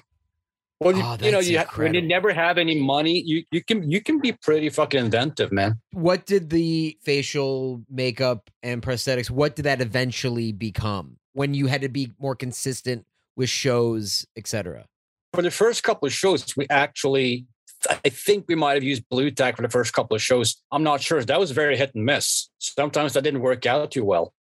Well, 0.81 0.97
you, 0.97 1.03
oh, 1.03 1.17
you 1.21 1.33
know, 1.33 1.39
you 1.39 1.61
when 1.77 1.95
you 1.95 2.03
never 2.03 2.33
have 2.33 2.59
any 2.59 2.81
money, 2.81 3.23
you 3.25 3.45
you 3.51 3.63
can 3.63 3.89
you 3.91 4.01
can 4.01 4.21
be 4.21 4.33
pretty 4.33 4.69
fucking 4.69 5.07
inventive, 5.07 5.51
man. 5.51 5.81
What 5.93 6.27
did 6.27 6.51
the 6.51 6.97
facial 7.03 7.83
makeup 7.91 8.51
and 8.63 8.83
prosthetics? 8.83 9.31
What 9.31 9.57
did 9.57 9.65
that 9.65 9.81
eventually 9.81 10.53
become 10.53 11.17
when 11.33 11.55
you 11.55 11.67
had 11.67 11.81
to 11.83 11.89
be 11.89 12.13
more 12.21 12.37
consistent 12.37 13.07
with 13.37 13.51
shows, 13.51 14.27
etc.? 14.37 14.87
For 15.33 15.43
the 15.43 15.51
first 15.51 15.83
couple 15.83 16.07
of 16.07 16.13
shows, 16.13 16.57
we 16.57 16.67
actually 16.71 17.47
I 17.89 18.09
think 18.09 18.47
we 18.49 18.55
might 18.55 18.75
have 18.75 18.83
used 18.83 19.09
blue 19.09 19.31
tack 19.31 19.57
for 19.57 19.63
the 19.63 19.69
first 19.69 19.93
couple 19.93 20.15
of 20.15 20.23
shows. 20.23 20.57
I'm 20.73 20.83
not 20.83 21.01
sure. 21.01 21.23
That 21.23 21.39
was 21.39 21.53
very 21.53 21.77
hit 21.77 21.95
and 21.95 22.05
miss. 22.05 22.51
Sometimes 22.59 23.13
that 23.13 23.23
didn't 23.23 23.41
work 23.41 23.67
out 23.67 23.91
too 23.91 24.05
well. 24.05 24.35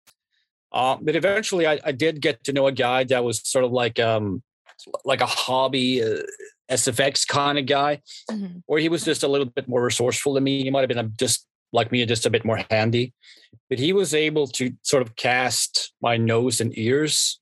Uh, 0.73 0.97
but 1.01 1.17
eventually, 1.17 1.67
I, 1.67 1.79
I, 1.85 1.93
did 1.93 2.21
get 2.21 2.43
to 2.45 2.53
know 2.53 2.67
a 2.67 2.73
guy 2.73 3.05
that 3.05 3.25
was 3.25 3.47
sort 3.49 3.65
of 3.65 3.73
like 3.73 4.01
um, 4.01 4.43
like 5.05 5.21
a 5.21 5.27
hobby 5.27 6.03
uh, 6.03 6.23
SFX 6.71 7.27
kind 7.27 7.59
of 7.59 7.67
guy, 7.67 8.01
mm-hmm. 8.31 8.59
or 8.67 8.79
he 8.79 8.89
was 8.89 9.05
just 9.05 9.23
a 9.23 9.29
little 9.29 9.47
bit 9.47 9.69
more 9.69 9.83
resourceful 9.83 10.35
than 10.35 10.45
me. 10.45 10.65
He 10.65 10.71
might 10.71 10.81
have 10.81 10.89
been 10.89 11.13
just 11.19 11.47
like 11.73 11.93
me, 11.93 12.05
just 12.05 12.27
a 12.27 12.31
bit 12.31 12.45
more 12.45 12.61
handy. 12.71 13.13
but 13.69 13.79
he 13.79 13.93
was 13.93 14.15
able 14.15 14.47
to 14.47 14.73
sort 14.83 15.03
of 15.03 15.17
cast 15.17 15.93
my 16.01 16.17
nose 16.17 16.61
and 16.61 16.77
ears. 16.77 17.41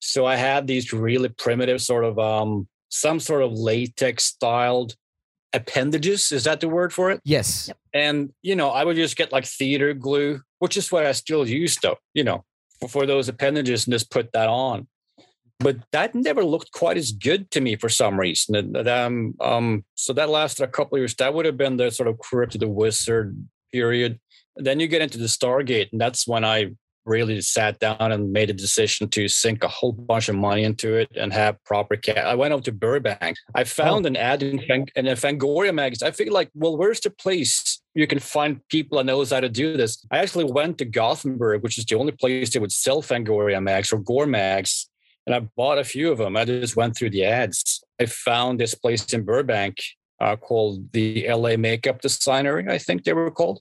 So 0.00 0.26
I 0.26 0.36
had 0.36 0.66
these 0.66 0.92
really 0.92 1.28
primitive 1.28 1.82
sort 1.82 2.04
of 2.04 2.18
um, 2.18 2.68
some 2.88 3.20
sort 3.20 3.42
of 3.42 3.52
latex 3.52 4.24
styled 4.24 4.94
appendages. 5.52 6.32
Is 6.32 6.44
that 6.44 6.60
the 6.60 6.68
word 6.68 6.92
for 6.92 7.10
it? 7.10 7.20
Yes. 7.24 7.70
And 7.94 8.32
you 8.42 8.56
know, 8.56 8.70
I 8.70 8.84
would 8.84 8.96
just 8.96 9.16
get 9.16 9.32
like 9.32 9.44
theater 9.44 9.94
glue, 9.94 10.40
which 10.58 10.76
is 10.76 10.90
what 10.92 11.06
I 11.06 11.12
still 11.12 11.46
use 11.46 11.76
though, 11.76 11.96
you 12.14 12.24
know, 12.24 12.44
for, 12.88 13.06
those 13.06 13.28
appendages 13.28 13.86
and 13.86 13.92
just 13.92 14.10
put 14.10 14.32
that 14.32 14.48
on. 14.48 14.86
But 15.60 15.78
that 15.90 16.14
never 16.14 16.44
looked 16.44 16.70
quite 16.70 16.96
as 16.96 17.10
good 17.10 17.50
to 17.50 17.60
me 17.60 17.74
for 17.74 17.88
some 17.88 18.18
reason. 18.20 18.54
And, 18.54 18.88
um, 18.88 19.34
um, 19.40 19.84
so 19.96 20.12
that 20.12 20.28
lasted 20.28 20.62
a 20.62 20.68
couple 20.68 20.96
of 20.96 21.00
years. 21.00 21.16
That 21.16 21.34
would 21.34 21.46
have 21.46 21.56
been 21.56 21.76
the 21.76 21.90
sort 21.90 22.08
of 22.08 22.18
Crypt 22.18 22.54
of 22.54 22.60
the 22.60 22.68
Wizard 22.68 23.36
period. 23.72 24.20
Then 24.54 24.78
you 24.78 24.86
get 24.86 25.02
into 25.02 25.18
the 25.18 25.26
Stargate, 25.26 25.88
and 25.90 26.00
that's 26.00 26.28
when 26.28 26.44
I 26.44 26.74
really 27.08 27.40
sat 27.40 27.78
down 27.78 28.12
and 28.12 28.32
made 28.32 28.50
a 28.50 28.52
decision 28.52 29.08
to 29.08 29.28
sink 29.28 29.64
a 29.64 29.68
whole 29.68 29.92
bunch 29.92 30.28
of 30.28 30.36
money 30.36 30.64
into 30.64 30.94
it 30.94 31.08
and 31.16 31.32
have 31.32 31.62
proper 31.64 31.96
cat. 31.96 32.26
I 32.26 32.34
went 32.34 32.54
out 32.54 32.64
to 32.64 32.72
Burbank. 32.72 33.36
I 33.54 33.64
found 33.64 34.06
oh. 34.06 34.08
an 34.08 34.16
ad 34.16 34.42
in, 34.42 34.60
Fang- 34.60 34.88
in 34.94 35.06
a 35.06 35.14
Fangoria 35.14 35.74
magazine. 35.74 36.08
I 36.08 36.10
figured 36.10 36.34
like, 36.34 36.50
well, 36.54 36.76
where's 36.76 37.00
the 37.00 37.10
place 37.10 37.80
you 37.94 38.06
can 38.06 38.18
find 38.18 38.60
people 38.68 38.98
that 38.98 39.04
knows 39.04 39.30
how 39.30 39.40
to 39.40 39.48
do 39.48 39.76
this? 39.76 40.04
I 40.10 40.18
actually 40.18 40.44
went 40.44 40.78
to 40.78 40.84
Gothenburg, 40.84 41.62
which 41.62 41.78
is 41.78 41.84
the 41.86 41.96
only 41.96 42.12
place 42.12 42.52
they 42.52 42.60
would 42.60 42.72
sell 42.72 43.02
Fangoria 43.02 43.62
mags 43.62 43.92
or 43.92 43.98
Gore 43.98 44.26
mags. 44.26 44.88
And 45.26 45.34
I 45.34 45.40
bought 45.40 45.78
a 45.78 45.84
few 45.84 46.10
of 46.12 46.18
them. 46.18 46.36
I 46.36 46.44
just 46.44 46.76
went 46.76 46.96
through 46.96 47.10
the 47.10 47.24
ads. 47.24 47.82
I 48.00 48.06
found 48.06 48.60
this 48.60 48.74
place 48.74 49.04
in 49.12 49.24
Burbank 49.24 49.78
uh, 50.20 50.36
called 50.36 50.92
the 50.92 51.26
LA 51.28 51.56
Makeup 51.56 52.00
Designer, 52.00 52.64
I 52.68 52.78
think 52.78 53.04
they 53.04 53.12
were 53.12 53.30
called 53.30 53.60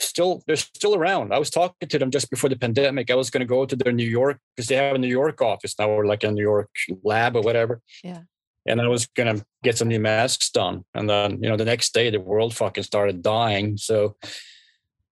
still 0.00 0.42
they're 0.46 0.56
still 0.56 0.94
around. 0.94 1.32
I 1.32 1.38
was 1.38 1.50
talking 1.50 1.88
to 1.88 1.98
them 1.98 2.10
just 2.10 2.30
before 2.30 2.50
the 2.50 2.56
pandemic. 2.56 3.10
I 3.10 3.14
was 3.14 3.30
going 3.30 3.40
to 3.40 3.46
go 3.46 3.64
to 3.66 3.76
their 3.76 3.92
New 3.92 4.08
York 4.08 4.38
because 4.54 4.68
they 4.68 4.76
have 4.76 4.94
a 4.94 4.98
New 4.98 5.08
York 5.08 5.40
office 5.40 5.74
now, 5.78 5.88
or 5.88 6.06
like 6.06 6.24
a 6.24 6.30
New 6.30 6.42
York 6.42 6.70
lab 7.02 7.36
or 7.36 7.42
whatever. 7.42 7.80
Yeah. 8.02 8.20
And 8.66 8.80
I 8.80 8.88
was 8.88 9.06
going 9.06 9.36
to 9.36 9.44
get 9.62 9.78
some 9.78 9.88
new 9.88 10.00
masks 10.00 10.50
done. 10.50 10.84
And 10.92 11.08
then, 11.08 11.40
you 11.40 11.48
know, 11.48 11.56
the 11.56 11.64
next 11.64 11.94
day 11.94 12.10
the 12.10 12.18
world 12.18 12.54
fucking 12.54 12.82
started 12.82 13.22
dying. 13.22 13.76
So 13.76 14.16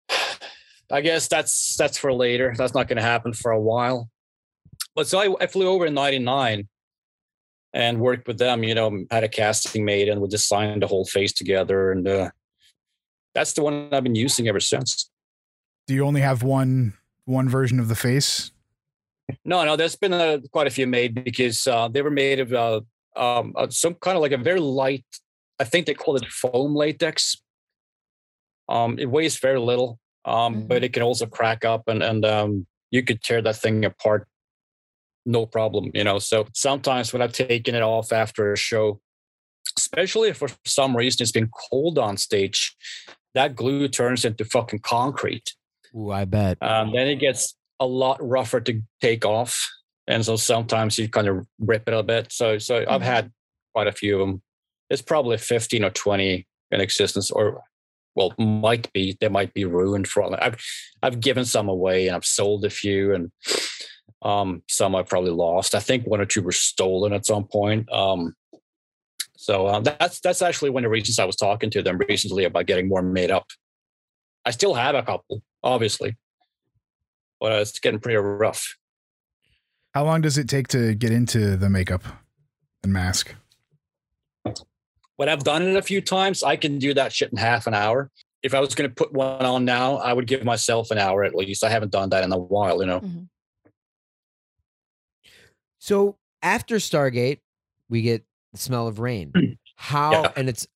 I 0.91 1.01
guess 1.01 1.29
that's 1.29 1.77
that's 1.77 1.97
for 1.97 2.13
later. 2.13 2.55
That's 2.57 2.75
not 2.75 2.89
going 2.89 2.97
to 2.97 3.03
happen 3.03 3.33
for 3.33 3.53
a 3.53 3.61
while. 3.61 4.11
But 4.95 5.07
so 5.07 5.19
I, 5.19 5.45
I 5.45 5.47
flew 5.47 5.69
over 5.69 5.87
in 5.87 5.95
'99 5.95 6.69
and 7.73 8.01
worked 8.01 8.27
with 8.27 8.39
them. 8.39 8.65
You 8.65 8.75
know, 8.75 9.05
had 9.11 9.25
a 9.25 9.29
casting 9.29 9.85
made 9.85 10.09
and 10.09 10.21
we 10.21 10.29
designed 10.29 10.83
the 10.83 10.87
whole 10.87 11.05
face 11.05 11.33
together 11.33 11.93
and. 11.93 12.07
Uh, 12.07 12.31
that's 13.35 13.53
the 13.53 13.63
one 13.63 13.89
I've 13.93 14.05
been 14.05 14.15
using 14.15 14.49
ever 14.49 14.61
since. 14.61 15.11
Do 15.87 15.95
you 15.95 16.07
only 16.07 16.21
have 16.21 16.43
one 16.43 16.95
one 17.25 17.49
version 17.49 17.81
of 17.81 17.89
the 17.89 17.95
face? 17.95 18.53
No, 19.45 19.65
no. 19.65 19.77
There's 19.77 19.97
been 19.97 20.13
a, 20.13 20.41
quite 20.53 20.67
a 20.67 20.71
few 20.71 20.87
made 20.87 21.25
because 21.25 21.67
uh, 21.67 21.89
they 21.89 22.03
were 22.03 22.11
made 22.11 22.41
of 22.41 22.53
uh, 22.53 22.81
um, 23.17 23.55
uh, 23.57 23.69
some 23.71 23.95
kind 23.95 24.17
of 24.17 24.23
like 24.23 24.33
a 24.33 24.39
very 24.39 24.61
light. 24.61 25.05
I 25.59 25.65
think 25.65 25.87
they 25.87 25.95
call 25.95 26.17
it 26.17 26.27
foam 26.27 26.75
latex. 26.75 27.37
Um, 28.69 28.99
it 28.99 29.07
weighs 29.07 29.39
very 29.39 29.59
little, 29.59 29.99
um, 30.25 30.57
mm-hmm. 30.57 30.67
but 30.67 30.85
it 30.85 30.93
can 30.93 31.03
also 31.03 31.27
crack 31.27 31.65
up, 31.65 31.87
and 31.87 32.03
and 32.03 32.25
um, 32.25 32.67
you 32.91 33.03
could 33.03 33.23
tear 33.23 33.43
that 33.43 33.57
thing 33.57 33.85
apart, 33.85 34.27
no 35.27 35.47
problem. 35.47 35.91
You 35.95 36.05
know. 36.05 36.19
So 36.19 36.47
sometimes 36.55 37.13
when 37.13 37.23
I've 37.23 37.33
taken 37.33 37.75
it 37.75 37.83
off 37.83 38.13
after 38.13 38.53
a 38.53 38.57
show, 38.57 39.01
especially 39.77 40.31
if 40.31 40.39
for 40.39 40.49
some 40.65 40.97
reason 40.97 41.23
it's 41.23 41.33
been 41.33 41.51
cold 41.71 41.99
on 41.99 42.17
stage, 42.17 42.75
that 43.35 43.57
glue 43.57 43.89
turns 43.89 44.25
into 44.25 44.45
fucking 44.45 44.81
concrete. 44.81 45.55
Ooh, 45.97 46.11
I 46.11 46.25
bet. 46.25 46.59
Um, 46.63 46.93
then 46.93 47.09
it 47.09 47.17
gets 47.17 47.55
a 47.81 47.87
lot 47.87 48.19
rougher 48.21 48.61
to 48.61 48.81
take 49.01 49.25
off, 49.25 49.69
and 50.07 50.25
so 50.25 50.37
sometimes 50.37 50.99
you 50.99 51.09
kind 51.09 51.29
of 51.29 51.47
rip 51.59 51.89
it 51.89 51.95
a 51.95 52.03
bit. 52.03 52.33
So, 52.33 52.59
so 52.59 52.81
mm-hmm. 52.81 52.91
I've 52.91 53.03
had 53.03 53.33
quite 53.75 53.87
a 53.87 53.93
few 53.93 54.21
of 54.21 54.27
them. 54.27 54.43
It's 54.91 55.03
probably 55.03 55.37
fifteen 55.39 55.85
or 55.85 55.91
twenty 55.91 56.47
in 56.71 56.81
existence, 56.81 57.31
or 57.31 57.63
well, 58.15 58.33
might 58.39 58.93
be. 58.93 59.17
They 59.21 59.29
might 59.29 59.55
be 59.55 59.65
ruined 59.65 60.09
for. 60.09 60.43
I've 60.43 60.63
I've 61.03 61.21
given 61.21 61.45
some 61.45 61.69
away, 61.69 62.07
and 62.07 62.17
I've 62.17 62.25
sold 62.25 62.65
a 62.65 62.71
few, 62.71 63.15
and 63.15 63.33
um, 64.23 64.63
some 64.69 64.95
I 64.95 65.03
probably 65.03 65.33
lost. 65.33 65.75
I 65.75 65.81
think 65.81 66.07
one 66.07 66.21
or 66.21 66.27
two 66.27 66.43
were 66.43 66.53
stolen 66.53 67.13
at 67.13 67.27
some 67.27 67.45
point. 67.45 67.91
Um, 67.93 68.35
so 69.45 69.69
um, 69.69 69.85
that's 69.85 70.21
that's 70.21 70.41
actually 70.41 70.71
one 70.71 70.85
of 70.85 70.89
the 70.89 70.93
reasons 70.93 71.19
I 71.19 71.27
was 71.27 71.37
talking 71.37 71.69
to 71.69 71.83
them 71.83 71.99
recently 72.09 72.45
about 72.45 72.65
getting 72.65 72.89
more 72.89 73.03
made 73.03 73.31
up. 73.31 73.45
I 74.47 74.53
still 74.53 74.73
have 74.73 74.95
a 74.95 75.03
couple, 75.03 75.43
obviously, 75.63 76.17
but 77.41 77.53
uh, 77.53 77.57
it's 77.57 77.79
getting 77.79 78.01
pretty 78.01 78.17
rough. 78.17 78.75
How 79.93 80.05
long 80.05 80.23
does 80.23 80.39
it 80.39 80.49
take 80.49 80.69
to 80.69 80.95
get 80.95 81.13
into 81.13 81.59
the 81.59 81.69
makeup 81.69 82.05
and 82.83 82.91
mask? 82.91 83.35
When 85.17 85.29
I've 85.29 85.45
done 85.45 85.61
it 85.61 85.77
a 85.77 85.83
few 85.83 86.01
times, 86.01 86.43
I 86.43 86.57
can 86.57 86.79
do 86.79 86.95
that 86.95 87.13
shit 87.13 87.31
in 87.31 87.37
half 87.37 87.67
an 87.67 87.75
hour. 87.75 88.11
If 88.43 88.55
I 88.55 88.61
was 88.61 88.75
going 88.75 88.89
to 88.89 88.95
put 88.95 89.13
one 89.13 89.45
on 89.45 89.67
now, 89.67 89.97
I 89.97 90.15
would 90.15 90.27
give 90.27 90.43
myself 90.43 90.91
an 90.91 90.97
hour 90.97 91.23
at 91.23 91.35
least. 91.35 91.63
I 91.63 91.69
haven't 91.69 91.93
done 91.93 92.09
that 92.11 92.25
in 92.25 92.33
a 92.33 92.39
while, 92.39 92.81
you 92.81 92.87
know. 92.87 93.01
Mm-hmm. 93.01 93.25
So 95.81 96.17
after 96.41 96.77
Stargate, 96.77 97.41
we 97.91 98.01
get 98.01 98.25
the 98.55 98.59
smell 98.59 98.89
of 98.89 98.99
rain. 98.99 99.59
How 99.77 100.23
yeah. 100.23 100.33
and 100.37 100.49
it's 100.49 100.67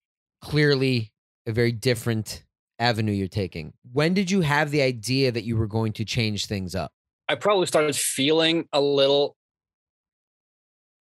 clearly 0.42 1.12
a 1.46 1.52
very 1.52 1.72
different 1.72 2.44
avenue 2.78 3.12
you're 3.12 3.28
taking. 3.28 3.72
When 3.92 4.14
did 4.14 4.30
you 4.30 4.42
have 4.42 4.70
the 4.70 4.82
idea 4.82 5.32
that 5.32 5.44
you 5.44 5.56
were 5.56 5.66
going 5.66 5.92
to 5.94 6.04
change 6.04 6.46
things 6.46 6.74
up? 6.74 6.92
I 7.28 7.34
probably 7.34 7.66
started 7.66 7.96
feeling 7.96 8.66
a 8.72 8.80
little 8.80 9.36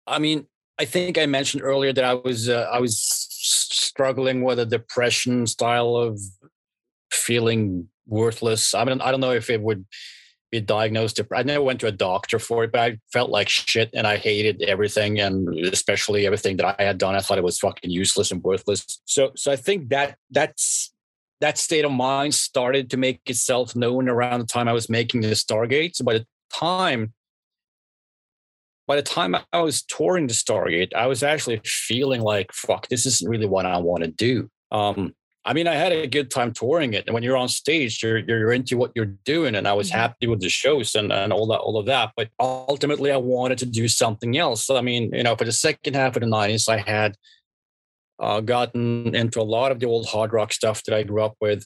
I 0.08 0.20
mean, 0.20 0.46
I 0.78 0.86
think 0.86 1.18
I 1.18 1.26
mentioned 1.26 1.64
earlier 1.64 1.94
that 1.94 2.04
I 2.04 2.14
was 2.14 2.50
uh, 2.50 2.70
I 2.72 2.80
was 2.80 2.98
struggling 3.00 4.44
with 4.44 4.60
a 4.60 4.66
depression 4.66 5.48
style 5.48 5.96
of 5.96 6.20
feeling 7.12 7.88
worthless. 8.06 8.74
I 8.74 8.84
mean, 8.84 9.02
I 9.02 9.12
don't 9.12 9.22
know 9.22 9.32
if 9.32 9.50
it 9.50 9.62
would 9.62 9.86
be 10.60 10.66
diagnosed. 10.66 11.20
I 11.34 11.44
never 11.44 11.64
went 11.64 11.80
to 11.82 11.88
a 11.88 11.92
doctor 11.92 12.40
for 12.40 12.64
it, 12.64 12.72
but 12.72 12.82
I 12.82 12.98
felt 13.12 13.30
like 13.30 13.50
shit 13.50 13.90
and 13.94 14.06
I 14.08 14.18
hated 14.18 14.62
everything 14.64 15.20
and 15.20 15.48
especially 15.66 16.26
everything 16.26 16.58
that 16.58 16.76
I 16.80 16.84
had 16.84 16.98
done. 16.98 17.16
I 17.16 17.20
thought 17.20 17.38
it 17.38 17.44
was 17.44 17.60
fucking 17.60 17.90
useless 17.90 18.32
and 18.32 18.44
worthless. 18.44 19.02
So, 19.06 19.32
so 19.36 19.52
I 19.52 19.56
think 19.56 19.90
that 19.90 20.18
that's 20.32 20.92
that 21.42 21.58
state 21.58 21.84
of 21.84 21.92
mind 21.92 22.34
started 22.34 22.90
to 22.90 22.98
make 22.98 23.20
itself 23.26 23.76
known 23.76 24.08
around 24.08 24.40
the 24.40 24.46
time 24.46 24.68
I 24.68 24.74
was 24.74 24.90
making 24.90 25.22
the 25.22 25.28
Stargate. 25.30 25.96
So 25.96 26.06
by 26.06 26.14
the 26.14 26.26
time 26.52 27.14
by 28.88 28.96
the 28.96 29.02
time 29.02 29.36
I 29.52 29.62
was 29.62 29.82
touring 29.82 30.28
the 30.28 30.34
Stargate, 30.34 30.94
I 30.94 31.08
was 31.08 31.24
actually 31.24 31.60
feeling 31.66 32.22
like, 32.22 32.52
fuck, 32.54 32.88
this 32.88 33.06
isn't 33.06 33.30
really 33.30 33.48
what 33.48 33.66
I 33.66 33.78
want 33.80 34.04
to 34.04 34.12
do. 34.12 34.50
Um, 34.72 35.14
I 35.48 35.54
mean, 35.54 35.68
I 35.68 35.76
had 35.76 35.92
a 35.92 36.08
good 36.08 36.32
time 36.32 36.54
touring 36.54 36.94
it. 36.94 37.06
And 37.06 37.14
when 37.14 37.22
you're 37.22 37.38
on 37.38 37.48
stage, 37.48 38.02
you're 38.02 38.18
you're 38.18 38.52
into 38.52 38.78
what 38.78 38.92
you're 38.96 39.14
doing. 39.26 39.56
And 39.56 39.68
I 39.68 39.74
was 39.74 39.90
mm-hmm. 39.90 40.00
happy 40.00 40.28
with 40.28 40.42
the 40.42 40.50
shows 40.50 40.96
and, 40.96 41.12
and 41.12 41.32
all 41.32 41.46
that, 41.48 41.60
all 41.60 41.78
of 41.78 41.86
that. 41.86 42.14
But 42.18 42.30
ultimately 42.40 43.12
I 43.12 43.18
wanted 43.18 43.60
to 43.60 43.68
do 43.68 43.88
something 43.88 44.38
else. 44.38 44.66
So, 44.66 44.76
I 44.76 44.82
mean, 44.82 45.14
you 45.14 45.24
know, 45.24 45.36
for 45.36 45.46
the 45.46 45.52
second 45.52 45.96
half 45.96 46.16
of 46.16 46.22
the 46.22 46.28
90s, 46.28 46.68
I 46.68 46.78
had 46.78 47.16
uh, 48.20 48.42
gotten 48.42 49.14
into 49.16 49.40
a 49.40 49.44
lot 49.44 49.72
of 49.72 49.80
the 49.80 49.86
old 49.86 50.08
hard 50.08 50.34
rock 50.34 50.52
stuff 50.52 50.84
that 50.86 50.96
I 50.96 51.04
grew 51.04 51.22
up 51.22 51.36
with. 51.40 51.66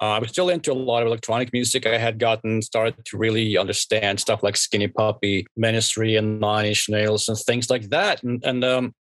Uh, 0.00 0.10
I 0.10 0.18
was 0.20 0.30
still 0.30 0.48
into 0.48 0.70
a 0.70 0.74
lot 0.74 1.02
of 1.02 1.08
electronic 1.08 1.52
music. 1.52 1.84
I 1.84 1.98
had 1.98 2.20
gotten 2.20 2.62
started 2.62 3.04
to 3.04 3.16
really 3.16 3.58
understand 3.58 4.20
stuff 4.20 4.44
like 4.44 4.56
Skinny 4.56 4.86
Puppy, 4.86 5.44
Ministry, 5.56 6.14
and 6.14 6.38
Nine 6.38 6.66
Inch 6.66 6.88
Nails, 6.88 7.28
and 7.28 7.36
things 7.36 7.68
like 7.68 7.88
that. 7.88 8.22
And, 8.22 8.40
and 8.44 8.64
um, 8.64 8.94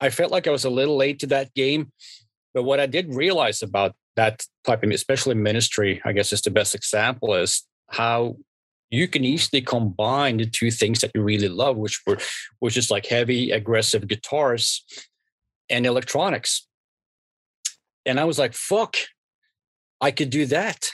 I 0.00 0.08
felt 0.08 0.32
like 0.32 0.46
I 0.46 0.50
was 0.50 0.64
a 0.64 0.70
little 0.70 0.96
late 0.96 1.18
to 1.18 1.26
that 1.26 1.52
game. 1.52 1.92
But 2.58 2.64
what 2.64 2.80
I 2.80 2.86
did 2.86 3.14
realize 3.14 3.62
about 3.62 3.94
that 4.16 4.44
type 4.64 4.82
of, 4.82 4.90
especially 4.90 5.36
ministry, 5.36 6.02
I 6.04 6.10
guess 6.10 6.32
is 6.32 6.42
the 6.42 6.50
best 6.50 6.74
example, 6.74 7.36
is 7.36 7.62
how 7.86 8.34
you 8.90 9.06
can 9.06 9.24
easily 9.24 9.62
combine 9.62 10.38
the 10.38 10.46
two 10.46 10.72
things 10.72 10.98
that 10.98 11.12
you 11.14 11.22
really 11.22 11.48
love, 11.48 11.76
which 11.76 12.02
were 12.04 12.18
which 12.58 12.76
is 12.76 12.90
like 12.90 13.06
heavy, 13.06 13.52
aggressive 13.52 14.08
guitars 14.08 14.84
and 15.70 15.86
electronics. 15.86 16.66
And 18.04 18.18
I 18.18 18.24
was 18.24 18.40
like, 18.40 18.54
fuck, 18.54 18.96
I 20.00 20.10
could 20.10 20.30
do 20.30 20.44
that. 20.46 20.90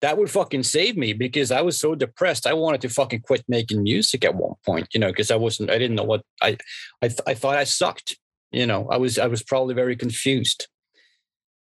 That 0.00 0.16
would 0.16 0.30
fucking 0.30 0.62
save 0.62 0.96
me 0.96 1.12
because 1.12 1.50
I 1.52 1.60
was 1.60 1.78
so 1.78 1.94
depressed. 1.94 2.46
I 2.46 2.54
wanted 2.54 2.80
to 2.80 2.88
fucking 2.88 3.20
quit 3.20 3.44
making 3.46 3.82
music 3.82 4.24
at 4.24 4.34
one 4.34 4.54
point, 4.64 4.88
you 4.94 5.00
know, 5.00 5.08
because 5.08 5.30
I 5.30 5.36
wasn't, 5.36 5.68
I 5.68 5.76
didn't 5.76 5.96
know 5.96 6.04
what 6.04 6.22
I, 6.40 6.56
I, 7.02 7.10
I 7.26 7.34
thought 7.34 7.58
I 7.58 7.64
sucked 7.64 8.16
you 8.50 8.66
know 8.66 8.88
i 8.90 8.96
was 8.96 9.18
i 9.18 9.26
was 9.26 9.42
probably 9.42 9.74
very 9.74 9.96
confused 9.96 10.68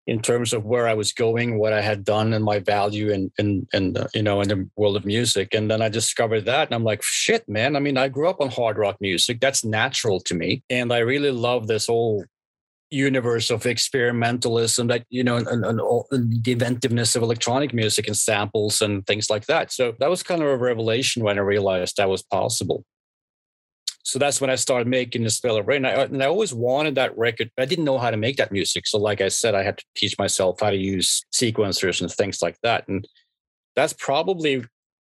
in 0.07 0.21
terms 0.21 0.53
of 0.53 0.65
where 0.65 0.87
i 0.87 0.93
was 0.93 1.11
going 1.13 1.57
what 1.57 1.73
i 1.73 1.81
had 1.81 2.03
done 2.03 2.33
and 2.33 2.43
my 2.43 2.59
value 2.59 3.11
and 3.11 3.31
and 3.37 3.67
and 3.73 3.97
you 4.13 4.21
know 4.21 4.41
in 4.41 4.49
the 4.49 4.69
world 4.75 4.95
of 4.95 5.05
music. 5.05 5.53
And 5.53 5.69
then 5.69 5.81
i 5.81 5.89
discovered 5.89 6.45
that 6.45 6.67
and 6.67 6.75
i'm 6.75 6.83
like 6.83 7.01
shit 7.03 7.47
man. 7.47 7.75
I 7.75 7.79
mean 7.79 7.97
i 7.97 8.07
grew 8.07 8.29
up 8.29 8.41
on 8.41 8.49
hard 8.49 8.77
rock 8.77 8.97
music. 8.99 9.39
That's 9.39 9.63
natural 9.63 10.19
to 10.21 10.35
me. 10.35 10.63
And 10.69 10.93
i 10.93 10.99
really 10.99 11.31
love 11.31 11.67
this 11.67 11.87
whole 11.87 12.25
universe 12.91 13.49
of 13.49 13.63
experimentalism 13.63 14.87
that 14.87 15.05
you 15.09 15.23
know 15.23 15.37
and, 15.37 15.47
and, 15.47 15.65
and, 15.65 16.43
the 16.43 16.51
inventiveness 16.51 17.15
of 17.15 17.23
electronic 17.23 17.73
music 17.73 18.07
and 18.07 18.15
samples 18.15 18.81
and 18.81 19.05
things 19.07 19.29
like 19.29 19.47
that. 19.47 19.71
So 19.71 19.95
that 19.99 20.09
was 20.09 20.23
kind 20.23 20.41
of 20.41 20.47
a 20.47 20.57
revelation 20.57 21.23
when 21.23 21.37
i 21.37 21.41
realized 21.41 21.97
that 21.97 22.09
was 22.09 22.23
possible 22.23 22.85
so 24.05 24.19
that's 24.19 24.39
when 24.39 24.49
i 24.49 24.55
started 24.55 24.87
making 24.87 25.23
the 25.23 25.29
smell 25.29 25.57
of 25.57 25.67
rain 25.67 25.85
I, 25.85 26.03
and 26.03 26.23
I 26.23 26.27
always 26.27 26.53
wanted 26.53 26.95
that 26.95 27.17
record 27.17 27.51
but 27.55 27.63
i 27.63 27.65
didn't 27.65 27.85
know 27.85 27.97
how 27.97 28.11
to 28.11 28.17
make 28.17 28.37
that 28.37 28.51
music 28.51 28.87
so 28.87 28.97
like 28.97 29.19
i 29.19 29.27
said 29.27 29.55
i 29.55 29.63
had 29.63 29.77
to 29.77 29.85
teach 29.95 30.17
myself 30.17 30.59
how 30.61 30.69
to 30.69 30.77
use 30.77 31.25
sequencers 31.33 32.01
and 32.01 32.11
things 32.11 32.41
like 32.41 32.57
that 32.63 32.87
and 32.87 33.07
that's 33.75 33.93
probably 33.93 34.63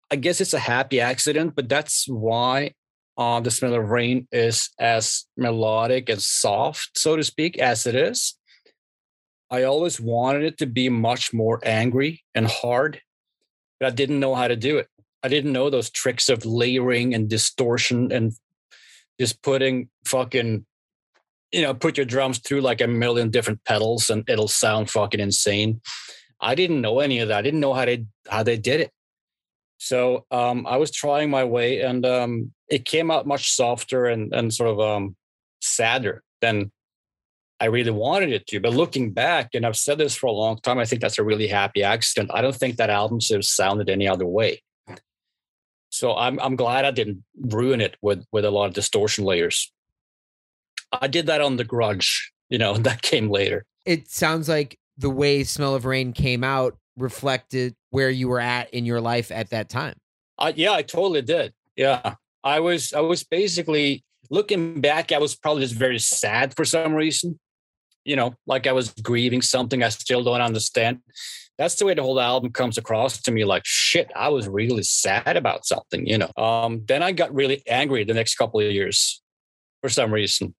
i 0.10 0.16
guess 0.16 0.42
it's 0.42 0.54
a 0.54 0.60
happy 0.60 1.00
accident 1.00 1.56
but 1.56 1.70
that's 1.70 2.06
why 2.08 2.72
uh, 3.18 3.40
the 3.40 3.52
smell 3.52 3.74
of 3.74 3.90
rain 3.90 4.28
is 4.32 4.70
as 4.80 5.26
melodic 5.36 6.08
and 6.08 6.22
soft, 6.22 6.92
so 6.98 7.16
to 7.16 7.24
speak, 7.24 7.58
as 7.58 7.88
it 7.88 7.96
is. 7.96 8.36
I 9.50 9.64
always 9.64 10.00
wanted 10.00 10.44
it 10.44 10.58
to 10.60 10.68
be 10.68 10.90
much 10.90 11.34
more 11.34 11.60
angry 11.64 12.24
and 12.36 12.48
hard, 12.48 13.02
but 13.80 13.88
I 13.88 13.90
didn't 13.90 14.20
know 14.20 14.36
how 14.36 14.48
to 14.48 14.56
do 14.56 14.78
it. 14.78 14.88
I 15.24 15.30
didn't 15.30 15.54
know 15.54 15.70
those 15.70 15.90
tricks 15.90 16.30
of 16.30 16.46
layering 16.46 17.16
and 17.16 17.30
distortion 17.30 18.12
and 18.12 18.34
just 19.20 19.42
putting 19.42 19.90
fucking, 20.06 20.66
you 21.52 21.62
know, 21.62 21.74
put 21.74 21.98
your 21.98 22.06
drums 22.06 22.40
through 22.40 22.62
like 22.62 22.82
a 22.82 22.88
million 22.88 23.30
different 23.30 23.64
pedals 23.66 24.10
and 24.10 24.28
it'll 24.30 24.48
sound 24.48 24.90
fucking 24.90 25.20
insane. 25.20 25.82
I 26.40 26.56
didn't 26.56 26.82
know 26.82 27.00
any 27.00 27.20
of 27.20 27.30
that. 27.30 27.38
I 27.38 27.42
didn't 27.42 27.60
know 27.60 27.74
how 27.74 27.86
they 27.86 28.06
how 28.30 28.44
they 28.44 28.58
did 28.58 28.82
it. 28.82 28.92
So 29.78 30.26
um, 30.32 30.66
I 30.68 30.78
was 30.78 30.92
trying 30.92 31.30
my 31.30 31.44
way, 31.44 31.82
and 31.82 32.06
um, 32.06 32.54
it 32.70 32.86
came 32.86 33.12
out 33.12 33.28
much 33.28 33.52
softer 33.52 34.06
and 34.06 34.34
and 34.34 34.54
sort 34.54 34.70
of 34.70 34.80
um, 34.80 35.16
sadder 35.62 36.24
than 36.42 36.72
I 37.60 37.66
really 37.66 37.92
wanted 37.92 38.32
it 38.32 38.46
to. 38.48 38.60
But 38.60 38.74
looking 38.74 39.14
back, 39.14 39.50
and 39.54 39.66
I've 39.66 39.78
said 39.78 39.98
this 39.98 40.16
for 40.16 40.28
a 40.28 40.32
long 40.32 40.60
time, 40.60 40.78
I 40.78 40.86
think 40.86 41.02
that's 41.02 41.18
a 41.18 41.24
really 41.24 41.48
happy 41.48 41.84
accident. 41.84 42.32
I 42.34 42.42
don't 42.42 42.56
think 42.56 42.78
that 42.78 42.90
album 42.90 43.20
should 43.20 43.38
have 43.38 43.46
sounded 43.46 43.90
any 43.90 44.08
other 44.08 44.26
way. 44.26 44.62
So 45.98 46.16
I'm 46.16 46.40
I'm 46.40 46.56
glad 46.56 46.86
I 46.86 46.92
didn't 46.92 47.24
ruin 47.40 47.82
it 47.82 47.98
with 48.02 48.24
with 48.32 48.46
a 48.46 48.52
lot 48.52 48.66
of 48.66 48.74
distortion 48.74 49.26
layers. 49.26 49.72
I 50.92 51.08
did 51.08 51.26
that 51.26 51.42
on 51.42 51.58
the 51.58 51.64
grudge, 51.64 52.32
you 52.50 52.58
know, 52.58 52.78
that 52.78 53.02
came 53.02 53.30
later. 53.30 53.66
It 53.86 54.10
sounds 54.10 54.48
like 54.48 54.78
the 54.98 55.10
way 55.10 55.44
Smell 55.44 55.76
of 55.76 55.86
Rain 55.86 56.14
came 56.14 56.44
out 56.44 56.78
reflected 56.98 57.76
where 57.90 58.10
you 58.10 58.28
were 58.28 58.40
at 58.40 58.74
in 58.74 58.86
your 58.86 59.02
life 59.02 59.32
at 59.32 59.50
that 59.52 59.70
time. 59.70 59.96
Uh, 60.38 60.52
yeah, 60.56 60.74
I 60.74 60.82
totally 60.82 61.22
did. 61.22 61.54
Yeah, 61.76 62.16
I 62.44 62.60
was. 62.60 62.94
I 62.94 63.02
was 63.02 63.24
basically 63.24 64.04
looking 64.30 64.82
back. 64.82 65.12
I 65.12 65.18
was 65.18 65.36
probably 65.36 65.64
just 65.64 65.76
very 65.76 66.00
sad 66.00 66.56
for 66.56 66.66
some 66.66 66.94
reason. 66.94 67.40
You 68.04 68.16
know, 68.16 68.36
like 68.46 68.68
I 68.68 68.72
was 68.72 68.92
grieving 68.92 69.42
something 69.42 69.84
I 69.84 69.90
still 69.90 70.24
don't 70.24 70.42
understand. 70.42 71.00
That's 71.58 71.76
the 71.76 71.86
way 71.86 71.94
the 71.94 72.04
whole 72.04 72.20
album 72.20 72.52
comes 72.52 72.78
across 72.78 73.22
to 73.24 73.32
me. 73.32 73.46
Like 73.46 73.64
shit, 73.66 74.12
I 74.16 74.30
was 74.30 74.48
really 74.48 74.84
sad 74.84 75.38
about 75.38 75.66
something. 75.66 76.06
You 76.06 76.20
know. 76.20 76.32
Um, 76.38 76.84
then 76.88 77.04
I 77.04 77.12
got 77.12 77.34
really 77.34 77.64
angry 77.68 78.04
the 78.04 78.14
next 78.14 78.36
couple 78.36 78.60
of 78.60 78.72
years 78.72 79.22
for 79.82 79.90
some 79.90 80.14
reason. 80.14 80.56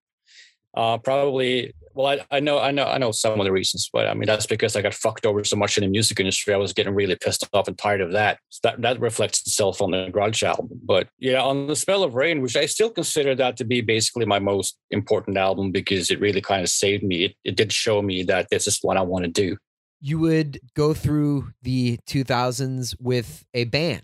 Uh, 0.77 0.99
probably 0.99 1.75
well, 1.99 2.21
I, 2.31 2.37
I 2.37 2.39
know, 2.39 2.61
I 2.61 2.71
know, 2.71 2.85
I 2.85 2.99
know 2.99 3.11
some 3.11 3.41
of 3.41 3.45
the 3.45 3.51
reasons, 3.51 3.91
but 3.93 4.07
I 4.07 4.15
mean 4.15 4.27
that's 4.27 4.47
because 4.47 4.77
I 4.77 4.83
got 4.83 4.95
fucked 4.95 5.27
over 5.27 5.43
so 5.43 5.57
much 5.57 5.77
in 5.77 5.83
the 5.83 5.91
music 5.91 6.21
industry. 6.21 6.55
I 6.55 6.57
was 6.57 6.73
getting 6.73 6.95
really 6.95 7.17
pissed 7.17 7.45
off 7.53 7.67
and 7.67 7.77
tired 7.77 8.01
of 8.01 8.13
that. 8.13 8.39
So 8.51 8.61
that 8.63 8.83
that 8.83 9.01
reflects 9.01 9.41
itself 9.41 9.83
on 9.83 9.91
the 9.91 10.09
Grudge 10.09 10.45
album. 10.45 10.69
But 10.85 11.09
yeah, 11.19 11.43
on 11.43 11.67
the 11.67 11.75
smell 11.75 12.05
of 12.05 12.15
Rain, 12.15 12.41
which 12.41 12.57
I 12.57 12.67
still 12.67 12.91
consider 12.91 13.35
that 13.35 13.57
to 13.57 13.65
be 13.65 13.81
basically 13.81 14.27
my 14.27 14.39
most 14.39 14.79
important 14.93 15.37
album 15.37 15.73
because 15.73 16.13
it 16.13 16.21
really 16.21 16.41
kind 16.41 16.63
of 16.63 16.69
saved 16.69 17.03
me. 17.03 17.25
It 17.25 17.35
it 17.45 17.57
did 17.57 17.73
show 17.73 18.01
me 18.01 18.23
that 18.25 18.47
this 18.49 18.69
is 18.69 18.79
what 18.83 18.97
I 18.97 19.03
want 19.03 19.25
to 19.25 19.31
do. 19.31 19.57
You 20.01 20.19
would 20.21 20.61
go 20.75 20.95
through 20.95 21.49
the 21.63 21.99
2000s 22.09 22.95
with 23.01 23.45
a 23.55 23.65
band. 23.65 24.03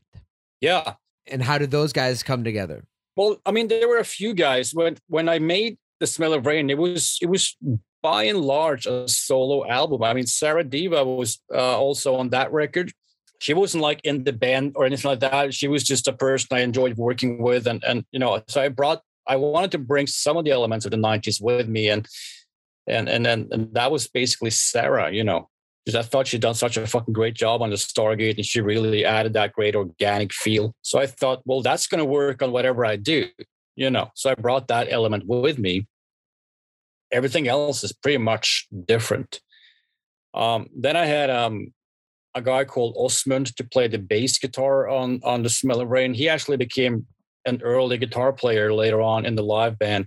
Yeah. 0.61 0.95
And 1.27 1.43
how 1.43 1.59
did 1.59 1.71
those 1.71 1.93
guys 1.93 2.23
come 2.23 2.45
together? 2.45 2.85
Well, 3.17 3.37
I 3.47 3.53
mean, 3.53 3.69
there 3.69 3.87
were 3.87 3.99
a 3.99 4.05
few 4.05 4.35
guys 4.35 4.73
when 4.75 4.97
when 5.07 5.29
I 5.29 5.39
made 5.39 5.79
the 6.01 6.07
smell 6.07 6.35
of 6.35 6.47
rain 6.47 6.71
it 6.71 6.79
was 6.79 7.19
it 7.23 7.27
was 7.27 7.57
by 8.03 8.25
and 8.25 8.41
large 8.41 8.87
a 8.87 9.09
solo 9.09 9.67
album 9.67 10.03
i 10.03 10.13
mean 10.13 10.27
Sarah 10.27 10.65
Deva 10.65 11.05
was 11.05 11.41
uh, 11.53 11.79
also 11.79 12.17
on 12.17 12.31
that 12.31 12.53
record 12.53 12.93
she 13.41 13.55
wasn't 13.55 13.83
like 13.83 14.01
in 14.05 14.25
the 14.25 14.33
band 14.33 14.73
or 14.77 14.85
anything 14.85 15.11
like 15.11 15.21
that 15.21 15.55
she 15.55 15.69
was 15.69 15.83
just 15.83 16.09
a 16.09 16.13
person 16.13 16.57
i 16.57 16.61
enjoyed 16.61 16.97
working 16.97 17.43
with 17.43 17.67
and 17.67 17.83
and 17.85 18.05
you 18.13 18.19
know 18.19 18.43
so 18.49 18.61
i 18.61 18.69
brought 18.69 19.01
i 19.27 19.37
wanted 19.37 19.71
to 19.71 19.79
bring 19.79 20.07
some 20.07 20.37
of 20.37 20.45
the 20.45 20.51
elements 20.51 20.85
of 20.85 20.91
the 20.91 20.97
90s 20.97 21.41
with 21.41 21.69
me 21.69 21.89
and 21.89 22.07
and 22.87 23.09
and 23.09 23.25
then 23.25 23.49
and 23.51 23.73
that 23.75 23.91
was 23.91 24.09
basically 24.09 24.51
sarah 24.51 25.11
you 25.11 25.25
know 25.25 25.49
because 25.85 25.97
I 25.97 26.03
thought 26.03 26.27
she'd 26.27 26.41
done 26.41 26.55
such 26.55 26.77
a 26.77 26.87
fucking 26.87 27.13
great 27.13 27.35
job 27.35 27.61
on 27.61 27.71
the 27.71 27.77
Stargate 27.77 28.37
and 28.37 28.47
she 28.47 28.61
really 28.61 29.05
added 29.05 29.35
that 29.35 29.53
great 29.53 29.77
organic 29.77 30.33
feel. 30.33 30.75
So 30.83 30.99
I 30.99 31.07
thought, 31.07 31.43
well, 31.45 31.61
that's 31.61 31.87
going 31.87 31.99
to 31.99 32.05
work 32.05 32.43
on 32.43 32.53
whatever 32.53 32.87
I 32.87 32.97
do 32.97 33.29
you 33.77 33.91
know? 33.91 34.11
So 34.15 34.31
i 34.31 34.35
brought 34.35 34.69
that 34.69 34.89
element 34.91 35.25
with 35.27 35.59
me. 35.59 35.87
Everything 37.13 37.49
else 37.49 37.85
is 37.85 37.93
pretty 37.93 38.19
much 38.19 38.67
different. 38.87 39.41
Um, 40.33 40.69
then 40.77 40.97
i 40.97 41.07
had 41.07 41.31
um, 41.31 41.73
a 42.35 42.43
guy 42.43 42.65
called 42.65 42.97
osmund 42.97 43.55
to 43.55 43.65
play 43.65 43.87
the 43.87 43.99
bass 43.99 44.39
guitar 44.39 44.89
on 44.89 45.21
on 45.23 45.43
the 45.43 45.49
smell 45.49 45.81
of 45.81 45.89
rain. 45.89 46.15
He 46.15 46.29
actually 46.29 46.57
became 46.57 47.07
an 47.47 47.61
early 47.63 47.99
guitar 47.99 48.33
player 48.33 48.73
later 48.73 49.01
on 49.01 49.27
in 49.27 49.37
the 49.37 49.45
live 49.45 49.79
band. 49.79 50.07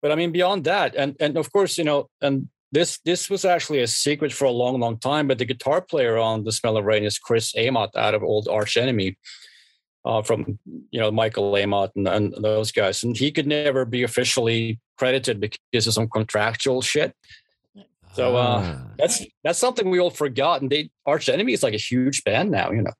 But 0.00 0.12
i 0.12 0.14
mean 0.14 0.30
beyond 0.30 0.64
that 0.64 0.94
and 0.94 1.16
and 1.18 1.36
of 1.36 1.52
course 1.52 1.76
you 1.76 1.84
know 1.84 2.08
and 2.20 2.48
this 2.70 2.98
this 3.04 3.30
was 3.30 3.44
actually 3.44 3.80
a 3.80 3.86
secret 3.86 4.32
for 4.32 4.44
a 4.44 4.50
long 4.50 4.78
long 4.78 4.98
time 4.98 5.26
but 5.26 5.38
the 5.38 5.44
guitar 5.44 5.80
player 5.80 6.18
on 6.18 6.44
the 6.44 6.52
smell 6.52 6.76
of 6.76 6.84
rain 6.84 7.04
is 7.04 7.18
chris 7.18 7.52
amott 7.54 7.94
out 7.96 8.14
of 8.14 8.22
old 8.22 8.46
arch 8.48 8.76
enemy 8.76 9.16
uh, 10.04 10.22
from 10.22 10.58
you 10.90 10.98
know 10.98 11.10
Michael 11.10 11.52
Amott 11.52 11.90
and, 11.94 12.08
and, 12.08 12.32
those 12.42 12.72
guys, 12.72 13.02
and 13.04 13.16
he 13.16 13.30
could 13.30 13.46
never 13.46 13.84
be 13.84 14.02
officially 14.02 14.80
credited 14.96 15.38
because 15.38 15.86
of 15.86 15.92
some 15.92 16.08
contractual 16.08 16.80
shit. 16.80 17.14
So 18.14 18.36
uh, 18.36 18.62
ah. 18.64 18.86
that's 18.96 19.24
that's 19.44 19.58
something 19.58 19.90
we 19.90 20.00
all 20.00 20.10
forgot. 20.10 20.62
And 20.62 20.70
they 20.70 20.90
Arch 21.04 21.28
Enemy 21.28 21.52
is 21.52 21.62
like 21.62 21.74
a 21.74 21.78
huge 21.78 22.24
band 22.24 22.50
now, 22.50 22.70
you 22.70 22.82
know. 22.82 22.92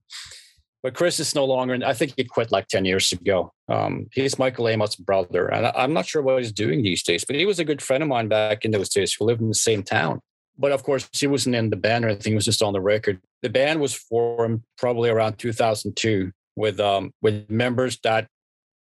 But 0.83 0.95
Chris 0.95 1.19
is 1.19 1.35
no 1.35 1.45
longer. 1.45 1.75
And 1.75 1.85
I 1.85 1.93
think 1.93 2.15
he 2.17 2.25
quit 2.25 2.53
like 2.53 2.69
ten 2.69 2.85
years 2.85 3.13
ago. 3.13 3.53
Um, 3.69 4.07
he's 4.13 4.39
Michael 4.39 4.69
Amott's 4.69 4.97
brother, 4.97 5.49
and 5.49 5.67
I, 5.67 5.73
I'm 5.77 5.93
not 5.93 6.07
sure 6.07 6.23
what 6.23 6.39
he's 6.39 6.53
doing 6.53 6.83
these 6.83 7.03
days. 7.03 7.25
But 7.25 7.37
he 7.37 7.47
was 7.47 7.59
a 7.59 7.65
good 7.65 7.83
friend 7.83 8.03
of 8.03 8.09
mine 8.09 8.29
back 8.29 8.65
in 8.65 8.71
those 8.71 8.89
days. 8.89 9.17
We 9.19 9.27
lived 9.27 9.41
in 9.41 9.49
the 9.49 9.55
same 9.55 9.83
town. 9.83 10.21
But 10.57 10.73
of 10.73 10.83
course, 10.83 11.09
he 11.13 11.27
wasn't 11.27 11.55
in 11.55 11.71
the 11.71 11.77
band 11.77 12.05
or 12.05 12.09
anything. 12.09 12.33
He 12.33 12.37
was 12.37 12.45
just 12.45 12.63
on 12.63 12.73
the 12.73 12.81
record. 12.81 13.21
The 13.43 13.49
band 13.49 13.81
was 13.81 13.95
formed 13.95 14.63
probably 14.77 15.09
around 15.09 15.39
2002 15.39 16.33
with 16.57 16.81
um, 16.81 17.13
with 17.23 17.49
members 17.49 17.99
that 18.03 18.27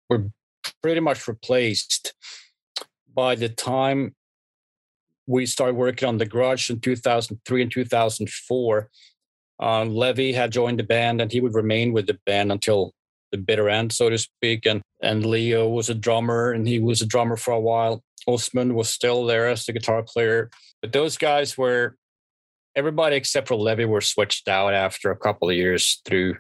were 0.10 0.30
pretty 0.82 1.02
much 1.02 1.28
replaced 1.28 2.14
by 3.14 3.36
the 3.36 3.50
time 3.50 4.16
we 5.26 5.46
started 5.46 5.76
working 5.76 6.08
on 6.08 6.18
the 6.18 6.26
grudge 6.26 6.70
in 6.70 6.80
2003 6.80 7.62
and 7.62 7.72
2004 7.72 8.90
um, 9.60 9.94
levy 9.94 10.34
had 10.34 10.52
joined 10.52 10.80
the 10.80 10.84
band 10.84 11.22
and 11.22 11.32
he 11.32 11.42
would 11.42 11.56
remain 11.56 11.94
with 11.94 12.08
the 12.08 12.18
band 12.26 12.52
until 12.52 12.94
the 13.32 13.38
bitter 13.38 13.68
end 13.68 13.92
so 13.92 14.10
to 14.10 14.18
speak 14.18 14.66
and 14.66 14.82
and 15.02 15.26
leo 15.26 15.68
was 15.68 15.90
a 15.90 15.96
drummer 15.96 16.52
and 16.52 16.68
he 16.68 16.80
was 16.80 17.02
a 17.02 17.06
drummer 17.06 17.38
for 17.38 17.52
a 17.52 17.60
while. 17.60 18.04
Osmund 18.28 18.74
was 18.74 18.90
still 18.90 19.26
there 19.26 19.50
as 19.50 19.66
the 19.66 19.74
guitar 19.74 20.04
player 20.04 20.50
but 20.82 20.92
those 20.92 21.18
guys 21.18 21.58
were 21.58 21.96
everybody 22.76 23.16
except 23.16 23.48
for 23.48 23.56
levy 23.56 23.86
were 23.86 24.02
switched 24.02 24.48
out 24.48 24.74
after 24.74 25.12
a 25.12 25.18
couple 25.18 25.50
of 25.50 25.56
years 25.56 26.02
through 26.06 26.36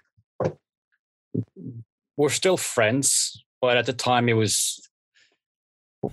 we're 2.17 2.29
still 2.29 2.57
friends, 2.57 3.43
but 3.61 3.77
at 3.77 3.85
the 3.85 3.93
time 3.93 4.29
it 4.29 4.33
was 4.33 4.87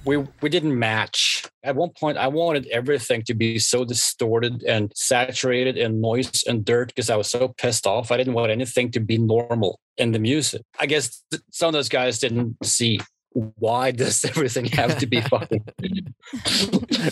we 0.04 0.18
we 0.40 0.48
didn't 0.48 0.78
match. 0.78 1.44
At 1.62 1.76
one 1.76 1.90
point, 1.90 2.18
I 2.18 2.28
wanted 2.28 2.66
everything 2.68 3.22
to 3.24 3.34
be 3.34 3.58
so 3.58 3.84
distorted 3.84 4.62
and 4.62 4.92
saturated 4.94 5.76
in 5.76 6.00
noise 6.00 6.44
and 6.46 6.64
dirt 6.64 6.88
because 6.88 7.10
I 7.10 7.16
was 7.16 7.28
so 7.28 7.48
pissed 7.48 7.86
off. 7.86 8.10
I 8.10 8.16
didn't 8.16 8.34
want 8.34 8.52
anything 8.52 8.90
to 8.92 9.00
be 9.00 9.18
normal 9.18 9.80
in 9.96 10.12
the 10.12 10.18
music. 10.18 10.62
I 10.78 10.86
guess 10.86 11.22
some 11.50 11.68
of 11.68 11.72
those 11.72 11.88
guys 11.88 12.18
didn't 12.18 12.56
see 12.64 13.00
why 13.32 13.90
does 13.90 14.24
everything 14.36 14.64
have 14.66 14.98
to 14.98 15.06
be 15.06 15.20
fucking 15.32 15.62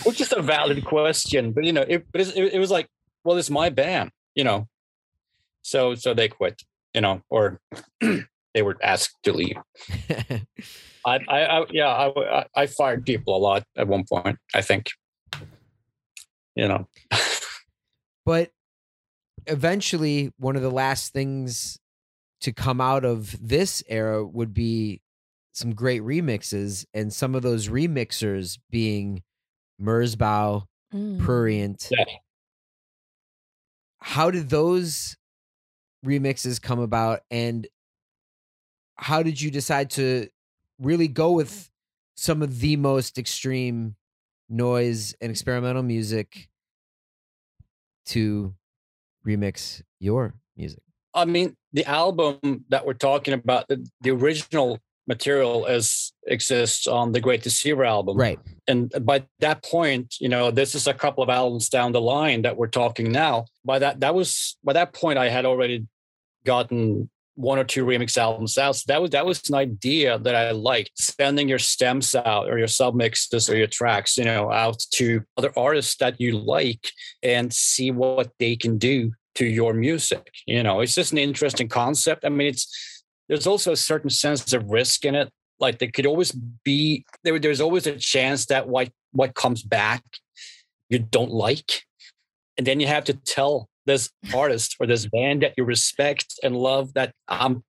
which 0.05 0.21
is 0.21 0.33
a 0.37 0.43
valid 0.43 0.85
question 0.85 1.53
but 1.53 1.63
you 1.63 1.73
know 1.73 1.85
it, 1.87 2.05
but 2.11 2.21
it, 2.21 2.55
it 2.55 2.59
was 2.59 2.73
like 2.73 2.89
well 3.23 3.37
it's 3.37 3.51
my 3.51 3.71
band 3.71 4.11
you 4.35 4.43
know 4.43 4.67
so 5.63 5.95
so 5.95 6.15
they 6.15 6.27
quit 6.27 6.61
you 6.95 7.01
know, 7.01 7.23
or 7.31 7.61
they 8.59 8.63
were 8.63 8.77
asked 8.83 9.15
to 9.23 9.33
leave. 9.33 9.57
I, 11.07 11.21
I, 11.29 11.45
I, 11.45 11.67
yeah, 11.71 11.87
I, 11.87 12.47
I 12.57 12.67
fired 12.67 13.07
people 13.07 13.37
a 13.37 13.39
lot 13.39 13.63
at 13.77 13.87
one 13.87 14.03
point. 14.05 14.37
I 14.53 14.63
think, 14.63 14.91
you 16.57 16.67
know, 16.67 16.89
but 18.27 18.51
eventually, 19.47 20.33
one 20.39 20.57
of 20.57 20.63
the 20.63 20.73
last 20.73 21.13
things 21.13 21.79
to 22.41 22.53
come 22.53 22.81
out 22.81 23.05
of 23.05 23.37
this 23.41 23.85
era 23.89 24.27
would 24.27 24.53
be 24.53 25.03
some 25.53 25.73
great 25.73 26.03
remixes, 26.03 26.85
and 26.93 27.13
some 27.13 27.37
of 27.37 27.43
those 27.43 27.69
remixers 27.69 28.59
being 28.71 29.23
Merzbow, 29.81 30.65
Mm. 30.93 31.21
Prurient. 31.21 31.89
Yeah. 31.91 32.05
How 34.01 34.31
did 34.31 34.49
those 34.49 35.17
remixes 36.05 36.61
come 36.61 36.79
about 36.79 37.21
and 37.31 37.67
how 38.99 39.23
did 39.23 39.41
you 39.41 39.51
decide 39.51 39.91
to 39.91 40.29
really 40.79 41.09
go 41.09 41.33
with 41.33 41.51
mm-hmm. 41.51 41.69
some 42.17 42.43
of 42.43 42.61
the 42.61 42.77
most 42.77 43.19
extreme 43.19 43.97
noise 44.49 45.15
and 45.21 45.31
experimental 45.31 45.83
music 45.83 46.49
to 48.07 48.55
remix 49.27 49.83
your 50.01 50.35
music? 50.57 50.83
I 51.15 51.25
mean, 51.25 51.57
the 51.73 51.85
album 51.85 52.65
that 52.69 52.85
we're 52.85 52.95
talking 52.95 53.35
about, 53.35 53.69
the, 53.69 53.87
the 54.01 54.11
original 54.11 54.79
material 55.07 55.67
as 55.67 56.13
exists 56.27 56.87
on 56.87 57.13
the 57.13 57.21
Great 57.21 57.43
Deceiver 57.43 57.85
album. 57.85 58.17
Right. 58.17 58.39
And 58.67 58.93
by 59.01 59.25
that 59.41 59.65
point, 59.65 60.17
you 60.21 60.29
know, 60.29 60.51
this 60.51 60.75
is 60.75 60.87
a 60.87 60.93
couple 60.93 61.23
of 61.23 61.31
albums 61.31 61.71
down 61.71 61.93
the 61.93 62.01
line 62.01 62.43
that 62.43 62.57
we're 62.57 62.69
talking 62.69 63.11
now. 63.11 63.47
By 63.65 63.79
that, 63.79 64.01
that 64.01 64.15
was 64.15 64.59
by 64.63 64.75
that 64.75 64.93
point, 64.93 65.19
I 65.19 65.31
had 65.31 65.47
already 65.47 65.87
gotten 66.45 67.09
one 67.39 67.57
or 67.59 67.65
two 67.65 67.87
remix 67.87 68.19
albums 68.19 68.59
out. 68.59 68.75
So 68.75 68.85
that 68.89 69.01
was 69.01 69.11
that 69.13 69.25
was 69.25 69.49
an 69.49 69.55
idea 69.55 70.19
that 70.19 70.35
I 70.35 70.51
liked. 70.51 70.91
Sending 70.97 71.49
your 71.49 71.61
stems 71.61 72.15
out 72.17 72.51
or 72.51 72.59
your 72.59 72.67
submixes 72.67 73.49
or 73.49 73.57
your 73.57 73.69
tracks, 73.69 74.19
you 74.19 74.25
know, 74.25 74.51
out 74.51 74.85
to 74.95 75.23
other 75.37 75.53
artists 75.57 75.97
that 75.99 76.21
you 76.21 76.37
like 76.37 76.91
and 77.23 77.53
see 77.53 77.93
what 77.93 78.33
they 78.41 78.57
can 78.57 78.77
do 78.77 79.13
to 79.37 79.47
your 79.47 79.73
music. 79.73 80.33
You 80.47 80.65
know, 80.65 80.81
it's 80.81 80.97
just 80.97 81.13
an 81.13 81.19
interesting 81.19 81.69
concept. 81.69 82.25
I 82.25 82.29
mean, 82.29 82.49
it's 82.49 83.05
there's 83.29 83.47
also 83.47 83.71
a 83.73 83.77
certain 83.77 84.11
sense 84.11 84.53
of 84.53 84.69
risk 84.69 85.05
in 85.05 85.15
it. 85.15 85.31
Like 85.61 85.79
there 85.79 85.93
could 85.93 86.07
always 86.07 86.33
be 86.33 87.05
there, 87.23 87.39
there's 87.39 87.61
always 87.61 87.87
a 87.87 87.97
chance 87.97 88.47
that 88.47 88.69
what 88.69 88.91
what 89.13 89.35
comes 89.35 89.63
back 89.63 90.03
you 90.89 90.99
don't 90.99 91.31
like. 91.31 91.85
And 92.57 92.67
then 92.67 92.81
you 92.81 92.89
have 92.89 93.05
to 93.05 93.15
tell 93.15 93.69
this 93.89 94.11
artist 94.35 94.77
or 94.79 94.87
this 94.87 95.07
band 95.07 95.43
that 95.43 95.55
you 95.57 95.65
respect 95.65 96.35
and 96.43 96.57
love 96.57 96.95
that 96.95 97.13
um 97.29 97.65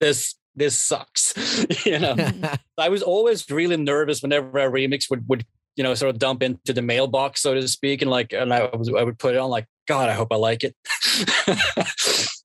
this 0.00 0.34
this 0.56 0.80
sucks. 0.80 1.34
you 1.86 1.98
know. 1.98 2.16
I 2.78 2.88
was 2.88 3.02
always 3.02 3.48
really 3.50 3.76
nervous 3.76 4.22
whenever 4.22 4.58
a 4.58 4.70
remix 4.70 5.08
would 5.10 5.28
would 5.28 5.44
you 5.76 5.84
know 5.84 5.94
sort 5.94 6.10
of 6.10 6.18
dump 6.18 6.42
into 6.42 6.72
the 6.72 6.82
mailbox, 6.82 7.42
so 7.42 7.54
to 7.54 7.68
speak, 7.68 8.02
and 8.02 8.10
like 8.10 8.32
and 8.32 8.52
I 8.52 8.64
was 8.74 8.88
I 8.88 9.02
would 9.02 9.18
put 9.18 9.34
it 9.34 9.38
on 9.38 9.50
like 9.50 9.66
God, 9.86 10.08
I 10.08 10.14
hope 10.14 10.32
I 10.32 10.36
like 10.36 10.64
it. 10.64 10.74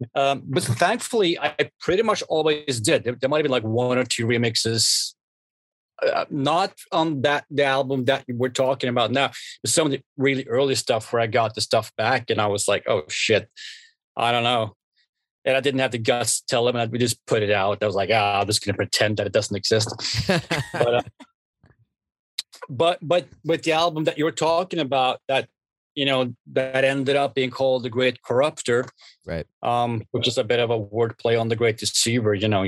um, 0.15 0.43
but 0.45 0.63
thankfully, 0.63 1.39
I 1.39 1.55
pretty 1.79 2.03
much 2.03 2.21
always 2.23 2.79
did. 2.79 3.03
There, 3.03 3.15
there 3.19 3.29
might 3.29 3.37
have 3.37 3.43
been 3.43 3.51
like 3.51 3.63
one 3.63 3.97
or 3.97 4.03
two 4.03 4.27
remixes, 4.27 5.15
uh, 6.01 6.25
not 6.29 6.73
on 6.91 7.21
that 7.21 7.45
the 7.49 7.63
album 7.63 8.05
that 8.05 8.25
we're 8.27 8.49
talking 8.49 8.89
about 8.89 9.11
now. 9.11 9.31
Some 9.65 9.87
of 9.87 9.91
the 9.91 10.01
really 10.17 10.45
early 10.47 10.75
stuff 10.75 11.11
where 11.11 11.21
I 11.21 11.27
got 11.27 11.55
the 11.55 11.61
stuff 11.61 11.95
back, 11.95 12.29
and 12.29 12.41
I 12.41 12.47
was 12.47 12.67
like, 12.67 12.83
oh 12.87 13.03
shit, 13.07 13.49
I 14.15 14.31
don't 14.31 14.43
know. 14.43 14.75
And 15.43 15.57
I 15.57 15.59
didn't 15.59 15.79
have 15.79 15.91
the 15.91 15.97
guts 15.97 16.41
to 16.41 16.47
tell 16.47 16.65
them, 16.65 16.75
and 16.75 16.91
we 16.91 16.99
just 16.99 17.25
put 17.25 17.43
it 17.43 17.51
out. 17.51 17.81
I 17.81 17.85
was 17.85 17.95
like, 17.95 18.09
ah, 18.13 18.41
I'm 18.41 18.47
just 18.47 18.63
going 18.63 18.73
to 18.73 18.77
pretend 18.77 19.17
that 19.17 19.27
it 19.27 19.33
doesn't 19.33 19.55
exist. 19.55 19.89
but, 20.73 20.93
uh, 20.93 21.01
but 22.69 22.99
but 23.01 23.27
but 23.43 23.63
the 23.63 23.71
album 23.71 24.03
that 24.05 24.17
you're 24.17 24.31
talking 24.31 24.79
about 24.79 25.19
that 25.27 25.49
you 25.95 26.05
know 26.05 26.33
that 26.53 26.83
ended 26.83 27.15
up 27.15 27.35
being 27.35 27.49
called 27.49 27.83
the 27.83 27.89
Great 27.89 28.19
Corruptor, 28.23 28.87
right? 29.25 29.45
Um, 29.61 30.03
which 30.11 30.27
is 30.27 30.37
a 30.37 30.43
bit 30.43 30.59
of 30.59 30.69
a 30.69 30.79
wordplay 30.79 31.39
on 31.39 31.49
the 31.49 31.55
Great 31.55 31.77
Deceiver. 31.77 32.33
You 32.33 32.47
know, 32.47 32.63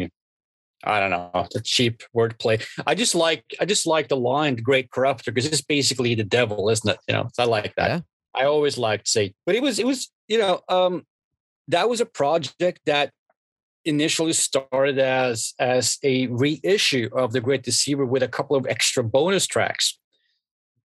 I 0.83 0.99
don't 0.99 1.11
know, 1.11 1.47
the 1.51 1.61
cheap 1.61 2.03
wordplay. 2.15 2.65
I 2.85 2.95
just 2.95 3.15
like 3.15 3.45
I 3.59 3.65
just 3.65 3.87
like 3.87 4.07
the 4.07 4.17
line 4.17 4.55
"the 4.55 4.61
Great 4.61 4.89
Corruptor" 4.89 5.25
because 5.25 5.45
it's 5.45 5.61
basically 5.61 6.15
the 6.15 6.23
devil, 6.23 6.69
isn't 6.69 6.89
it? 6.89 6.99
You 7.07 7.13
know, 7.13 7.29
so 7.33 7.43
I 7.43 7.45
like 7.45 7.75
that. 7.75 7.89
Yeah. 7.89 7.99
I 8.35 8.45
always 8.45 8.77
liked 8.77 9.07
Satan, 9.07 9.35
but 9.45 9.55
it 9.55 9.61
was 9.61 9.79
it 9.79 9.85
was 9.85 10.11
you 10.27 10.37
know 10.37 10.61
um, 10.69 11.05
that 11.67 11.89
was 11.89 12.01
a 12.01 12.05
project 12.05 12.81
that 12.85 13.11
initially 13.85 14.33
started 14.33 14.97
as 14.97 15.53
as 15.59 15.97
a 16.03 16.27
reissue 16.27 17.09
of 17.13 17.33
the 17.33 17.41
Great 17.41 17.63
Deceiver 17.63 18.05
with 18.05 18.23
a 18.23 18.27
couple 18.27 18.55
of 18.55 18.65
extra 18.67 19.03
bonus 19.03 19.47
tracks 19.47 19.99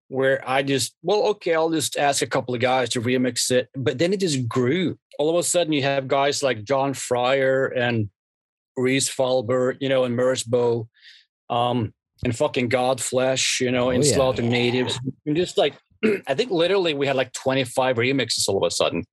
where 0.09 0.43
I 0.49 0.63
just, 0.63 0.97
well, 1.03 1.25
okay, 1.29 1.55
I'll 1.55 1.71
just 1.71 1.97
ask 1.97 2.23
a 2.23 2.27
couple 2.27 2.55
of 2.55 2.61
guys 2.61 2.89
to 2.91 3.01
remix 3.01 3.51
it. 3.51 3.69
But 3.77 3.99
then 3.99 4.13
it 4.13 4.21
just 4.21 4.49
grew. 4.49 4.99
All 5.19 5.31
of 5.31 5.37
a 5.37 5.43
sudden, 5.43 5.73
you 5.73 5.83
have 5.83 6.09
guys 6.09 6.43
like 6.43 6.65
John 6.65 6.95
Fryer 6.95 7.67
and 7.67 8.09
Rhys 8.79 9.09
Fulber, 9.09 9.77
you 9.81 9.89
know, 9.89 10.05
and 10.05 10.19
Merzbow, 10.19 10.87
um, 11.51 11.93
and 12.25 12.37
fucking 12.37 12.69
Godflesh, 12.71 13.61
you 13.61 13.71
know, 13.71 13.87
Oh, 13.87 13.91
and 13.91 14.05
yeah. 14.05 14.15
Slaughter 14.15 14.43
Natives. 14.43 14.99
And 15.27 15.37
just 15.37 15.59
like, 15.59 15.75
I 16.27 16.35
think 16.35 16.51
literally 16.51 16.95
we 16.95 17.07
had 17.07 17.17
like 17.17 17.33
25 17.33 17.97
remixes 17.97 18.49
all 18.49 18.57
of 18.57 18.67
a 18.67 18.71
sudden. 18.71 19.05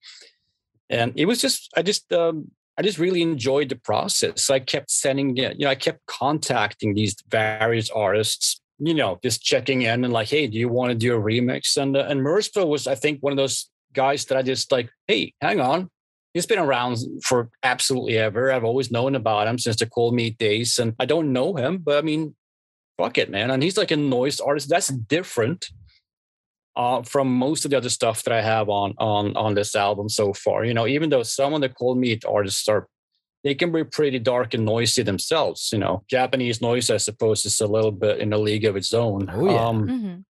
And 0.90 1.14
it 1.16 1.26
was 1.26 1.42
just, 1.42 1.72
I 1.76 1.82
just, 1.82 2.12
um, 2.14 2.52
I 2.78 2.82
just 2.82 3.00
really 3.00 3.22
enjoyed 3.22 3.70
the 3.70 3.76
process. 3.76 4.44
So 4.44 4.54
I 4.54 4.60
kept 4.60 4.92
sending, 4.92 5.36
you 5.38 5.56
know, 5.58 5.70
I 5.70 5.76
kept 5.76 6.06
contacting 6.08 6.94
these 6.94 7.16
various 7.30 7.90
artists 7.90 8.62
you 8.80 8.94
know, 8.94 9.20
just 9.24 9.42
checking 9.42 9.84
in 9.84 10.04
and 10.04 10.14
like, 10.14 10.28
hey, 10.28 10.48
do 10.48 10.58
you 10.58 10.70
want 10.70 10.90
to 10.90 10.96
do 10.96 11.16
a 11.16 11.22
remix? 11.22 11.78
And 11.78 11.96
uh, 11.96 12.06
and 12.10 12.22
Merzbow 12.22 12.68
was, 12.68 12.88
I 12.88 12.96
think, 12.96 13.22
one 13.22 13.32
of 13.32 13.38
those 13.38 13.70
guys 13.94 14.26
that 14.26 14.38
I 14.38 14.42
just 14.42 14.72
like, 14.72 14.90
hey, 15.08 15.34
hang 15.42 15.60
on. 15.60 15.90
He's 16.36 16.46
been 16.46 16.60
around 16.60 16.98
for 17.24 17.50
absolutely 17.64 18.18
ever. 18.18 18.52
I've 18.52 18.66
always 18.66 18.92
known 18.92 19.16
about 19.16 19.48
him 19.48 19.58
since 19.58 19.78
the 19.78 19.86
Cold 19.86 20.14
Meat 20.14 20.38
days, 20.38 20.78
and 20.78 20.94
I 21.00 21.06
don't 21.06 21.32
know 21.32 21.56
him, 21.56 21.78
but 21.78 21.98
I 21.98 22.02
mean, 22.02 22.36
fuck 22.98 23.18
it, 23.18 23.30
man. 23.32 23.50
And 23.52 23.64
he's 23.64 23.78
like 23.78 23.92
a 23.92 23.96
noise 23.96 24.42
artist. 24.42 24.70
That's 24.70 24.90
different 24.90 25.70
uh, 26.76 27.04
from 27.04 27.34
most 27.34 27.64
of 27.64 27.72
the 27.72 27.78
other 27.78 27.90
stuff 27.90 28.22
that 28.24 28.34
I 28.34 28.42
have 28.42 28.68
on 28.68 28.94
on 28.98 29.36
on 29.38 29.56
this 29.56 29.76
album 29.76 30.10
so 30.10 30.34
far. 30.34 30.66
You 30.66 30.74
know, 30.74 30.86
even 30.86 31.10
though 31.10 31.24
some 31.24 31.54
of 31.54 31.62
the 31.62 31.70
Cold 31.70 31.98
Meat 31.98 32.26
artists 32.26 32.68
are 32.68 32.90
they 33.46 33.56
can 33.56 33.72
be 33.72 33.86
pretty 33.86 34.20
dark 34.20 34.54
and 34.56 34.66
noisy 34.66 35.04
themselves. 35.04 35.70
You 35.72 35.80
know, 35.80 36.04
Japanese 36.10 36.62
noise, 36.62 36.90
I 36.90 36.98
suppose, 36.98 37.46
is 37.46 37.62
a 37.62 37.68
little 37.68 37.92
bit 37.92 38.20
in 38.20 38.34
a 38.34 38.38
league 38.38 38.66
of 38.66 38.76
its 38.76 38.94
own. 38.94 39.30
Oh, 39.32 39.46
yeah. 39.46 39.66
Um, 39.68 39.88
Mhm. 39.88 40.24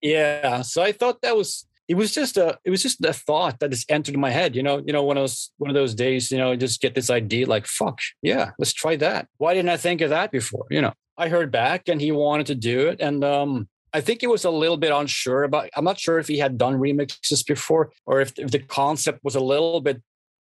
yeah. 0.00 0.62
So 0.62 0.80
I 0.82 0.92
thought 0.92 1.20
that 1.20 1.36
was 1.36 1.66
it 1.90 1.96
was 1.96 2.12
just 2.12 2.36
a 2.36 2.56
it 2.64 2.70
was 2.70 2.84
just 2.84 3.04
a 3.04 3.12
thought 3.12 3.58
that 3.58 3.72
just 3.72 3.90
entered 3.90 4.16
my 4.16 4.30
head. 4.30 4.54
You 4.54 4.62
know, 4.62 4.80
you 4.86 4.92
know, 4.92 5.02
one 5.02 5.16
of 5.16 5.22
those 5.22 5.50
one 5.58 5.70
of 5.70 5.74
those 5.74 5.92
days, 5.92 6.30
you 6.30 6.38
know, 6.38 6.54
just 6.54 6.80
get 6.80 6.94
this 6.94 7.10
idea 7.10 7.48
like, 7.48 7.66
fuck, 7.66 7.98
yeah, 8.22 8.52
let's 8.60 8.72
try 8.72 8.94
that. 8.96 9.26
Why 9.38 9.54
didn't 9.54 9.70
I 9.70 9.76
think 9.76 10.00
of 10.00 10.10
that 10.10 10.30
before? 10.30 10.66
You 10.70 10.82
know, 10.82 10.92
I 11.18 11.28
heard 11.28 11.50
back 11.50 11.88
and 11.88 12.00
he 12.00 12.12
wanted 12.12 12.46
to 12.46 12.54
do 12.54 12.86
it. 12.86 13.00
And 13.00 13.24
um 13.24 13.68
I 13.92 14.00
think 14.00 14.20
he 14.20 14.28
was 14.28 14.44
a 14.44 14.52
little 14.52 14.76
bit 14.76 14.92
unsure 14.92 15.42
about 15.42 15.68
I'm 15.76 15.84
not 15.84 15.98
sure 15.98 16.20
if 16.20 16.28
he 16.28 16.38
had 16.38 16.56
done 16.56 16.74
remixes 16.78 17.44
before 17.44 17.90
or 18.06 18.20
if, 18.20 18.38
if 18.38 18.52
the 18.52 18.60
concept 18.60 19.24
was 19.24 19.34
a 19.34 19.40
little 19.40 19.80
bit 19.80 20.00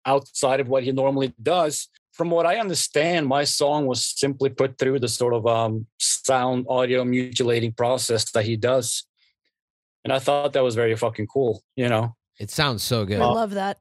outside 0.07 0.61
of 0.61 0.68
what 0.68 0.82
he 0.82 0.92
normally 0.92 1.34
does 1.42 1.88
from 2.14 2.30
what 2.30 2.47
I 2.47 2.59
understand, 2.59 3.26
my 3.26 3.45
song 3.45 3.86
was 3.86 4.05
simply 4.05 4.49
put 4.49 4.78
through 4.78 5.01
the 5.01 5.09
sort 5.09 5.34
of 5.34 5.47
um, 5.47 5.86
sound 5.99 6.64
audio 6.68 7.05
mutilating 7.05 7.72
process 7.72 8.30
that 8.30 8.45
he 8.45 8.57
does. 8.57 9.05
And 10.05 10.13
I 10.13 10.19
thought 10.19 10.53
that 10.53 10.63
was 10.63 10.75
very 10.75 10.95
fucking 10.97 11.27
cool, 11.29 11.63
you 11.77 11.89
know. 11.89 12.15
It 12.39 12.51
sounds 12.51 12.83
so 12.83 13.05
good. 13.05 13.21
I 13.21 13.25
love 13.27 13.53
that. 13.53 13.79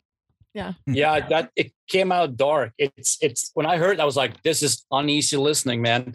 Yeah, 0.54 0.74
Yeah, 0.86 1.28
that 1.30 1.50
it 1.56 1.72
came 1.88 2.12
out 2.12 2.38
dark. 2.38 2.74
It's 2.78 3.18
it's 3.22 3.50
when 3.56 3.66
I 3.66 3.78
heard 3.78 3.94
it, 3.94 4.00
I 4.00 4.06
was 4.06 4.16
like, 4.16 4.42
this 4.44 4.62
is 4.62 4.86
uneasy 4.92 5.36
listening, 5.36 5.82
man. 5.82 6.14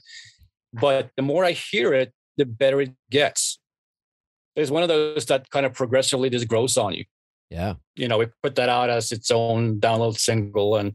But 0.72 1.10
the 1.16 1.22
more 1.22 1.44
I 1.44 1.52
hear 1.52 1.92
it, 1.92 2.12
the 2.36 2.44
better 2.46 2.80
it 2.80 2.92
gets. 3.10 3.58
It's 4.54 4.70
one 4.70 4.82
of 4.84 4.88
those 4.88 5.26
that 5.26 5.50
kind 5.50 5.66
of 5.66 5.72
progressively 5.74 6.30
just 6.30 6.46
grows 6.46 6.76
on 6.76 6.94
you. 6.94 7.04
Yeah. 7.50 7.74
You 7.96 8.06
know, 8.06 8.18
we 8.18 8.26
put 8.42 8.54
that 8.56 8.68
out 8.68 8.90
as 8.90 9.10
its 9.10 9.30
own 9.32 9.80
download 9.80 10.18
single 10.18 10.76
and 10.76 10.94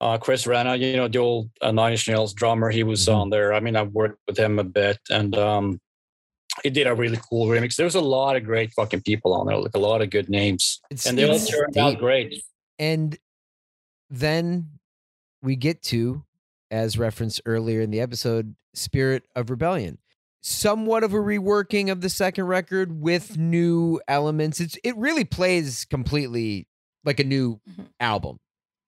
uh, 0.00 0.18
Chris 0.18 0.44
Vrenna, 0.44 0.78
you 0.78 0.96
know, 0.96 1.06
the 1.08 1.18
old 1.18 1.50
uh, 1.62 1.70
Nine 1.70 1.92
Inch 1.92 2.08
Nails 2.08 2.34
drummer, 2.34 2.70
he 2.70 2.82
was 2.82 3.06
Mhm. 3.06 3.14
on 3.16 3.30
there. 3.30 3.54
I 3.54 3.60
mean, 3.60 3.76
I've 3.76 3.92
worked 3.92 4.18
with 4.26 4.38
him 4.38 4.58
a 4.58 4.64
bit, 4.64 4.98
and 5.08 5.34
um, 5.36 5.80
he 6.62 6.70
did 6.70 6.86
a 6.86 6.94
really 6.94 7.18
cool 7.30 7.46
remix. 7.46 7.76
There 7.76 7.84
was 7.84 7.94
a 7.94 8.00
lot 8.00 8.36
of 8.36 8.44
great 8.44 8.72
fucking 8.72 9.02
people 9.02 9.34
on 9.34 9.46
there, 9.46 9.56
like 9.56 9.74
a 9.74 9.78
lot 9.78 10.02
of 10.02 10.10
good 10.10 10.28
names, 10.28 10.80
It's, 10.90 11.06
and 11.06 11.16
they 11.18 11.28
all 11.28 11.36
it's 11.36 11.48
turned 11.50 11.76
out 11.76 11.98
great. 11.98 12.42
And 12.78 13.18
then 14.10 14.70
we 15.42 15.56
get 15.56 15.82
to, 15.84 16.24
as 16.70 16.98
referenced 16.98 17.40
earlier 17.46 17.80
in 17.80 17.90
the 17.90 18.00
episode, 18.00 18.54
Spirit 18.74 19.24
of 19.34 19.50
Rebellion. 19.50 19.98
Somewhat 20.42 21.02
of 21.02 21.12
a 21.12 21.16
reworking 21.16 21.90
of 21.90 22.00
the 22.00 22.08
second 22.08 22.44
record 22.44 23.00
with 23.00 23.36
new 23.36 24.00
elements. 24.06 24.60
It's 24.60 24.78
it 24.84 24.96
really 24.96 25.24
plays 25.24 25.84
completely 25.84 26.68
like 27.04 27.18
a 27.18 27.24
new 27.24 27.60
Mhm. 27.68 27.86
album. 27.98 28.38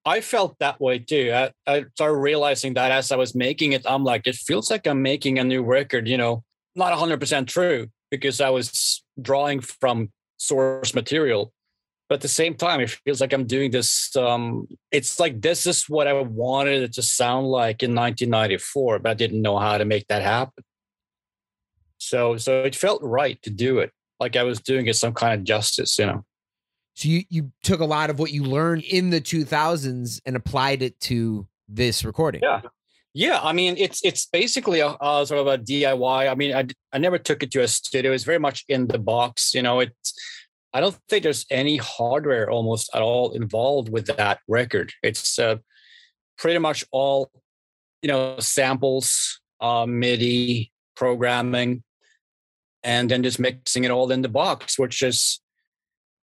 I 0.04 0.20
felt 0.20 0.56
that 0.60 0.80
way 0.80 1.00
too. 1.00 1.32
I, 1.34 1.50
I 1.66 1.84
started 1.94 2.14
realizing 2.18 2.74
that 2.74 2.92
as 2.92 3.10
I 3.12 3.16
was 3.16 3.34
making 3.34 3.72
it, 3.72 3.82
I'm 3.86 4.04
like, 4.04 4.26
it 4.26 4.36
feels 4.36 4.70
like 4.70 4.86
I'm 4.86 5.02
making 5.02 5.38
a 5.38 5.44
new 5.44 5.62
record. 5.62 6.06
You 6.06 6.16
know, 6.16 6.44
not 6.78 6.96
100% 6.96 7.46
true 7.46 7.88
because 8.10 8.40
I 8.40 8.50
was 8.50 9.02
drawing 9.20 9.60
from 9.60 10.10
source 10.38 10.94
material. 10.94 11.52
But 12.08 12.16
at 12.16 12.20
the 12.22 12.28
same 12.28 12.54
time, 12.54 12.80
it 12.80 12.88
feels 12.88 13.20
like 13.20 13.34
I'm 13.34 13.44
doing 13.44 13.70
this. 13.70 14.16
Um, 14.16 14.66
it's 14.90 15.20
like 15.20 15.42
this 15.42 15.66
is 15.66 15.84
what 15.90 16.06
I 16.06 16.14
wanted 16.14 16.82
it 16.82 16.94
to 16.94 17.02
sound 17.02 17.48
like 17.48 17.82
in 17.82 17.94
1994, 17.94 19.00
but 19.00 19.10
I 19.10 19.14
didn't 19.14 19.42
know 19.42 19.58
how 19.58 19.76
to 19.76 19.84
make 19.84 20.06
that 20.08 20.22
happen. 20.22 20.64
So, 21.98 22.38
so 22.38 22.62
it 22.62 22.74
felt 22.74 23.02
right 23.02 23.40
to 23.42 23.50
do 23.50 23.80
it. 23.80 23.92
like 24.20 24.36
I 24.36 24.42
was 24.42 24.60
doing 24.60 24.86
it 24.86 24.96
some 24.96 25.12
kind 25.12 25.34
of 25.34 25.44
justice, 25.44 25.98
you 25.98 26.06
know. 26.06 26.24
So 26.94 27.08
you 27.08 27.22
you 27.28 27.52
took 27.62 27.80
a 27.80 27.84
lot 27.84 28.10
of 28.10 28.18
what 28.18 28.32
you 28.32 28.42
learned 28.42 28.82
in 28.84 29.10
the 29.10 29.20
2000s 29.20 30.20
and 30.26 30.34
applied 30.34 30.82
it 30.82 30.98
to 31.02 31.46
this 31.68 32.04
recording. 32.04 32.40
Yeah. 32.42 32.62
Yeah, 33.14 33.40
I 33.42 33.52
mean 33.52 33.76
it's 33.78 34.04
it's 34.04 34.26
basically 34.26 34.80
a, 34.80 34.96
a, 35.00 35.26
sort 35.26 35.40
of 35.40 35.46
a 35.46 35.58
DIY. 35.58 36.30
I 36.30 36.34
mean, 36.34 36.54
I 36.54 36.66
I 36.92 36.98
never 36.98 37.18
took 37.18 37.42
it 37.42 37.50
to 37.52 37.62
a 37.62 37.68
studio. 37.68 38.12
It's 38.12 38.24
very 38.24 38.38
much 38.38 38.64
in 38.68 38.86
the 38.86 38.98
box. 38.98 39.54
You 39.54 39.62
know, 39.62 39.80
it's 39.80 40.14
I 40.72 40.80
don't 40.80 40.96
think 41.08 41.22
there's 41.22 41.46
any 41.50 41.78
hardware 41.78 42.50
almost 42.50 42.90
at 42.94 43.02
all 43.02 43.32
involved 43.32 43.88
with 43.88 44.06
that 44.06 44.40
record. 44.46 44.92
It's 45.02 45.38
uh, 45.38 45.56
pretty 46.36 46.58
much 46.58 46.84
all 46.92 47.30
you 48.02 48.08
know 48.08 48.38
samples, 48.40 49.40
uh, 49.60 49.86
MIDI 49.86 50.70
programming, 50.94 51.82
and 52.82 53.10
then 53.10 53.22
just 53.22 53.40
mixing 53.40 53.84
it 53.84 53.90
all 53.90 54.10
in 54.12 54.22
the 54.22 54.28
box, 54.28 54.78
which 54.78 55.02
is 55.02 55.40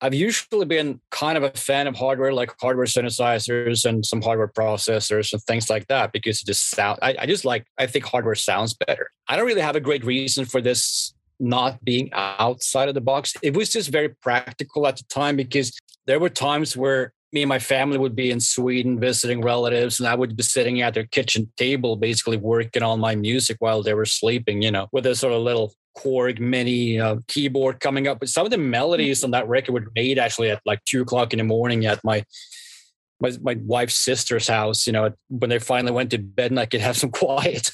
I've 0.02 0.14
usually 0.14 0.64
been 0.64 1.00
kind 1.10 1.36
of 1.36 1.42
a 1.42 1.50
fan 1.50 1.86
of 1.86 1.94
hardware, 1.94 2.32
like 2.32 2.54
hardware 2.60 2.86
synthesizers 2.86 3.84
and 3.84 4.04
some 4.04 4.22
hardware 4.22 4.48
processors 4.48 5.32
and 5.32 5.42
things 5.42 5.68
like 5.68 5.86
that, 5.88 6.12
because 6.12 6.40
it 6.40 6.46
just 6.46 6.70
sound. 6.70 6.98
I, 7.02 7.16
I, 7.20 7.26
just 7.26 7.44
like. 7.44 7.66
I 7.78 7.86
think 7.86 8.04
hardware 8.04 8.34
sounds 8.34 8.74
better. 8.74 9.10
I 9.28 9.36
don't 9.36 9.46
really 9.46 9.60
have 9.60 9.76
a 9.76 9.80
great 9.80 10.04
reason 10.04 10.44
for 10.44 10.60
this 10.60 11.14
not 11.38 11.82
being 11.84 12.10
outside 12.12 12.88
of 12.88 12.94
the 12.94 13.00
box. 13.00 13.34
It 13.42 13.56
was 13.56 13.70
just 13.70 13.90
very 13.90 14.10
practical 14.10 14.86
at 14.86 14.96
the 14.96 15.04
time 15.04 15.36
because 15.36 15.76
there 16.06 16.20
were 16.20 16.28
times 16.28 16.76
where 16.76 17.12
me 17.32 17.42
and 17.42 17.48
my 17.48 17.58
family 17.58 17.96
would 17.96 18.16
be 18.16 18.30
in 18.30 18.40
Sweden 18.40 18.98
visiting 18.98 19.40
relatives, 19.40 20.00
and 20.00 20.08
I 20.08 20.14
would 20.14 20.36
be 20.36 20.42
sitting 20.42 20.82
at 20.82 20.94
their 20.94 21.06
kitchen 21.06 21.52
table, 21.56 21.96
basically 21.96 22.36
working 22.36 22.82
on 22.82 23.00
my 23.00 23.14
music 23.14 23.56
while 23.60 23.82
they 23.82 23.94
were 23.94 24.06
sleeping. 24.06 24.62
You 24.62 24.70
know, 24.70 24.88
with 24.92 25.06
a 25.06 25.14
sort 25.14 25.32
of 25.32 25.42
little 25.42 25.74
Korg 26.00 26.40
mini 26.40 26.98
uh, 26.98 27.16
keyboard 27.28 27.80
coming 27.80 28.08
up. 28.08 28.20
But 28.20 28.28
some 28.28 28.44
of 28.44 28.50
the 28.50 28.58
melodies 28.58 29.22
on 29.22 29.32
that 29.32 29.48
record 29.48 29.72
were 29.72 29.86
made 29.94 30.18
actually 30.18 30.50
at 30.50 30.60
like 30.64 30.84
two 30.84 31.02
o'clock 31.02 31.32
in 31.32 31.38
the 31.38 31.44
morning 31.44 31.86
at 31.86 32.02
my 32.04 32.24
my, 33.20 33.32
my 33.42 33.56
wife's 33.66 33.96
sister's 33.96 34.48
house, 34.48 34.86
you 34.86 34.92
know, 34.92 35.12
when 35.28 35.50
they 35.50 35.58
finally 35.58 35.92
went 35.92 36.10
to 36.10 36.18
bed 36.18 36.50
and 36.50 36.58
I 36.58 36.66
could 36.66 36.80
have 36.80 36.96
some 36.96 37.10
quiet, 37.22 37.70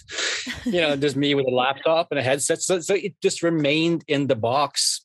you 0.64 0.80
know, 0.80 0.96
just 0.96 1.16
me 1.16 1.34
with 1.34 1.46
a 1.46 1.54
laptop 1.54 2.08
and 2.10 2.18
a 2.18 2.22
headset. 2.22 2.60
So, 2.62 2.80
so 2.80 2.94
it 2.94 3.14
just 3.22 3.42
remained 3.42 4.04
in 4.08 4.26
the 4.26 4.34
box, 4.34 5.04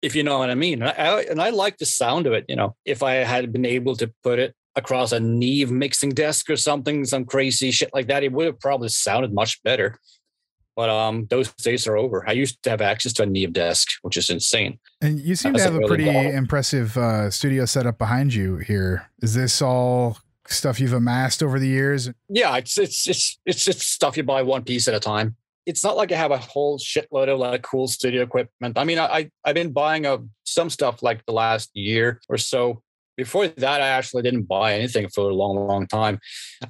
if 0.00 0.16
you 0.16 0.22
know 0.22 0.38
what 0.38 0.50
I 0.50 0.54
mean. 0.54 0.82
And 0.82 0.90
I, 0.90 1.22
and 1.22 1.40
I 1.40 1.50
like 1.50 1.76
the 1.78 1.86
sound 1.86 2.26
of 2.26 2.32
it, 2.32 2.46
you 2.48 2.56
know, 2.56 2.74
if 2.84 3.02
I 3.02 3.14
had 3.14 3.52
been 3.52 3.66
able 3.66 3.94
to 3.96 4.10
put 4.22 4.38
it 4.38 4.54
across 4.74 5.12
a 5.12 5.20
Neve 5.20 5.70
mixing 5.70 6.10
desk 6.10 6.48
or 6.48 6.56
something, 6.56 7.04
some 7.04 7.24
crazy 7.24 7.70
shit 7.70 7.90
like 7.92 8.06
that, 8.08 8.24
it 8.24 8.32
would 8.32 8.46
have 8.46 8.60
probably 8.60 8.88
sounded 8.88 9.32
much 9.32 9.62
better. 9.62 9.98
But 10.76 10.90
um, 10.90 11.26
those 11.30 11.50
days 11.54 11.86
are 11.86 11.96
over. 11.96 12.28
I 12.28 12.32
used 12.32 12.62
to 12.62 12.70
have 12.70 12.82
access 12.82 13.14
to 13.14 13.22
a 13.22 13.26
Neve 13.26 13.54
desk, 13.54 13.88
which 14.02 14.18
is 14.18 14.28
insane. 14.28 14.78
And 15.00 15.18
you 15.18 15.34
seem 15.34 15.54
to 15.54 15.62
have 15.62 15.74
a 15.74 15.78
really 15.78 16.04
pretty 16.04 16.30
impressive 16.30 16.96
uh, 16.98 17.30
studio 17.30 17.64
setup 17.64 17.96
behind 17.96 18.34
you 18.34 18.58
here. 18.58 19.10
Is 19.22 19.34
this 19.34 19.62
all 19.62 20.18
stuff 20.46 20.78
you've 20.78 20.92
amassed 20.92 21.42
over 21.42 21.58
the 21.58 21.66
years? 21.66 22.10
Yeah, 22.28 22.56
it's 22.56 22.78
it's 22.78 23.08
it's 23.08 23.38
it's 23.46 23.66
it's 23.66 23.86
stuff 23.86 24.16
you 24.16 24.22
buy 24.22 24.42
one 24.42 24.64
piece 24.64 24.86
at 24.86 24.94
a 24.94 25.00
time. 25.00 25.36
It's 25.64 25.82
not 25.82 25.96
like 25.96 26.12
I 26.12 26.16
have 26.16 26.30
a 26.30 26.38
whole 26.38 26.78
shitload 26.78 27.28
of 27.28 27.38
like 27.40 27.62
cool 27.62 27.88
studio 27.88 28.22
equipment. 28.22 28.78
I 28.78 28.84
mean, 28.84 28.98
I, 28.98 29.06
I 29.06 29.30
have 29.46 29.54
been 29.54 29.72
buying 29.72 30.06
a, 30.06 30.14
uh, 30.14 30.18
some 30.44 30.70
stuff 30.70 31.02
like 31.02 31.24
the 31.26 31.32
last 31.32 31.70
year 31.74 32.20
or 32.28 32.38
so, 32.38 32.82
before 33.16 33.48
that, 33.48 33.80
I 33.80 33.88
actually 33.88 34.22
didn't 34.22 34.42
buy 34.42 34.74
anything 34.74 35.08
for 35.08 35.30
a 35.30 35.34
long, 35.34 35.56
long 35.66 35.86
time. 35.86 36.20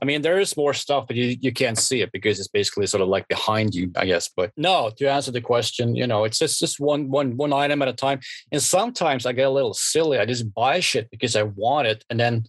I 0.01 0.05
mean, 0.05 0.22
there 0.22 0.38
is 0.38 0.57
more 0.57 0.74
stuff, 0.74 1.07
but 1.09 1.16
you, 1.16 1.36
you 1.40 1.53
can't 1.53 1.78
see 1.78 2.03
it 2.03 2.12
because 2.12 2.38
it's 2.38 2.49
basically 2.49 2.86
sort 2.86 3.03
of 3.03 3.09
like 3.09 3.26
behind 3.28 3.74
you, 3.74 3.90
I 3.97 4.07
guess. 4.07 4.30
But 4.34 4.53
no, 4.57 4.90
to 4.97 5.11
answer 5.11 5.32
the 5.32 5.40
question, 5.40 5.97
you 5.97 6.07
know, 6.07 6.24
it's 6.24 6.38
just 6.38 6.61
just 6.61 6.78
one 6.78 7.11
one 7.11 7.36
one 7.36 7.53
item 7.53 7.82
at 7.82 7.88
a 7.88 7.92
time. 7.92 8.20
And 8.53 8.62
sometimes 8.62 9.26
I 9.26 9.32
get 9.32 9.49
a 9.49 9.51
little 9.51 9.74
silly. 9.74 10.18
I 10.18 10.24
just 10.24 10.53
buy 10.55 10.80
shit 10.80 11.11
because 11.11 11.34
I 11.36 11.42
want 11.42 11.88
it, 11.88 12.05
and 12.11 12.18
then 12.18 12.44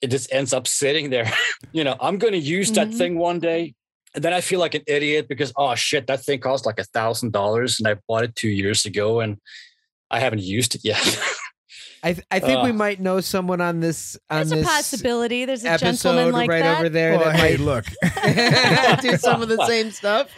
it 0.00 0.10
just 0.10 0.32
ends 0.32 0.52
up 0.52 0.66
sitting 0.66 1.10
there. 1.10 1.30
you 1.72 1.84
know, 1.84 1.96
I'm 2.00 2.18
going 2.18 2.32
to 2.32 2.38
use 2.38 2.70
mm-hmm. 2.70 2.90
that 2.90 2.96
thing 2.96 3.18
one 3.18 3.40
day. 3.40 3.74
And 4.14 4.24
then 4.24 4.32
I 4.32 4.40
feel 4.40 4.58
like 4.58 4.74
an 4.74 4.82
idiot 4.88 5.28
because 5.28 5.52
oh 5.56 5.74
shit, 5.74 6.06
that 6.08 6.24
thing 6.24 6.40
cost 6.40 6.66
like 6.66 6.80
a 6.80 6.84
thousand 6.84 7.32
dollars, 7.32 7.78
and 7.78 7.88
I 7.88 7.96
bought 8.08 8.24
it 8.24 8.36
two 8.36 8.48
years 8.48 8.84
ago, 8.84 9.20
and 9.20 9.38
I 10.10 10.20
haven't 10.20 10.42
used 10.42 10.74
it 10.74 10.84
yet. 10.84 11.20
I 12.02 12.14
th- 12.14 12.26
I 12.30 12.40
think 12.40 12.60
uh, 12.60 12.62
we 12.64 12.72
might 12.72 13.00
know 13.00 13.20
someone 13.20 13.60
on 13.60 13.80
this. 13.80 14.18
On 14.30 14.38
there's 14.38 14.50
this 14.50 14.66
a 14.66 14.68
possibility. 14.68 15.44
There's 15.44 15.64
a 15.64 15.76
gentleman 15.76 16.32
like 16.32 16.48
right 16.48 16.62
that. 16.62 16.78
over 16.78 16.88
there 16.88 17.12
well, 17.12 17.24
that 17.24 17.36
hey, 17.36 17.56
might 17.56 17.60
look 17.60 17.84
do 19.02 19.16
some 19.16 19.42
of 19.42 19.48
the 19.48 19.64
same 19.66 19.90
stuff. 19.90 20.28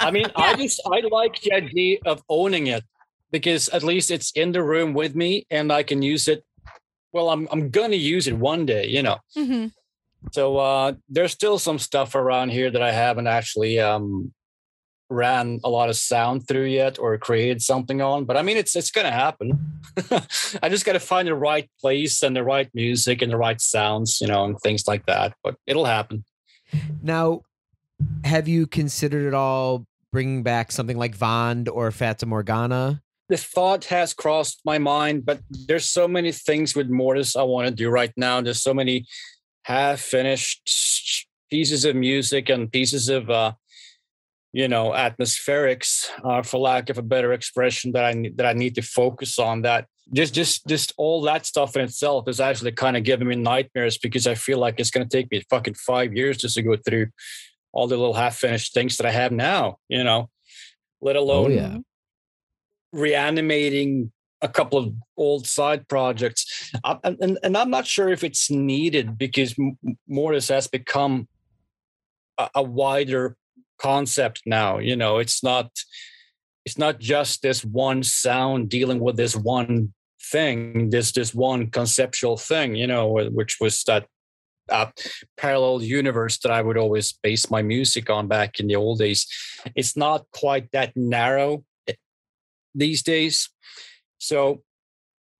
I 0.00 0.10
mean, 0.10 0.24
yeah. 0.24 0.30
I 0.36 0.54
just 0.56 0.80
I 0.86 1.00
like 1.00 1.40
the 1.40 1.52
idea 1.52 1.98
of 2.06 2.22
owning 2.28 2.66
it 2.66 2.84
because 3.30 3.68
at 3.68 3.82
least 3.82 4.10
it's 4.10 4.32
in 4.32 4.52
the 4.52 4.62
room 4.62 4.94
with 4.94 5.14
me 5.14 5.46
and 5.50 5.72
I 5.72 5.84
can 5.84 6.02
use 6.02 6.26
it. 6.26 6.44
Well, 7.12 7.30
I'm 7.30 7.46
I'm 7.52 7.70
gonna 7.70 7.96
use 7.96 8.26
it 8.26 8.36
one 8.36 8.66
day, 8.66 8.88
you 8.88 9.02
know. 9.02 9.18
Mm-hmm. 9.36 9.68
So 10.32 10.56
uh, 10.58 10.94
there's 11.08 11.32
still 11.32 11.58
some 11.58 11.78
stuff 11.78 12.14
around 12.14 12.50
here 12.50 12.70
that 12.70 12.82
I 12.82 12.92
haven't 12.92 13.26
actually 13.26 13.78
um, 13.80 14.32
ran 15.10 15.60
a 15.64 15.68
lot 15.68 15.88
of 15.88 15.96
sound 15.96 16.46
through 16.48 16.64
yet 16.64 16.98
or 16.98 17.16
created 17.18 17.60
something 17.60 18.00
on 18.00 18.24
but 18.24 18.36
i 18.36 18.42
mean 18.42 18.56
it's 18.56 18.74
it's 18.74 18.90
going 18.90 19.06
to 19.06 19.12
happen. 19.12 19.80
I 20.62 20.68
just 20.68 20.84
got 20.84 20.92
to 20.92 21.00
find 21.00 21.28
the 21.28 21.34
right 21.34 21.68
place 21.80 22.22
and 22.22 22.34
the 22.34 22.44
right 22.44 22.68
music 22.74 23.22
and 23.22 23.30
the 23.30 23.36
right 23.36 23.60
sounds 23.60 24.20
you 24.20 24.26
know 24.26 24.44
and 24.44 24.58
things 24.60 24.86
like 24.86 25.06
that 25.06 25.34
but 25.42 25.56
it'll 25.66 25.84
happen. 25.84 26.24
Now 27.02 27.42
have 28.24 28.48
you 28.48 28.66
considered 28.66 29.26
at 29.26 29.34
all 29.34 29.86
bringing 30.12 30.42
back 30.42 30.72
something 30.72 30.98
like 30.98 31.14
vond 31.14 31.68
or 31.68 31.90
fata 31.90 32.26
morgana? 32.26 33.02
The 33.28 33.36
thought 33.36 33.86
has 33.86 34.14
crossed 34.14 34.60
my 34.64 34.78
mind 34.78 35.24
but 35.24 35.40
there's 35.50 35.88
so 35.88 36.08
many 36.08 36.32
things 36.32 36.74
with 36.74 36.90
Mortiis 36.90 37.36
i 37.36 37.42
want 37.42 37.68
to 37.68 37.74
do 37.74 37.90
right 37.90 38.12
now. 38.16 38.40
There's 38.40 38.62
so 38.62 38.74
many 38.74 39.06
half 39.64 40.00
finished 40.00 41.26
pieces 41.50 41.84
of 41.84 41.94
music 41.94 42.48
and 42.48 42.72
pieces 42.72 43.08
of 43.08 43.28
uh 43.30 43.52
you 44.52 44.68
know 44.68 44.90
atmospherics 44.90 46.08
uh, 46.24 46.42
for 46.42 46.58
lack 46.58 46.90
of 46.90 46.98
a 46.98 47.02
better 47.02 47.32
expression 47.32 47.92
that 47.92 48.04
i 48.04 48.30
that 48.36 48.46
i 48.46 48.52
need 48.52 48.74
to 48.74 48.82
focus 48.82 49.38
on 49.38 49.62
that. 49.62 49.86
Just 50.12 50.34
just 50.34 50.66
just 50.66 50.92
all 50.98 51.22
that 51.22 51.46
stuff 51.46 51.74
in 51.74 51.82
itself 51.82 52.28
is 52.28 52.40
actually 52.40 52.72
kind 52.72 52.96
of 52.96 53.04
giving 53.04 53.28
me 53.28 53.36
nightmares 53.36 53.96
because 53.96 54.26
i 54.26 54.34
feel 54.34 54.58
like 54.58 54.78
it's 54.78 54.90
going 54.90 55.08
to 55.08 55.16
take 55.16 55.30
me 55.30 55.42
fucking 55.48 55.74
five 55.74 56.14
years 56.14 56.36
just 56.36 56.56
to 56.56 56.62
go 56.62 56.76
through 56.76 57.06
all 57.72 57.86
the 57.86 57.96
little 57.96 58.12
half 58.12 58.36
finished 58.36 58.74
things 58.74 58.96
that 58.96 59.06
i 59.06 59.10
have 59.10 59.32
now 59.32 59.78
you 59.88 60.04
know? 60.04 60.28
Let 61.00 61.16
oh, 61.16 61.20
alone 61.20 61.52
oh, 61.52 61.54
yeah. 61.54 61.76
reanimating 62.92 64.12
a 64.42 64.48
couple 64.48 64.78
of 64.78 64.92
old 65.16 65.46
side 65.46 65.88
projects. 65.88 66.72
Uh, 66.84 66.96
and, 67.04 67.38
and 67.42 67.56
i'm 67.56 67.70
not 67.70 67.86
sure 67.86 68.08
if 68.10 68.22
it's 68.24 68.50
needed 68.50 69.16
because 69.16 69.54
Mortiis 70.10 70.50
has 70.50 70.66
become 70.66 71.28
a, 72.36 72.50
a 72.56 72.62
wider 72.62 73.36
concept 73.82 74.42
now 74.46 74.78
you 74.78 74.94
know 74.94 75.18
it's 75.18 75.42
not 75.42 75.70
it's 76.64 76.78
not 76.78 77.00
just 77.00 77.42
this 77.42 77.64
one 77.64 78.02
sound 78.02 78.68
dealing 78.68 79.00
with 79.00 79.16
this 79.16 79.34
one 79.34 79.92
thing 80.30 80.90
this 80.90 81.10
this 81.12 81.34
one 81.34 81.68
conceptual 81.68 82.36
thing 82.36 82.76
you 82.76 82.86
know 82.86 83.08
which 83.32 83.56
was 83.60 83.82
that 83.84 84.06
uh, 84.68 84.86
parallel 85.36 85.82
universe 85.82 86.38
that 86.38 86.52
i 86.52 86.62
would 86.62 86.78
always 86.78 87.12
base 87.22 87.50
my 87.50 87.62
music 87.62 88.08
on 88.08 88.28
back 88.28 88.60
in 88.60 88.68
the 88.68 88.76
old 88.76 88.98
days 88.98 89.26
it's 89.74 89.96
not 89.96 90.24
quite 90.32 90.70
that 90.70 90.92
narrow 90.96 91.64
eh, 91.88 91.94
these 92.74 93.02
days 93.02 93.50
so 94.18 94.62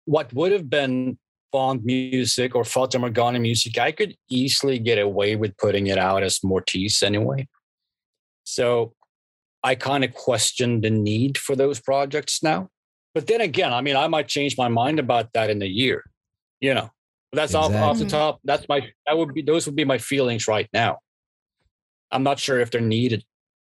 what 0.05 0.33
would 0.33 0.51
have 0.51 0.69
been 0.69 1.17
Vond 1.53 1.85
music 1.85 2.55
or 2.55 2.65
Fata 2.65 2.99
Morgana 2.99 3.39
music, 3.39 3.79
I 3.79 3.93
could 3.93 4.17
easily 4.29 4.79
get 4.79 4.99
away 4.99 5.37
with 5.37 5.57
putting 5.59 5.89
it 5.89 5.99
out 5.99 6.23
as 6.23 6.39
Mortiis 6.41 7.03
anyway. 7.03 7.47
So 8.45 8.95
I 9.63 9.75
kind 9.75 10.05
of 10.05 10.15
question 10.15 10.81
the 10.81 10.91
need 10.91 11.39
for 11.39 11.55
those 11.55 11.81
projects 11.81 12.43
now. 12.43 12.69
But 13.15 13.27
then 13.27 13.41
again, 13.41 13.73
I 13.73 13.81
mean, 13.81 13.97
I 13.97 14.09
might 14.09 14.29
change 14.29 14.57
my 14.57 14.69
mind 14.69 14.99
about 14.99 15.33
that 15.35 15.51
in 15.51 15.63
a 15.63 15.67
year, 15.67 16.05
you 16.61 16.75
know. 16.75 16.91
That's 17.33 17.55
exactly. 17.55 17.77
off, 17.79 17.83
off 17.83 17.99
the 17.99 18.07
top. 18.07 18.41
That's 18.45 18.69
my 18.69 18.81
that 19.07 19.17
would 19.17 19.33
be 19.33 19.43
those 19.43 19.67
would 19.67 19.77
be 19.77 19.85
my 19.85 19.99
feelings 19.99 20.47
right 20.47 20.69
now. 20.73 20.99
I'm 22.11 22.23
not 22.23 22.39
sure 22.39 22.61
if 22.61 22.71
they're 22.71 22.81
needed. 22.81 23.25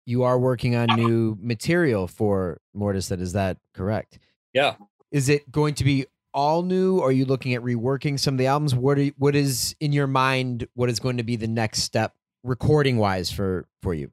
You 0.07 0.25
are 0.25 0.39
working 0.39 0.75
on 0.75 0.91
ah. 0.91 0.97
new 0.97 1.39
material 1.41 2.09
for 2.09 2.61
Mortiis. 2.77 3.09
That 3.09 3.21
is 3.21 3.33
that 3.33 3.59
correct? 3.73 4.19
Yeah. 4.53 4.75
Is 5.13 5.29
it 5.29 5.51
going 5.53 5.75
to 5.75 5.85
be 5.85 6.07
all 6.33 6.63
new? 6.63 6.99
Or 6.99 7.09
are 7.09 7.13
you 7.13 7.25
looking 7.25 7.55
at 7.55 7.63
reworking 7.63 8.19
some 8.19 8.35
of 8.35 8.39
the 8.39 8.49
albums? 8.49 8.75
What 8.75 8.99
are, 8.99 9.07
what 9.19 9.37
is 9.37 9.77
in 9.79 9.93
your 9.93 10.09
mind? 10.09 10.67
What 10.75 10.91
is 10.91 10.99
going 10.99 11.19
to 11.19 11.23
be 11.23 11.37
the 11.37 11.47
next 11.47 11.83
step, 11.83 12.13
recording 12.43 12.99
wise, 12.99 13.31
for 13.31 13.67
for 13.83 13.95
you? 13.95 14.11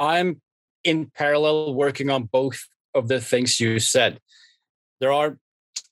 I'm 0.00 0.40
in 0.82 1.10
parallel 1.14 1.74
working 1.74 2.10
on 2.10 2.24
both 2.24 2.58
of 2.94 3.08
the 3.08 3.20
things 3.20 3.60
you 3.60 3.78
said. 3.78 4.18
There 5.00 5.12
are 5.12 5.38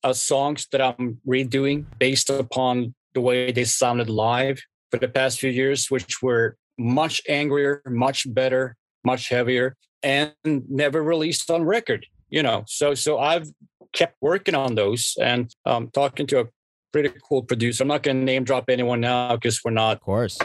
uh, 0.03 0.15
songs 0.15 0.67
that 0.73 0.81
I'm 0.81 1.21
redoing 1.27 1.85
based 1.99 2.31
upon 2.31 2.95
the 3.15 3.21
way 3.21 3.53
they 3.53 3.65
sounded 3.65 4.09
live 4.09 4.61
for 4.91 4.99
the 4.99 5.09
past 5.09 5.39
few 5.39 5.51
years, 5.51 5.91
which 5.91 6.23
were 6.23 6.57
much 6.79 7.21
angrier, 7.29 7.83
much 7.87 8.33
better, 8.33 8.77
much 9.05 9.29
heavier, 9.29 9.77
and 10.03 10.33
never 10.45 11.03
released 11.03 11.51
on 11.51 11.65
record. 11.65 12.07
you 12.31 12.43
know. 12.43 12.65
So 12.67 12.95
so 12.95 13.19
I've 13.19 13.49
kept 13.93 14.17
working 14.21 14.55
on 14.55 14.75
those 14.75 15.17
and 15.21 15.53
um, 15.65 15.91
talking 15.93 16.27
to 16.29 16.41
a 16.41 16.45
pretty 16.93 17.11
cool 17.29 17.43
producer. 17.43 17.83
I'm 17.83 17.89
not 17.89 18.03
going 18.03 18.19
to 18.19 18.25
name 18.25 18.45
drop 18.45 18.69
anyone 18.69 19.01
now 19.01 19.35
because 19.35 19.63
we're 19.65 19.71
not, 19.73 19.97
Of 19.97 20.03
course. 20.03 20.39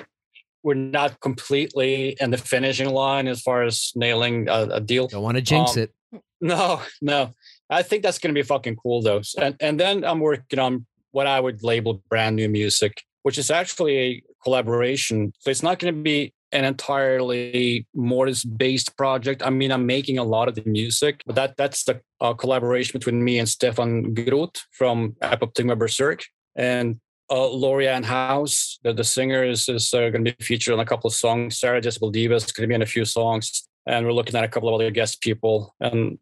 We're 0.63 0.75
not 0.75 1.19
completely 1.19 2.15
in 2.19 2.31
the 2.31 2.37
finishing 2.37 2.89
line 2.89 3.27
as 3.27 3.41
far 3.41 3.63
as 3.63 3.91
nailing 3.95 4.47
a, 4.49 4.67
a 4.71 4.79
deal. 4.79 5.07
Don't 5.07 5.23
want 5.23 5.35
to 5.35 5.41
jinx 5.41 5.75
Um, 5.77 5.83
it. 5.83 5.93
No, 6.41 6.81
no. 7.01 7.33
I 7.69 7.83
think 7.83 8.03
that's 8.03 8.19
going 8.19 8.33
to 8.33 8.39
be 8.39 8.45
fucking 8.45 8.77
cool 8.77 9.01
though. 9.01 9.21
And 9.37 9.55
and 9.59 9.79
then 9.79 10.03
I'm 10.03 10.19
working 10.19 10.59
on 10.59 10.85
what 11.11 11.27
I 11.27 11.39
would 11.39 11.63
label 11.63 12.01
brand 12.09 12.35
new 12.35 12.49
music, 12.49 13.03
which 13.23 13.37
is 13.37 13.51
actually 13.51 13.97
a 13.97 14.23
collaboration. 14.43 15.33
So 15.39 15.51
it's 15.51 15.63
not 15.63 15.79
going 15.79 15.93
to 15.93 16.01
be 16.01 16.33
an 16.51 16.65
entirely 16.65 17.87
Mortiis 17.95 18.45
based 18.57 18.95
project. 18.95 19.41
I 19.45 19.49
mean, 19.49 19.71
I'm 19.71 19.85
making 19.85 20.17
a 20.19 20.23
lot 20.23 20.47
of 20.47 20.55
the 20.55 20.63
music, 20.65 21.23
but 21.25 21.35
that 21.35 21.57
that's 21.57 21.83
the 21.85 22.01
uh, 22.21 22.33
collaboration 22.33 22.93
between 22.93 23.23
me 23.23 23.39
and 23.39 23.49
Stephan 23.49 24.13
Groth 24.13 24.57
from 24.71 25.13
Apoptygma 25.21 25.77
Berserk 25.77 26.23
and 26.55 26.99
uh, 27.33 27.49
Lorianne 27.49 28.05
House, 28.05 28.77
the, 28.83 28.93
the 28.93 29.03
singer, 29.03 29.43
is, 29.43 29.67
is 29.67 29.91
uh, 29.93 30.09
going 30.11 30.23
to 30.23 30.33
be 30.33 30.43
featured 30.43 30.75
on 30.75 30.79
a 30.79 30.85
couple 30.85 31.07
of 31.07 31.15
songs. 31.15 31.59
Sarah 31.59 31.81
Jezebel 31.83 32.11
Deva 32.11 32.35
is 32.35 32.51
going 32.51 32.63
to 32.63 32.67
be 32.67 32.75
in 32.75 32.83
a 32.83 32.85
few 32.85 33.05
songs. 33.05 33.67
And 33.87 34.05
we're 34.05 34.13
looking 34.13 34.35
at 34.35 34.43
a 34.43 34.47
couple 34.47 34.69
of 34.69 34.75
other 34.75 34.91
guest 34.91 35.19
people. 35.19 35.73
And 35.79 36.19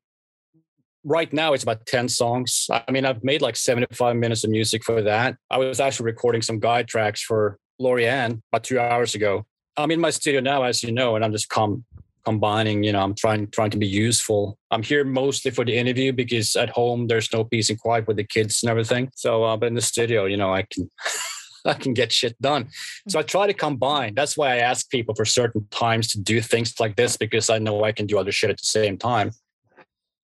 right 1.03 1.31
now 1.33 1.51
it's 1.51 1.63
about 1.63 1.85
10 1.85 2.07
songs. 2.07 2.67
I 2.69 2.89
mean, 2.91 3.05
I've 3.05 3.23
made 3.25 3.41
like 3.41 3.57
75 3.57 4.15
minutes 4.15 4.45
of 4.45 4.51
music 4.51 4.85
for 4.85 5.01
that. 5.01 5.35
I 5.49 5.57
was 5.57 5.81
actually 5.81 6.05
recording 6.05 6.41
some 6.41 6.59
guide 6.59 6.87
tracks 6.87 7.21
for 7.21 7.59
Lorianne 7.81 8.41
about 8.51 8.63
two 8.63 8.79
hours 8.79 9.13
ago. 9.13 9.45
I'm 9.75 9.91
in 9.91 9.99
my 9.99 10.11
studio 10.11 10.39
now, 10.39 10.63
as 10.63 10.81
you 10.81 10.93
know, 10.93 11.17
and 11.17 11.25
I'm 11.25 11.33
just 11.33 11.49
com- 11.49 11.83
combining, 12.23 12.83
you 12.83 12.91
know, 12.91 13.01
I'm 13.01 13.15
trying 13.15 13.47
trying 13.51 13.71
to 13.71 13.77
be 13.77 13.87
useful. 13.87 14.57
I'm 14.71 14.83
here 14.83 15.03
mostly 15.03 15.51
for 15.51 15.65
the 15.65 15.75
interview 15.75 16.13
because 16.13 16.55
at 16.55 16.69
home 16.69 17.07
there's 17.07 17.31
no 17.33 17.43
peace 17.43 17.69
and 17.69 17.79
quiet 17.79 18.07
with 18.07 18.17
the 18.17 18.23
kids 18.23 18.63
and 18.63 18.69
everything. 18.69 19.11
So, 19.15 19.43
uh, 19.43 19.57
but 19.57 19.67
in 19.67 19.75
the 19.75 19.81
studio, 19.81 20.25
you 20.25 20.37
know, 20.37 20.53
I 20.53 20.63
can 20.63 20.89
I 21.65 21.73
can 21.73 21.93
get 21.93 22.11
shit 22.11 22.39
done. 22.41 22.69
So 23.07 23.19
I 23.19 23.23
try 23.23 23.47
to 23.47 23.53
combine. 23.53 24.15
That's 24.15 24.35
why 24.35 24.53
I 24.53 24.57
ask 24.57 24.89
people 24.89 25.15
for 25.15 25.25
certain 25.25 25.67
times 25.71 26.07
to 26.09 26.19
do 26.19 26.41
things 26.41 26.79
like 26.79 26.95
this 26.95 27.17
because 27.17 27.49
I 27.49 27.59
know 27.59 27.83
I 27.83 27.91
can 27.91 28.07
do 28.07 28.17
other 28.17 28.31
shit 28.31 28.49
at 28.49 28.57
the 28.57 28.65
same 28.65 28.97
time 28.97 29.31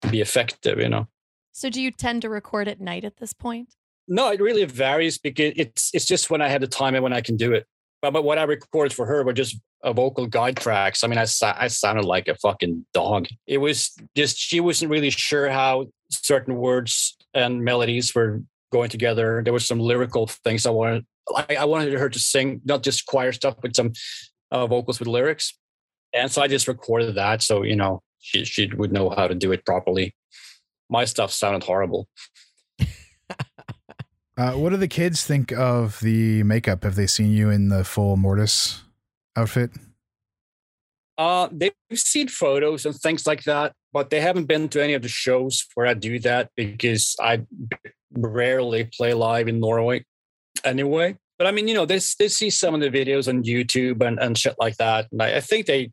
to 0.02 0.08
be 0.10 0.22
effective, 0.22 0.80
you 0.80 0.90
know. 0.90 1.08
So 1.52 1.70
do 1.70 1.82
you 1.82 1.92
tend 1.92 2.22
to 2.22 2.30
record 2.30 2.68
at 2.68 2.80
night 2.80 3.04
at 3.04 3.18
this 3.18 3.34
point? 3.34 3.76
No, 4.08 4.32
it 4.32 4.42
really 4.42 4.66
varies 4.66 5.20
because 5.20 5.54
it's 5.56 5.92
it's 5.94 6.06
just 6.06 6.30
when 6.32 6.42
I 6.42 6.48
have 6.48 6.62
the 6.62 6.68
time 6.68 6.96
and 6.96 7.04
when 7.04 7.14
I 7.14 7.22
can 7.22 7.38
do 7.38 7.54
it. 7.54 7.68
But, 8.02 8.12
but 8.12 8.24
what 8.24 8.38
I 8.38 8.44
recorded 8.44 8.94
for 8.94 9.06
her 9.06 9.24
were 9.24 9.34
just 9.34 9.58
a 9.84 9.94
vocal 9.94 10.28
guide 10.28 10.58
tracks. 10.58 11.04
I 11.04 11.08
mean, 11.08 11.18
I 11.18 11.26
I 11.44 11.68
sounded 11.68 12.06
like 12.06 12.28
a 12.28 12.36
fucking 12.36 12.86
dog. 12.94 13.28
It 13.48 13.60
was 13.60 13.96
just 14.16 14.38
she 14.38 14.60
wasn't 14.60 14.92
really 14.92 15.10
sure 15.10 15.50
how 15.50 15.88
certain 16.10 16.56
words 16.56 17.18
and 17.34 17.64
melodies 17.64 18.14
were 18.14 18.42
going 18.72 18.90
together. 18.90 19.42
There 19.44 19.54
were 19.54 19.60
some 19.60 19.80
lyrical 19.80 20.28
things 20.28 20.66
I 20.66 20.72
wanted. 20.72 21.06
I, 21.36 21.58
I 21.60 21.66
wanted 21.66 21.94
her 21.94 22.10
to 22.10 22.20
sing 22.20 22.62
not 22.66 22.84
just 22.84 23.06
choir 23.06 23.32
stuff, 23.32 23.56
but 23.62 23.76
some 23.76 23.94
uh, 24.52 24.68
vocals 24.68 25.00
with 25.00 25.08
lyrics. 25.08 25.58
And 26.14 26.32
so 26.32 26.42
I 26.42 26.48
just 26.48 26.68
recorded 26.68 27.16
that, 27.16 27.44
so 27.44 27.64
you 27.64 27.76
know 27.76 28.02
she 28.20 28.46
she 28.46 28.68
would 28.68 28.92
know 28.92 29.10
how 29.10 29.28
to 29.28 29.36
do 29.36 29.52
it 29.52 29.66
properly. 29.66 30.16
My 30.90 31.06
stuff 31.06 31.32
sounded 31.32 31.64
horrible. 31.64 32.08
Uh, 34.40 34.54
what 34.54 34.70
do 34.70 34.78
the 34.78 34.88
kids 34.88 35.26
think 35.26 35.52
of 35.52 36.00
the 36.00 36.44
makeup? 36.44 36.86
Have 36.86 36.96
they 36.96 37.08
seen 37.08 37.34
you 37.34 37.50
in 37.50 37.68
the 37.68 37.84
full 37.84 38.16
Mortiis 38.16 38.80
outfit? 39.36 39.70
Uh, 41.18 41.50
they've 41.52 41.74
seen 41.94 42.30
photos 42.30 42.86
and 42.86 42.96
things 42.96 43.28
like 43.28 43.44
that, 43.44 43.74
but 43.92 44.10
they 44.10 44.22
haven't 44.22 44.46
been 44.46 44.70
to 44.70 44.82
any 44.82 44.94
of 44.94 45.02
the 45.02 45.10
shows 45.10 45.68
where 45.76 45.88
I 45.88 45.94
do 45.94 46.20
that 46.20 46.52
because 46.56 47.18
I 47.20 47.46
rarely 48.14 48.86
play 48.86 49.14
live 49.14 49.50
in 49.50 49.60
Norway 49.60 50.06
anyway. 50.64 51.18
But 51.38 51.48
I 51.48 51.52
mean, 51.52 51.68
you 51.68 51.74
know, 51.74 51.86
they, 51.86 52.00
they 52.18 52.30
see 52.30 52.50
some 52.50 52.74
of 52.74 52.80
the 52.80 52.90
videos 52.90 53.28
on 53.28 53.44
YouTube 53.44 54.02
and, 54.02 54.18
and 54.20 54.38
shit 54.38 54.56
like 54.58 54.78
that. 54.78 55.10
And 55.12 55.22
I, 55.22 55.36
I 55.36 55.42
think 55.42 55.66
they 55.66 55.92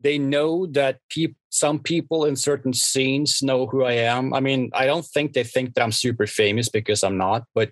they 0.00 0.18
know 0.18 0.66
that 0.66 0.98
peop, 1.10 1.36
some 1.56 1.78
people 1.78 2.26
in 2.26 2.36
certain 2.36 2.74
scenes 2.74 3.42
know 3.42 3.66
who 3.66 3.82
I 3.84 3.92
am. 3.92 4.34
I 4.34 4.40
mean, 4.40 4.70
I 4.74 4.84
don't 4.84 5.06
think 5.06 5.32
they 5.32 5.42
think 5.44 5.72
that 5.74 5.82
I'm 5.82 5.92
super 5.92 6.26
famous 6.26 6.68
because 6.68 7.02
I'm 7.02 7.16
not, 7.16 7.44
but 7.54 7.70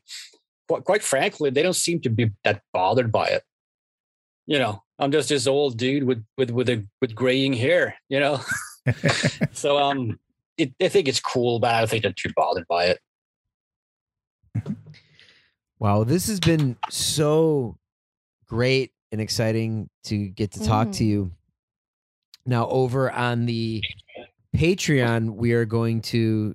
quite, 0.69 0.85
quite 0.85 1.03
frankly, 1.03 1.51
they 1.51 1.63
don't 1.63 1.77
seem 1.77 2.01
to 2.01 2.09
be 2.09 2.31
that 2.45 2.63
bothered 2.73 3.13
by 3.13 3.27
it. 3.29 3.43
You 4.47 4.59
know, 4.59 4.83
I'm 4.99 5.13
just 5.13 5.29
this 5.29 5.47
old 5.47 5.77
dude 5.77 6.05
with 6.05 6.25
with 6.39 6.51
with 6.51 6.69
a 6.71 6.87
with 7.03 7.15
graying 7.15 7.53
hair, 7.53 7.97
you 8.09 8.21
know. 8.21 8.41
so 9.53 9.79
um, 9.79 10.19
it, 10.57 10.73
I 10.81 10.89
think 10.89 11.07
it's 11.09 11.21
cool, 11.21 11.59
but 11.59 11.75
I 11.75 11.81
don't 11.81 11.91
think 11.91 12.03
they're 12.05 12.13
too 12.13 12.31
bothered 12.35 12.67
by 12.69 12.87
it. 12.87 12.99
Wow, 15.79 16.05
this 16.05 16.29
has 16.29 16.41
been 16.41 16.77
so 16.89 17.77
great 18.47 18.93
and 19.13 19.21
exciting 19.21 19.91
to 20.05 20.29
get 20.29 20.53
to 20.53 20.65
talk 20.65 20.93
to 20.93 21.05
Mhm. 21.05 21.09
you. 21.09 21.33
Now, 22.47 22.69
over 22.69 23.11
on 23.11 23.47
the 23.47 23.83
Patreon, 24.57 25.35
we 25.37 25.53
are 25.53 25.65
going 25.65 26.03
to 26.03 26.55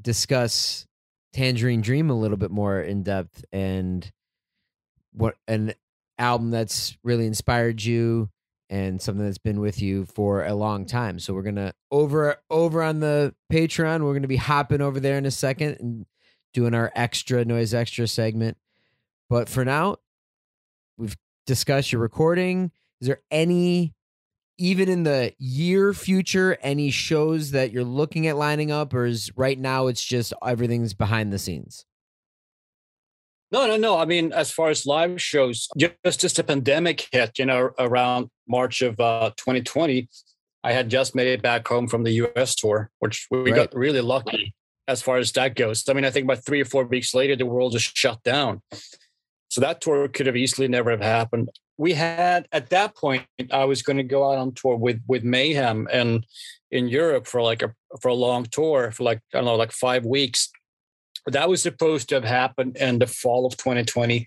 discuss 0.00 0.86
Tangerine 1.32 1.80
Dream 1.80 2.10
a 2.10 2.18
little 2.18 2.36
bit 2.36 2.50
more 2.50 2.80
in 2.80 3.02
depth 3.02 3.44
and 3.52 4.10
what 5.12 5.36
an 5.46 5.74
album 6.18 6.50
that's 6.50 6.96
really 7.02 7.26
inspired 7.26 7.82
you 7.82 8.30
and 8.68 9.02
something 9.02 9.24
that's 9.24 9.38
been 9.38 9.60
with 9.60 9.82
you 9.82 10.06
for 10.06 10.44
a 10.44 10.54
long 10.54 10.86
time. 10.86 11.18
So 11.18 11.34
we're 11.34 11.42
gonna 11.42 11.74
over 11.90 12.36
over 12.50 12.82
on 12.82 13.00
the 13.00 13.34
Patreon, 13.52 14.02
we're 14.04 14.14
gonna 14.14 14.28
be 14.28 14.36
hopping 14.36 14.80
over 14.80 15.00
there 15.00 15.18
in 15.18 15.26
a 15.26 15.30
second 15.30 15.76
and 15.80 16.06
doing 16.52 16.74
our 16.74 16.92
extra 16.94 17.44
noise 17.44 17.74
extra 17.74 18.06
segment. 18.06 18.56
But 19.28 19.48
for 19.48 19.64
now, 19.64 19.96
we've 20.96 21.16
discussed 21.46 21.92
your 21.92 22.00
recording. 22.00 22.70
Is 23.00 23.08
there 23.08 23.22
any 23.30 23.92
even 24.60 24.88
in 24.90 25.04
the 25.04 25.32
year 25.38 25.94
future 25.94 26.58
any 26.60 26.90
shows 26.90 27.50
that 27.52 27.72
you're 27.72 27.82
looking 27.82 28.26
at 28.26 28.36
lining 28.36 28.70
up 28.70 28.92
or 28.92 29.06
is 29.06 29.32
right 29.34 29.58
now 29.58 29.86
it's 29.86 30.04
just 30.04 30.34
everything's 30.46 30.92
behind 30.92 31.32
the 31.32 31.38
scenes? 31.38 31.86
No, 33.50 33.66
no, 33.66 33.76
no. 33.76 33.96
I 33.98 34.04
mean, 34.04 34.32
as 34.32 34.52
far 34.52 34.68
as 34.68 34.86
live 34.86 35.20
shows, 35.20 35.66
just 35.76 36.20
just 36.20 36.38
a 36.38 36.44
pandemic 36.44 37.08
hit, 37.10 37.38
you 37.38 37.46
know, 37.46 37.70
around 37.78 38.28
March 38.46 38.82
of 38.82 39.00
uh, 39.00 39.30
2020. 39.36 40.08
I 40.62 40.72
had 40.72 40.90
just 40.90 41.14
made 41.14 41.26
it 41.26 41.40
back 41.40 41.66
home 41.66 41.88
from 41.88 42.04
the 42.04 42.12
US 42.12 42.54
tour, 42.54 42.90
which 42.98 43.26
we 43.30 43.50
Right. 43.50 43.54
got 43.54 43.74
really 43.74 44.02
lucky 44.02 44.54
as 44.86 45.00
far 45.00 45.16
as 45.16 45.32
that 45.32 45.56
goes. 45.56 45.88
I 45.88 45.94
mean, 45.94 46.04
I 46.04 46.10
think 46.10 46.24
about 46.24 46.44
three 46.44 46.60
or 46.60 46.66
four 46.66 46.84
weeks 46.84 47.14
later, 47.14 47.34
the 47.34 47.46
world 47.46 47.72
just 47.72 47.96
shut 47.96 48.22
down. 48.22 48.60
So 49.48 49.60
that 49.62 49.80
tour 49.80 50.06
could 50.06 50.26
have 50.26 50.36
easily 50.36 50.68
never 50.68 50.90
have 50.90 51.00
happened. 51.00 51.48
We 51.80 51.94
had 51.94 52.46
at 52.52 52.68
that 52.70 52.94
point, 52.94 53.24
I 53.50 53.64
was 53.64 53.80
going 53.80 53.96
to 53.96 54.02
go 54.02 54.30
out 54.30 54.36
on 54.36 54.52
tour 54.52 54.76
with 54.76 55.00
with 55.08 55.24
Mayhem 55.24 55.88
and 55.90 56.26
in 56.70 56.88
Europe 56.88 57.26
for 57.26 57.40
like 57.40 57.62
a 57.62 57.72
for 58.02 58.08
a 58.08 58.14
long 58.26 58.44
tour 58.44 58.90
for 58.92 59.02
like 59.02 59.20
I 59.32 59.38
don't 59.38 59.46
know, 59.46 59.56
like 59.56 59.72
five 59.72 60.04
weeks. 60.04 60.50
That 61.26 61.48
was 61.48 61.62
supposed 61.62 62.10
to 62.10 62.16
have 62.16 62.24
happened 62.24 62.76
in 62.76 62.98
the 62.98 63.06
fall 63.06 63.46
of 63.46 63.56
2020, 63.56 64.26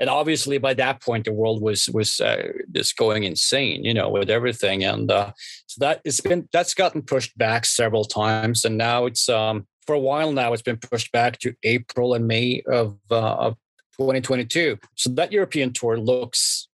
and 0.00 0.08
obviously 0.08 0.56
by 0.56 0.72
that 0.74 1.02
point 1.02 1.26
the 1.26 1.32
world 1.34 1.60
was 1.60 1.90
was 1.90 2.20
uh, 2.20 2.52
just 2.72 2.96
going 2.96 3.24
insane, 3.24 3.84
you 3.84 3.92
know, 3.92 4.08
with 4.08 4.30
everything. 4.30 4.82
And 4.82 5.10
uh, 5.10 5.32
so 5.66 5.80
that 5.80 6.00
it's 6.06 6.22
been 6.22 6.48
that's 6.54 6.72
gotten 6.72 7.02
pushed 7.02 7.36
back 7.36 7.66
several 7.66 8.06
times, 8.06 8.64
and 8.64 8.78
now 8.78 9.04
it's 9.04 9.28
um 9.28 9.66
for 9.86 9.94
a 9.94 10.00
while 10.00 10.32
now 10.32 10.54
it's 10.54 10.62
been 10.62 10.78
pushed 10.78 11.12
back 11.12 11.38
to 11.40 11.54
April 11.64 12.14
and 12.14 12.26
May 12.26 12.62
of 12.66 12.96
uh, 13.10 13.34
of 13.46 13.54
2022. 13.98 14.78
So 14.94 15.10
that 15.10 15.32
European 15.32 15.74
tour 15.74 15.98
looks 15.98 16.68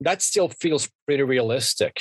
that 0.00 0.22
still 0.22 0.48
feels 0.48 0.88
pretty 1.06 1.22
realistic. 1.22 1.96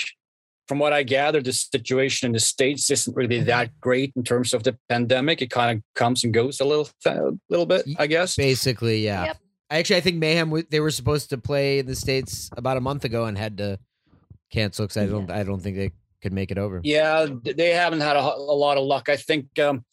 From 0.68 0.80
what 0.80 0.94
I 0.94 1.04
gather, 1.04 1.42
the 1.42 1.54
situation 1.54 2.26
in 2.26 2.32
the 2.32 2.40
states 2.40 2.90
isn't 2.90 3.16
really 3.16 3.42
that 3.42 3.80
great 3.80 4.12
in 4.16 4.24
terms 4.24 4.52
of 4.52 4.64
the 4.64 4.76
pandemic. 4.90 5.42
It 5.44 5.52
kind 5.52 5.78
of 5.78 5.84
comes 5.94 6.24
and 6.24 6.34
goes 6.34 6.60
a 6.60 6.66
little, 6.66 6.90
a 7.06 7.32
little 7.50 7.68
bit, 7.68 7.86
I 8.00 8.08
guess. 8.08 8.36
Basically, 8.36 9.06
yeah. 9.06 9.26
Yep. 9.26 9.38
Actually, 9.70 9.96
I 9.98 10.02
think 10.02 10.18
Mayhem 10.18 10.64
they 10.72 10.80
were 10.80 10.92
supposed 10.92 11.30
to 11.30 11.38
play 11.38 11.80
in 11.80 11.86
the 11.86 11.96
states 11.96 12.50
about 12.58 12.78
a 12.78 12.82
month 12.82 13.06
ago 13.06 13.26
and 13.26 13.38
had 13.38 13.58
to 13.58 13.80
cancel 14.52 14.86
because 14.86 14.98
I 14.98 15.06
don't 15.06 15.30
I 15.30 15.44
don't 15.44 15.60
think 15.60 15.78
they 15.78 15.92
could 16.22 16.34
make 16.34 16.52
it 16.52 16.58
over. 16.58 16.82
Yeah, 16.84 17.28
they 17.44 17.72
haven't 17.72 18.02
had 18.02 18.16
a, 18.16 18.20
a 18.20 18.58
lot 18.58 18.78
of 18.78 18.86
luck. 18.86 19.10
I 19.10 19.18
think 19.18 19.60
um, 19.60 19.86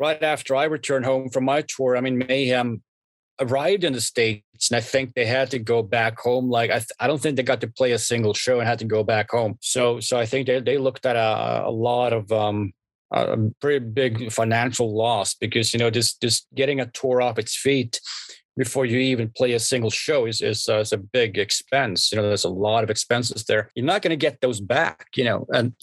right 0.00 0.20
after 0.22 0.56
I 0.56 0.64
returned 0.64 1.04
home 1.04 1.28
from 1.28 1.44
my 1.44 1.62
tour, 1.62 1.96
I 1.96 2.00
mean, 2.00 2.18
Mayhem 2.18 2.82
arrived 3.40 3.84
in 3.84 3.92
the 3.92 4.00
states, 4.00 4.70
and 4.70 4.76
I 4.76 4.80
think 4.80 5.14
they 5.14 5.26
had 5.26 5.50
to 5.50 5.58
go 5.58 5.82
back 5.82 6.18
home. 6.18 6.48
Like 6.48 6.70
I, 6.70 6.78
th- 6.78 6.90
I 7.00 7.06
don't 7.06 7.20
think 7.20 7.36
they 7.36 7.42
got 7.42 7.60
to 7.60 7.68
play 7.68 7.92
a 7.92 7.98
single 7.98 8.34
show 8.34 8.58
and 8.58 8.68
had 8.68 8.78
to 8.80 8.84
go 8.84 9.02
back 9.04 9.30
home. 9.30 9.58
So, 9.60 10.00
so 10.00 10.18
I 10.18 10.26
think 10.26 10.46
they 10.46 10.60
they 10.60 10.78
looked 10.78 11.06
at 11.06 11.16
a, 11.16 11.66
a 11.66 11.70
lot 11.70 12.12
of 12.12 12.30
um, 12.32 12.72
a 13.10 13.36
pretty 13.60 13.84
big 13.84 14.32
financial 14.32 14.96
loss 14.96 15.34
because 15.34 15.72
you 15.72 15.78
know 15.78 15.90
just 15.90 16.20
just 16.20 16.46
getting 16.54 16.80
a 16.80 16.86
tour 16.86 17.22
off 17.22 17.38
its 17.38 17.56
feet 17.56 18.00
before 18.56 18.86
you 18.86 18.98
even 18.98 19.30
play 19.36 19.52
a 19.52 19.60
single 19.60 19.90
show 19.90 20.26
is 20.26 20.40
is, 20.40 20.68
uh, 20.68 20.78
is 20.78 20.92
a 20.92 20.98
big 20.98 21.38
expense. 21.38 22.10
You 22.10 22.16
know, 22.16 22.22
there's 22.22 22.44
a 22.44 22.48
lot 22.48 22.84
of 22.84 22.90
expenses 22.90 23.44
there. 23.44 23.70
You're 23.74 23.84
not 23.84 24.02
going 24.02 24.10
to 24.10 24.16
get 24.16 24.40
those 24.40 24.60
back. 24.60 25.08
You 25.14 25.24
know, 25.24 25.46
and 25.50 25.74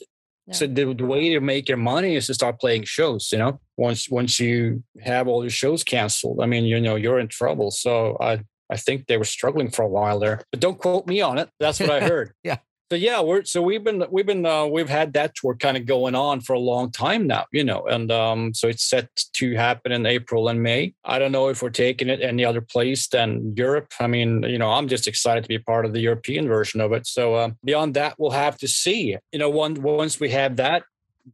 So 0.52 0.68
the, 0.68 0.94
the 0.94 1.06
way 1.06 1.30
to 1.30 1.40
make 1.40 1.70
your 1.70 1.78
money 1.78 2.16
is 2.16 2.28
to 2.28 2.34
start 2.34 2.60
playing 2.60 2.84
shows. 2.84 3.32
You 3.32 3.38
know, 3.38 3.60
once 3.78 4.10
once 4.10 4.40
you 4.40 4.84
have 5.02 5.28
all 5.28 5.44
your 5.44 5.50
shows 5.50 5.84
canceled, 5.84 6.42
I 6.42 6.46
mean, 6.48 6.66
you 6.66 6.82
know, 6.82 6.96
you're 6.96 7.20
in 7.20 7.30
trouble. 7.30 7.72
So 7.72 8.18
I 8.20 8.42
I 8.70 8.76
think 8.78 9.08
they 9.08 9.18
were 9.18 9.24
struggling 9.24 9.70
for 9.70 9.84
a 9.84 9.88
while 9.88 10.20
there, 10.20 10.42
but 10.52 10.60
don't 10.60 10.78
quote 10.78 11.08
me 11.08 11.22
on 11.22 11.38
it. 11.38 11.50
That's 11.60 11.80
what 11.80 11.90
I 11.90 12.02
heard. 12.08 12.34
yeah. 12.44 12.58
So 12.94 12.98
yeah, 12.98 13.22
we're 13.22 13.44
so 13.44 13.60
we've 13.60 13.84
been 13.84 14.06
we've 14.12 14.28
been 14.28 14.46
uh, 14.46 14.68
we've 14.68 14.88
had 14.88 15.14
that 15.14 15.34
tour 15.34 15.56
kind 15.56 15.78
of 15.78 15.88
going 15.88 16.14
on 16.14 16.42
for 16.42 16.54
a 16.54 16.60
long 16.60 16.92
time 16.92 17.26
now, 17.26 17.46
you 17.52 17.64
know, 17.64 17.88
and 17.88 18.12
um, 18.12 18.54
so 18.54 18.68
it's 18.68 18.88
set 18.88 19.10
to 19.34 19.56
happen 19.56 19.92
in 19.92 20.06
April 20.06 20.48
and 20.48 20.62
May. 20.62 20.94
I 21.04 21.18
don't 21.18 21.32
know 21.32 21.48
if 21.48 21.64
we're 21.64 21.72
taking 21.72 22.08
it 22.08 22.22
any 22.22 22.46
other 22.46 22.62
place 22.62 23.08
than 23.08 23.56
Europe. 23.58 23.92
I 24.00 24.06
mean, 24.06 24.44
you 24.44 24.60
know, 24.60 24.70
I'm 24.70 24.88
just 24.88 25.08
excited 25.08 25.42
to 25.42 25.48
be 25.48 25.58
part 25.58 25.88
of 25.88 25.94
the 25.94 26.02
European 26.02 26.48
version 26.48 26.82
of 26.82 26.94
it. 26.94 27.08
So 27.08 27.34
uh, 27.34 27.50
beyond 27.66 27.96
that, 27.96 28.14
we'll 28.20 28.30
have 28.30 28.60
to 28.60 28.68
see. 28.68 29.18
You 29.32 29.40
know, 29.40 29.50
one, 29.50 29.74
once 29.82 30.20
we 30.20 30.30
have 30.30 30.58
that 30.58 30.84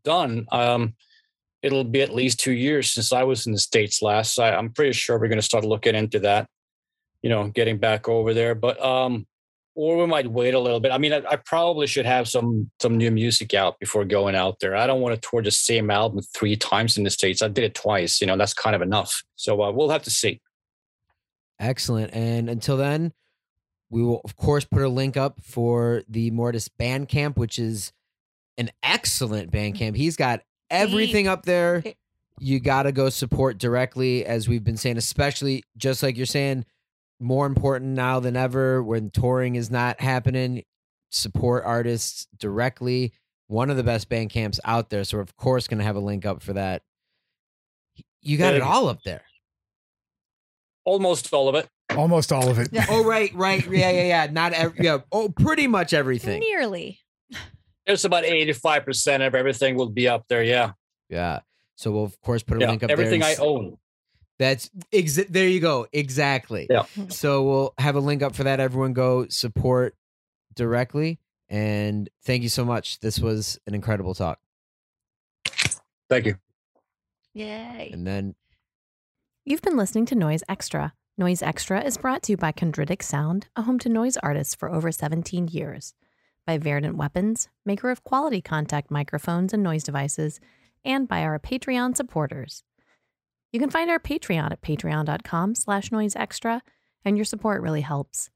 done, 0.06 0.48
um, 0.54 0.94
it'll 1.62 1.84
be 1.84 2.02
at 2.02 2.16
least 2.16 2.40
two 2.40 2.54
years 2.54 2.90
since 2.90 3.12
I 3.12 3.24
was 3.24 3.46
in 3.46 3.52
the 3.52 3.60
states 3.60 4.02
last. 4.02 4.40
I, 4.40 4.56
I'm 4.56 4.72
pretty 4.72 4.94
sure 4.94 5.20
we're 5.20 5.28
going 5.28 5.40
to 5.40 5.42
start 5.42 5.66
looking 5.66 5.94
into 5.94 6.20
that. 6.20 6.48
You 7.22 7.30
know, 7.30 7.50
getting 7.50 7.80
back 7.80 8.08
over 8.08 8.34
there, 8.34 8.56
but 8.56 8.82
um, 8.82 9.28
or 9.80 9.96
we 9.96 10.06
might 10.06 10.30
wait 10.30 10.54
a 10.54 10.60
little 10.60 10.82
bit. 10.82 10.92
I 10.92 10.98
mean, 10.98 11.14
I, 11.14 11.24
I, 11.26 11.38
probably 11.38 11.88
should 11.88 12.06
have 12.06 12.28
some 12.28 12.70
some 12.82 12.98
new 12.98 13.12
music 13.12 13.54
out 13.54 13.80
before 13.80 14.04
going 14.04 14.36
out 14.36 14.60
there. 14.60 14.76
I 14.76 14.86
don't 14.86 15.00
want 15.00 15.16
to 15.16 15.30
tour 15.30 15.42
the 15.42 15.52
same 15.52 15.90
album 15.90 16.20
three 16.36 16.58
times 16.58 16.98
in 16.98 17.06
the 17.06 17.10
states. 17.10 17.42
I 17.42 17.48
did 17.48 17.64
it 17.64 17.76
twice. 17.76 18.20
You 18.20 18.28
know, 18.28 18.36
that's 18.36 18.54
kind 18.54 18.76
of 18.76 18.82
enough. 18.82 19.24
So 19.38 19.64
uh, 19.64 19.72
we'll 19.72 19.90
have 19.90 20.04
to 20.04 20.12
see. 20.12 20.42
Excellent. 21.62 22.14
And 22.14 22.50
until 22.50 22.76
then, 22.76 23.14
we 23.90 24.04
will 24.04 24.20
of 24.26 24.36
course 24.36 24.66
put 24.66 24.82
a 24.82 24.90
link 24.90 25.16
up 25.16 25.40
for 25.42 26.04
the 26.10 26.30
Mortiis 26.32 26.68
Bandcamp, 26.78 27.38
which 27.38 27.58
is 27.58 27.94
an 28.58 28.72
excellent 28.84 29.50
Bandcamp. 29.50 29.96
He's 29.96 30.18
got 30.18 30.42
everything 30.70 31.30
up 31.30 31.44
there. 31.44 31.86
You 32.38 32.60
got 32.60 32.84
to 32.84 32.92
go 32.92 33.08
support 33.08 33.58
directly, 33.58 34.26
as 34.26 34.50
we've 34.50 34.64
been 34.64 34.78
saying, 34.78 34.98
especially 34.98 35.64
just 35.78 36.04
like 36.04 36.18
you're 36.18 36.26
saying 36.26 36.66
more 37.20 37.46
important 37.46 37.92
now 37.92 38.20
than 38.20 38.36
ever 38.36 38.82
when 38.82 39.10
touring 39.10 39.56
is 39.56 39.70
not 39.70 40.00
happening. 40.00 40.64
Support 41.12 41.64
artists 41.66 42.28
directly. 42.38 43.14
One 43.48 43.70
of 43.70 43.78
the 43.78 43.84
best 43.84 44.10
band 44.10 44.30
camps 44.30 44.60
out 44.64 44.90
there. 44.90 45.04
So 45.04 45.18
we're 45.18 45.24
of 45.24 45.36
course 45.36 45.68
going 45.68 45.80
to 45.80 45.84
have 45.84 45.96
a 45.96 46.00
link 46.00 46.26
up 46.26 46.42
for 46.44 46.54
that. 46.54 46.84
You 48.22 48.38
got 48.38 48.54
it 48.54 48.62
all 48.62 48.88
up 48.88 49.04
there. 49.04 49.22
Almost 50.86 51.34
all 51.34 51.50
of 51.50 51.56
it. 51.56 51.68
Almost 51.96 52.32
all 52.32 52.50
of 52.50 52.60
it. 52.60 52.70
oh 52.90 53.04
right, 53.04 53.34
right, 53.34 53.66
yeah, 53.68 53.90
yeah, 53.90 54.04
yeah. 54.04 54.28
Not 54.32 54.54
every, 54.54 54.86
yeah. 54.86 55.00
Oh, 55.12 55.30
pretty 55.30 55.68
much 55.68 55.94
everything. 55.94 56.40
Nearly. 56.40 57.00
It's 57.88 58.04
about 58.04 58.24
eighty-five 58.24 58.86
percent 58.86 59.24
of 59.24 59.34
everything 59.34 59.76
will 59.76 59.90
be 59.90 60.08
up 60.08 60.26
there. 60.30 60.44
Yeah. 60.44 60.74
Yeah. 61.10 61.40
So 61.76 61.92
we'll 61.92 62.04
of 62.04 62.22
course 62.22 62.44
put 62.44 62.58
a 62.58 62.60
yeah, 62.60 62.70
link 62.70 62.84
up 62.84 62.92
everything 62.92 63.22
there. 63.22 63.32
Everything 63.32 63.46
I 63.46 63.50
own. 63.50 63.78
That's 64.40 64.70
exa- 64.94 65.28
there 65.28 65.48
you 65.48 65.60
go. 65.60 65.86
Exactly. 65.92 66.66
Yeah. 66.70 66.86
So 67.10 67.44
we'll 67.44 67.74
have 67.78 67.96
a 67.96 68.00
link 68.00 68.24
up 68.24 68.36
for 68.36 68.46
that. 68.46 68.60
Everyone 68.60 68.94
go 68.94 69.28
support 69.28 69.96
directly. 70.56 71.20
And 71.50 72.10
thank 72.24 72.44
you 72.44 72.50
so 72.50 72.64
much. 72.64 73.00
This 73.02 73.20
was 73.20 73.60
an 73.68 73.76
incredible 73.76 74.14
talk. 74.14 74.40
Thank 76.10 76.26
you. 76.26 76.38
Yay. 77.34 77.90
And 77.94 78.08
then 78.08 78.36
You've 79.46 79.62
been 79.62 79.78
listening 79.78 80.06
to 80.08 80.16
Noise 80.16 80.44
Extra. 80.48 80.94
Noise 81.18 81.42
Extra 81.42 81.82
is 81.82 81.98
brought 81.98 82.22
to 82.24 82.34
you 82.34 82.38
by 82.38 82.52
Chondritic 82.52 83.02
Sound, 83.02 83.48
a 83.56 83.64
home 83.64 83.80
to 83.80 83.90
noise 83.90 84.16
artists 84.18 84.54
for 84.54 84.70
over 84.70 84.92
17 84.92 85.48
years, 85.48 85.96
by 86.46 86.58
Verdant 86.58 86.98
Weapons, 86.98 87.50
maker 87.66 87.90
of 87.90 88.04
quality 88.04 88.42
contact 88.42 88.92
microphones 88.92 89.52
and 89.52 89.64
noise 89.64 89.84
devices, 89.84 90.40
and 90.86 91.08
by 91.08 91.24
our 91.24 91.40
Patreon 91.40 91.98
supporters. 91.98 92.64
You 93.52 93.60
can 93.60 93.70
find 93.70 93.90
our 93.90 94.00
Patreon 94.00 94.52
at 94.52 94.62
patreon.com 94.62 95.56
slash 95.56 95.90
noiseextra, 95.90 96.62
and 97.04 97.18
your 97.18 97.26
support 97.26 97.62
really 97.62 97.82
helps. 97.82 98.30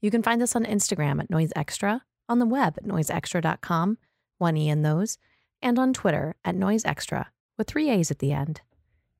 You 0.00 0.10
can 0.10 0.22
find 0.22 0.42
us 0.42 0.56
on 0.56 0.64
Instagram 0.64 1.20
at 1.20 1.30
noiseextra, 1.30 2.00
on 2.28 2.38
the 2.38 2.46
web 2.46 2.76
at 2.78 2.84
noiseextra.com, 2.84 3.98
one 4.38 4.56
E 4.56 4.68
in 4.68 4.82
those, 4.82 5.18
and 5.60 5.78
on 5.78 5.92
Twitter 5.92 6.36
at 6.44 6.56
noiseextra, 6.56 7.26
with 7.58 7.66
three 7.66 7.90
A's 7.90 8.10
at 8.10 8.18
the 8.18 8.32
end. 8.32 8.62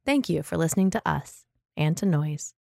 Thank 0.04 0.28
you 0.28 0.42
for 0.42 0.56
listening 0.56 0.90
to 0.90 1.02
us 1.06 1.44
and 1.76 1.96
to 1.96 2.06
Noise. 2.06 2.53